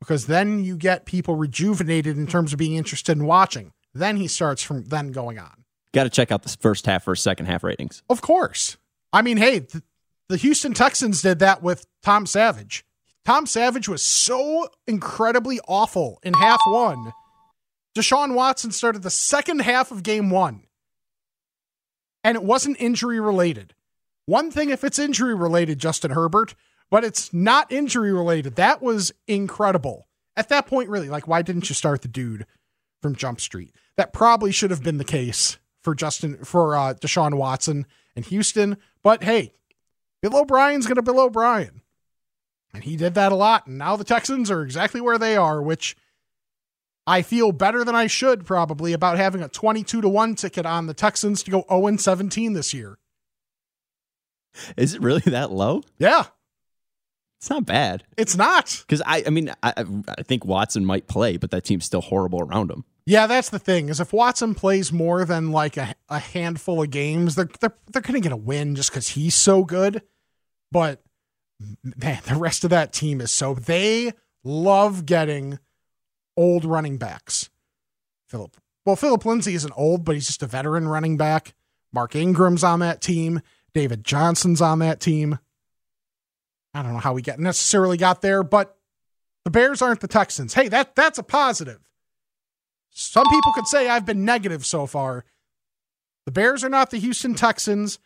because 0.00 0.26
then 0.26 0.64
you 0.64 0.76
get 0.76 1.04
people 1.04 1.34
rejuvenated 1.34 2.16
in 2.16 2.26
terms 2.26 2.52
of 2.52 2.58
being 2.58 2.76
interested 2.76 3.16
in 3.16 3.26
watching. 3.26 3.72
Then 3.92 4.16
he 4.16 4.28
starts 4.28 4.62
from 4.62 4.84
then 4.84 5.12
going 5.12 5.38
on. 5.38 5.64
Got 5.92 6.04
to 6.04 6.10
check 6.10 6.30
out 6.30 6.42
the 6.42 6.56
first 6.60 6.86
half 6.86 7.06
or 7.08 7.16
second 7.16 7.46
half 7.46 7.64
ratings. 7.64 8.02
Of 8.08 8.20
course. 8.20 8.76
I 9.12 9.22
mean, 9.22 9.36
hey, 9.36 9.66
the 10.28 10.36
Houston 10.36 10.74
Texans 10.74 11.22
did 11.22 11.38
that 11.38 11.62
with 11.62 11.86
Tom 12.02 12.26
Savage. 12.26 12.84
Tom 13.24 13.46
Savage 13.46 13.88
was 13.88 14.02
so 14.02 14.68
incredibly 14.86 15.60
awful 15.68 16.18
in 16.22 16.34
half 16.34 16.60
one. 16.66 17.12
Deshaun 17.94 18.34
Watson 18.34 18.70
started 18.70 19.02
the 19.02 19.10
second 19.10 19.60
half 19.60 19.90
of 19.90 20.02
game 20.02 20.30
one, 20.30 20.62
and 22.22 22.36
it 22.36 22.42
wasn't 22.42 22.80
injury 22.80 23.20
related. 23.20 23.74
One 24.26 24.50
thing 24.50 24.70
if 24.70 24.84
it's 24.84 24.98
injury 24.98 25.34
related, 25.34 25.78
Justin 25.78 26.10
Herbert, 26.10 26.54
but 26.90 27.04
it's 27.04 27.32
not 27.32 27.72
injury 27.72 28.12
related. 28.12 28.56
That 28.56 28.82
was 28.82 29.12
incredible. 29.26 30.06
At 30.36 30.48
that 30.50 30.66
point, 30.66 30.88
really, 30.88 31.08
like, 31.08 31.26
why 31.26 31.42
didn't 31.42 31.68
you 31.68 31.74
start 31.74 32.02
the 32.02 32.08
dude 32.08 32.46
from 33.02 33.16
Jump 33.16 33.40
Street? 33.40 33.74
That 33.96 34.12
probably 34.12 34.52
should 34.52 34.70
have 34.70 34.82
been 34.82 34.98
the 34.98 35.04
case 35.04 35.58
for 35.82 35.94
Justin, 35.94 36.44
for 36.44 36.76
uh, 36.76 36.94
Deshaun 36.94 37.34
Watson 37.34 37.86
and 38.14 38.24
Houston. 38.26 38.76
But 39.02 39.24
hey, 39.24 39.52
Bill 40.22 40.36
O'Brien's 40.36 40.86
going 40.86 40.96
to 40.96 41.02
Bill 41.02 41.20
O'Brien. 41.20 41.82
And 42.74 42.84
he 42.84 42.96
did 42.96 43.14
that 43.14 43.32
a 43.32 43.36
lot. 43.36 43.66
And 43.66 43.78
now 43.78 43.96
the 43.96 44.04
Texans 44.04 44.50
are 44.50 44.62
exactly 44.62 45.00
where 45.00 45.18
they 45.18 45.36
are, 45.36 45.62
which 45.62 45.96
I 47.06 47.22
feel 47.22 47.52
better 47.52 47.84
than 47.84 47.94
I 47.94 48.06
should 48.06 48.44
probably 48.44 48.92
about 48.92 49.16
having 49.16 49.42
a 49.42 49.48
22 49.48 50.02
to 50.02 50.08
1 50.08 50.34
ticket 50.34 50.66
on 50.66 50.86
the 50.86 50.94
Texans 50.94 51.42
to 51.44 51.50
go 51.50 51.64
0 51.70 51.96
17 51.96 52.52
this 52.52 52.74
year. 52.74 52.98
Is 54.76 54.94
it 54.94 55.02
really 55.02 55.22
that 55.26 55.50
low? 55.50 55.82
Yeah. 55.98 56.24
It's 57.38 57.48
not 57.48 57.64
bad. 57.64 58.04
It's 58.16 58.36
not. 58.36 58.82
Because 58.86 59.00
I, 59.06 59.22
I 59.26 59.30
mean, 59.30 59.52
I, 59.62 59.72
I 59.76 60.22
think 60.22 60.44
Watson 60.44 60.84
might 60.84 61.06
play, 61.06 61.36
but 61.36 61.50
that 61.52 61.64
team's 61.64 61.84
still 61.84 62.00
horrible 62.00 62.40
around 62.40 62.70
him. 62.70 62.84
Yeah, 63.08 63.26
that's 63.26 63.48
the 63.48 63.58
thing. 63.58 63.88
Is 63.88 64.00
if 64.00 64.12
Watson 64.12 64.54
plays 64.54 64.92
more 64.92 65.24
than 65.24 65.50
like 65.50 65.78
a, 65.78 65.94
a 66.10 66.18
handful 66.18 66.82
of 66.82 66.90
games, 66.90 67.36
they're 67.36 67.48
they're 67.58 67.74
they're 67.90 68.02
gonna 68.02 68.20
get 68.20 68.32
a 68.32 68.36
win 68.36 68.74
just 68.74 68.90
because 68.90 69.08
he's 69.08 69.34
so 69.34 69.64
good. 69.64 70.02
But 70.70 71.00
man, 71.82 72.20
the 72.26 72.34
rest 72.34 72.64
of 72.64 72.70
that 72.70 72.92
team 72.92 73.22
is 73.22 73.30
so 73.30 73.54
they 73.54 74.12
love 74.44 75.06
getting 75.06 75.58
old 76.36 76.66
running 76.66 76.98
backs. 76.98 77.48
Philip, 78.26 78.54
well, 78.84 78.94
Philip 78.94 79.24
Lindsay 79.24 79.54
isn't 79.54 79.72
old, 79.74 80.04
but 80.04 80.14
he's 80.14 80.26
just 80.26 80.42
a 80.42 80.46
veteran 80.46 80.86
running 80.86 81.16
back. 81.16 81.54
Mark 81.94 82.14
Ingram's 82.14 82.62
on 82.62 82.80
that 82.80 83.00
team. 83.00 83.40
David 83.72 84.04
Johnson's 84.04 84.60
on 84.60 84.80
that 84.80 85.00
team. 85.00 85.38
I 86.74 86.82
don't 86.82 86.92
know 86.92 86.98
how 86.98 87.14
we 87.14 87.22
get 87.22 87.40
necessarily 87.40 87.96
got 87.96 88.20
there, 88.20 88.42
but 88.42 88.76
the 89.46 89.50
Bears 89.50 89.80
aren't 89.80 90.00
the 90.00 90.08
Texans. 90.08 90.52
Hey, 90.52 90.68
that 90.68 90.94
that's 90.94 91.18
a 91.18 91.22
positive. 91.22 91.87
Some 93.00 93.26
people 93.30 93.52
could 93.52 93.68
say 93.68 93.88
I've 93.88 94.04
been 94.04 94.24
negative 94.24 94.66
so 94.66 94.84
far. 94.84 95.24
The 96.24 96.32
Bears 96.32 96.64
are 96.64 96.68
not 96.68 96.90
the 96.90 96.98
Houston 96.98 97.36
Texans, 97.36 98.00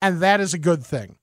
and 0.00 0.20
that 0.20 0.40
is 0.40 0.54
a 0.54 0.58
good 0.58 0.86
thing. 0.86 1.16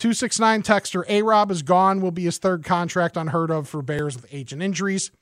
269 0.00 0.64
texter 0.64 1.04
A 1.08 1.22
Rob 1.22 1.52
is 1.52 1.62
gone, 1.62 2.00
will 2.00 2.10
be 2.10 2.24
his 2.24 2.38
third 2.38 2.64
contract 2.64 3.16
unheard 3.16 3.52
of 3.52 3.68
for 3.68 3.82
Bears 3.82 4.16
with 4.16 4.26
age 4.32 4.52
and 4.52 4.60
injuries. 4.60 5.12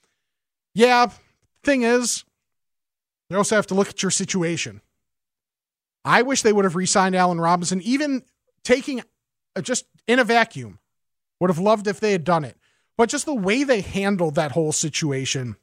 Yeah, 0.75 1.11
thing 1.63 1.83
is, 1.83 2.25
you 3.29 3.37
also 3.37 3.57
have 3.57 3.67
to 3.67 3.75
look 3.75 3.91
at 3.91 4.03
your 4.03 4.11
situation. 4.11 4.81
I 6.07 6.23
wish 6.23 6.41
they 6.41 6.55
would 6.55 6.65
have 6.65 6.77
re 6.77 6.87
signed 6.87 7.15
Allen 7.15 7.43
Robinson, 7.43 7.83
even 7.83 8.23
taking 8.65 9.03
uh, 9.55 9.61
just 9.61 9.85
in 10.07 10.19
a 10.19 10.25
vacuum 10.25 10.79
Would 11.41 11.51
have 11.51 11.59
loved 11.59 11.87
if 11.87 12.01
they 12.01 12.13
had 12.13 12.25
done 12.25 12.47
it. 12.47 12.57
But 12.97 13.11
just 13.11 13.27
the 13.27 13.35
way 13.35 13.65
they 13.65 13.83
handled 13.83 14.37
that 14.37 14.53
whole 14.53 14.73
situation 14.73 15.57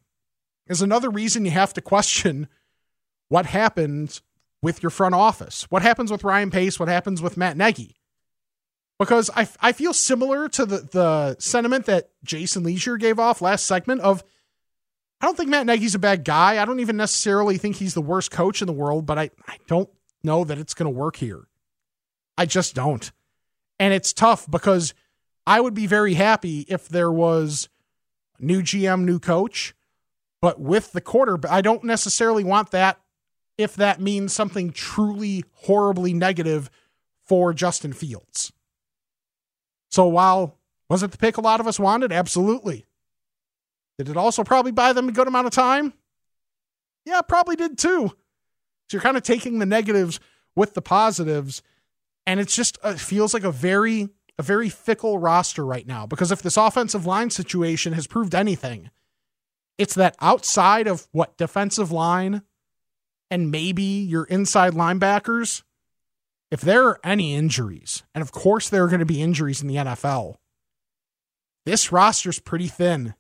is 0.69 0.81
another 0.81 1.09
reason 1.09 1.45
you 1.45 1.51
have 1.51 1.73
to 1.73 1.81
question 1.81 2.47
what 3.27 3.45
happens 3.45 4.21
with 4.61 4.83
your 4.83 4.89
front 4.89 5.15
office. 5.15 5.63
What 5.69 5.81
happens 5.81 6.11
with 6.11 6.23
Ryan 6.23 6.51
Pace? 6.51 6.79
What 6.79 6.89
happens 6.89 7.21
with 7.21 7.37
Matt 7.37 7.57
Nagy? 7.57 7.95
Because 8.97 9.29
I, 9.35 9.47
I 9.61 9.71
feel 9.71 9.93
similar 9.93 10.49
to 10.49 10.65
the, 10.65 10.77
the 10.79 11.37
sentiment 11.39 11.85
that 11.85 12.09
Jason 12.23 12.63
Lieser 12.63 12.97
gave 12.97 13.17
off 13.17 13.41
last 13.41 13.65
segment 13.65 14.01
of 14.01 14.23
I 15.21 15.25
don't 15.25 15.35
think 15.35 15.49
Matt 15.49 15.65
Nagy's 15.65 15.95
a 15.95 15.99
bad 15.99 16.23
guy. 16.23 16.61
I 16.61 16.65
don't 16.65 16.79
even 16.79 16.97
necessarily 16.97 17.57
think 17.57 17.75
he's 17.75 17.93
the 17.93 18.01
worst 18.01 18.31
coach 18.31 18.61
in 18.61 18.67
the 18.67 18.73
world, 18.73 19.05
but 19.05 19.17
I, 19.17 19.31
I 19.47 19.57
don't 19.67 19.89
know 20.23 20.43
that 20.45 20.57
it's 20.57 20.73
going 20.73 20.91
to 20.91 20.97
work 20.97 21.17
here. 21.17 21.47
I 22.37 22.45
just 22.45 22.73
don't. 22.73 23.11
And 23.79 23.93
it's 23.93 24.13
tough 24.13 24.49
because 24.49 24.93
I 25.45 25.59
would 25.59 25.73
be 25.73 25.87
very 25.87 26.13
happy 26.13 26.65
if 26.69 26.87
there 26.87 27.11
was 27.11 27.67
new 28.39 28.61
GM, 28.61 29.03
new 29.03 29.19
coach, 29.19 29.73
but 30.41 30.59
with 30.59 30.91
the 30.91 31.01
quarterback, 31.01 31.51
I 31.51 31.61
don't 31.61 31.83
necessarily 31.83 32.43
want 32.43 32.71
that 32.71 32.99
if 33.57 33.75
that 33.75 33.99
means 33.99 34.33
something 34.33 34.71
truly 34.71 35.43
horribly 35.53 36.13
negative 36.13 36.69
for 37.25 37.53
Justin 37.53 37.93
Fields. 37.93 38.53
So 39.91 40.07
while 40.07 40.57
was 40.89 41.03
it 41.03 41.11
the 41.11 41.17
pick 41.17 41.37
a 41.37 41.41
lot 41.41 41.59
of 41.59 41.67
us 41.67 41.79
wanted? 41.79 42.11
Absolutely. 42.11 42.85
Did 43.97 44.09
it 44.09 44.17
also 44.17 44.43
probably 44.43 44.71
buy 44.71 44.93
them 44.93 45.09
a 45.09 45.11
good 45.11 45.27
amount 45.27 45.47
of 45.47 45.51
time? 45.51 45.93
Yeah, 47.05 47.21
probably 47.21 47.55
did 47.55 47.77
too. 47.77 48.07
So 48.87 48.95
you're 48.95 49.01
kind 49.01 49.17
of 49.17 49.23
taking 49.23 49.59
the 49.59 49.65
negatives 49.65 50.19
with 50.55 50.73
the 50.73 50.81
positives, 50.81 51.61
and 52.25 52.39
it's 52.39 52.55
just 52.55 52.77
uh, 52.83 52.89
it 52.89 52.99
feels 52.99 53.33
like 53.33 53.43
a 53.43 53.51
very 53.51 54.09
a 54.37 54.43
very 54.43 54.69
fickle 54.69 55.19
roster 55.19 55.65
right 55.65 55.85
now. 55.85 56.05
Because 56.05 56.31
if 56.31 56.41
this 56.41 56.57
offensive 56.57 57.05
line 57.05 57.29
situation 57.29 57.93
has 57.93 58.07
proved 58.07 58.33
anything, 58.33 58.89
it's 59.79 59.95
that 59.95 60.15
outside 60.19 60.87
of 60.87 61.07
what 61.11 61.37
defensive 61.37 61.91
line 61.91 62.43
and 63.31 63.49
maybe 63.49 63.83
your 63.83 64.25
inside 64.25 64.73
linebackers, 64.73 65.63
if 66.51 66.61
there 66.61 66.85
are 66.85 66.99
any 67.03 67.33
injuries, 67.33 68.03
and 68.13 68.21
of 68.21 68.31
course 68.31 68.69
there 68.69 68.83
are 68.83 68.89
going 68.89 68.99
to 68.99 69.05
be 69.05 69.21
injuries 69.21 69.61
in 69.61 69.67
the 69.67 69.77
NFL, 69.77 70.35
this 71.65 71.91
roster's 71.91 72.39
pretty 72.39 72.67
thin 72.67 73.15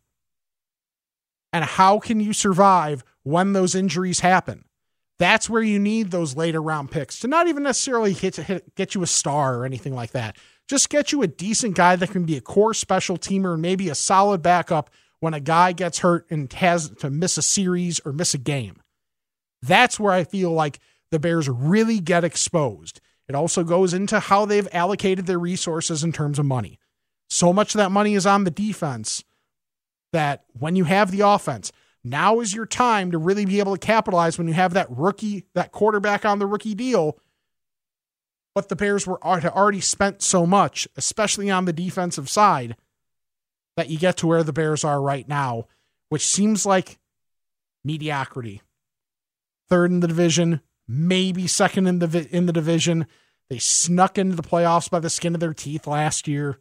and 1.51 1.63
how 1.63 1.99
can 1.99 2.19
you 2.19 2.33
survive 2.33 3.03
when 3.23 3.53
those 3.53 3.73
injuries 3.73 4.19
happen? 4.19 4.65
That's 5.17 5.49
where 5.49 5.61
you 5.61 5.79
need 5.79 6.11
those 6.11 6.35
later 6.35 6.61
round 6.61 6.91
picks 6.91 7.19
to 7.19 7.27
not 7.27 7.47
even 7.47 7.63
necessarily 7.63 8.13
hit, 8.13 8.35
hit, 8.35 8.75
get 8.75 8.95
you 8.95 9.03
a 9.03 9.07
star 9.07 9.55
or 9.55 9.65
anything 9.65 9.93
like 9.93 10.11
that. 10.11 10.37
Just 10.67 10.89
get 10.89 11.11
you 11.11 11.21
a 11.21 11.27
decent 11.27 11.75
guy 11.75 11.95
that 11.95 12.11
can 12.11 12.25
be 12.25 12.37
a 12.37 12.41
core 12.41 12.73
special 12.73 13.17
teamer 13.17 13.53
and 13.53 13.61
maybe 13.61 13.89
a 13.89 13.95
solid 13.95 14.41
backup 14.41 14.89
when 15.19 15.33
a 15.33 15.39
guy 15.39 15.71
gets 15.71 15.99
hurt 15.99 16.25
and 16.29 16.51
has 16.53 16.89
to 16.89 17.09
miss 17.09 17.37
a 17.37 17.41
series 17.41 17.99
or 18.05 18.13
miss 18.13 18.33
a 18.33 18.37
game. 18.37 18.81
That's 19.61 19.99
where 19.99 20.13
I 20.13 20.23
feel 20.23 20.51
like 20.51 20.79
the 21.11 21.19
Bears 21.19 21.49
really 21.49 21.99
get 21.99 22.23
exposed. 22.23 23.01
It 23.27 23.35
also 23.35 23.63
goes 23.63 23.93
into 23.93 24.19
how 24.19 24.45
they've 24.45 24.67
allocated 24.71 25.25
their 25.25 25.39
resources 25.39 26.03
in 26.03 26.11
terms 26.11 26.39
of 26.39 26.45
money. 26.45 26.79
So 27.29 27.53
much 27.53 27.75
of 27.75 27.79
that 27.79 27.91
money 27.91 28.15
is 28.15 28.25
on 28.25 28.43
the 28.43 28.51
defense 28.51 29.23
that 30.13 30.45
when 30.53 30.75
you 30.75 30.85
have 30.85 31.11
the 31.11 31.21
offense, 31.21 31.71
now 32.03 32.39
is 32.39 32.53
your 32.53 32.65
time 32.65 33.11
to 33.11 33.17
really 33.17 33.45
be 33.45 33.59
able 33.59 33.75
to 33.75 33.85
capitalize 33.85 34.37
when 34.37 34.47
you 34.47 34.53
have 34.53 34.73
that 34.73 34.87
rookie, 34.89 35.45
that 35.53 35.71
quarterback 35.71 36.25
on 36.25 36.39
the 36.39 36.47
rookie 36.47 36.73
deal. 36.73 37.19
But 38.55 38.69
the 38.69 38.75
Bears 38.75 39.05
were 39.05 39.23
already 39.23 39.81
spent 39.81 40.21
so 40.21 40.45
much, 40.45 40.87
especially 40.97 41.51
on 41.51 41.65
the 41.65 41.73
defensive 41.73 42.29
side, 42.29 42.75
that 43.79 43.89
you 43.89 43.97
get 43.97 44.17
to 44.17 44.27
where 44.27 44.43
the 44.43 44.51
Bears 44.51 44.83
are 44.83 45.01
right 45.01 45.25
now, 45.25 45.65
which 46.09 46.25
seems 46.25 46.65
like 46.65 46.99
mediocrity. 47.83 48.61
Third 49.69 49.89
in 49.89 50.01
the 50.01 50.07
division, 50.07 50.59
maybe 50.85 51.47
second 51.47 51.87
in 51.87 51.99
the 51.99 52.27
in 52.29 52.45
the 52.45 52.51
division. 52.51 53.07
They 53.49 53.57
snuck 53.57 54.17
into 54.17 54.35
the 54.35 54.43
playoffs 54.43 54.89
by 54.89 54.99
the 54.99 55.09
skin 55.09 55.33
of 55.33 55.39
their 55.39 55.53
teeth 55.53 55.87
last 55.87 56.27
year. 56.27 56.59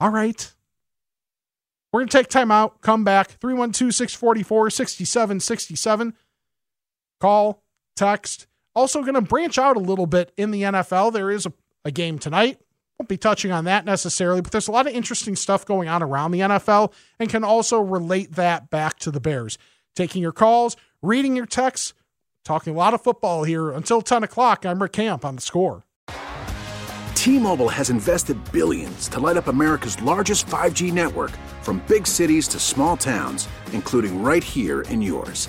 All 0.00 0.10
right. 0.10 0.52
We're 1.92 2.00
going 2.00 2.08
to 2.08 2.18
take 2.18 2.28
time 2.28 2.50
out, 2.50 2.80
come 2.82 3.04
back, 3.04 3.30
312 3.40 3.94
644 3.94 4.70
6767. 4.70 6.14
Call, 7.20 7.62
text. 7.94 8.46
Also, 8.74 9.02
going 9.02 9.14
to 9.14 9.20
branch 9.20 9.56
out 9.56 9.76
a 9.76 9.80
little 9.80 10.06
bit 10.06 10.32
in 10.36 10.50
the 10.50 10.62
NFL. 10.62 11.12
There 11.12 11.30
is 11.30 11.46
a, 11.46 11.52
a 11.84 11.90
game 11.90 12.18
tonight. 12.18 12.60
Won't 12.98 13.08
be 13.08 13.16
touching 13.16 13.52
on 13.52 13.64
that 13.64 13.84
necessarily, 13.84 14.40
but 14.40 14.50
there's 14.50 14.66
a 14.66 14.72
lot 14.72 14.88
of 14.88 14.92
interesting 14.92 15.36
stuff 15.36 15.64
going 15.64 15.88
on 15.88 16.02
around 16.02 16.32
the 16.32 16.40
NFL 16.40 16.92
and 17.20 17.28
can 17.28 17.44
also 17.44 17.80
relate 17.80 18.32
that 18.32 18.70
back 18.70 18.98
to 19.00 19.12
the 19.12 19.20
Bears. 19.20 19.56
Taking 19.94 20.20
your 20.20 20.32
calls, 20.32 20.76
reading 21.00 21.36
your 21.36 21.46
texts, 21.46 21.94
talking 22.44 22.74
a 22.74 22.76
lot 22.76 22.94
of 22.94 23.02
football 23.02 23.44
here 23.44 23.70
until 23.70 24.02
10 24.02 24.24
o'clock. 24.24 24.66
I'm 24.66 24.82
Rick 24.82 24.94
Camp 24.94 25.24
on 25.24 25.36
the 25.36 25.40
score. 25.40 25.84
T-Mobile 27.14 27.68
has 27.68 27.88
invested 27.88 28.36
billions 28.50 29.06
to 29.08 29.20
light 29.20 29.36
up 29.36 29.46
America's 29.46 30.02
largest 30.02 30.46
5G 30.46 30.92
network 30.92 31.30
from 31.62 31.80
big 31.86 32.04
cities 32.04 32.48
to 32.48 32.58
small 32.58 32.96
towns, 32.96 33.48
including 33.72 34.24
right 34.24 34.42
here 34.42 34.80
in 34.82 35.00
yours. 35.00 35.48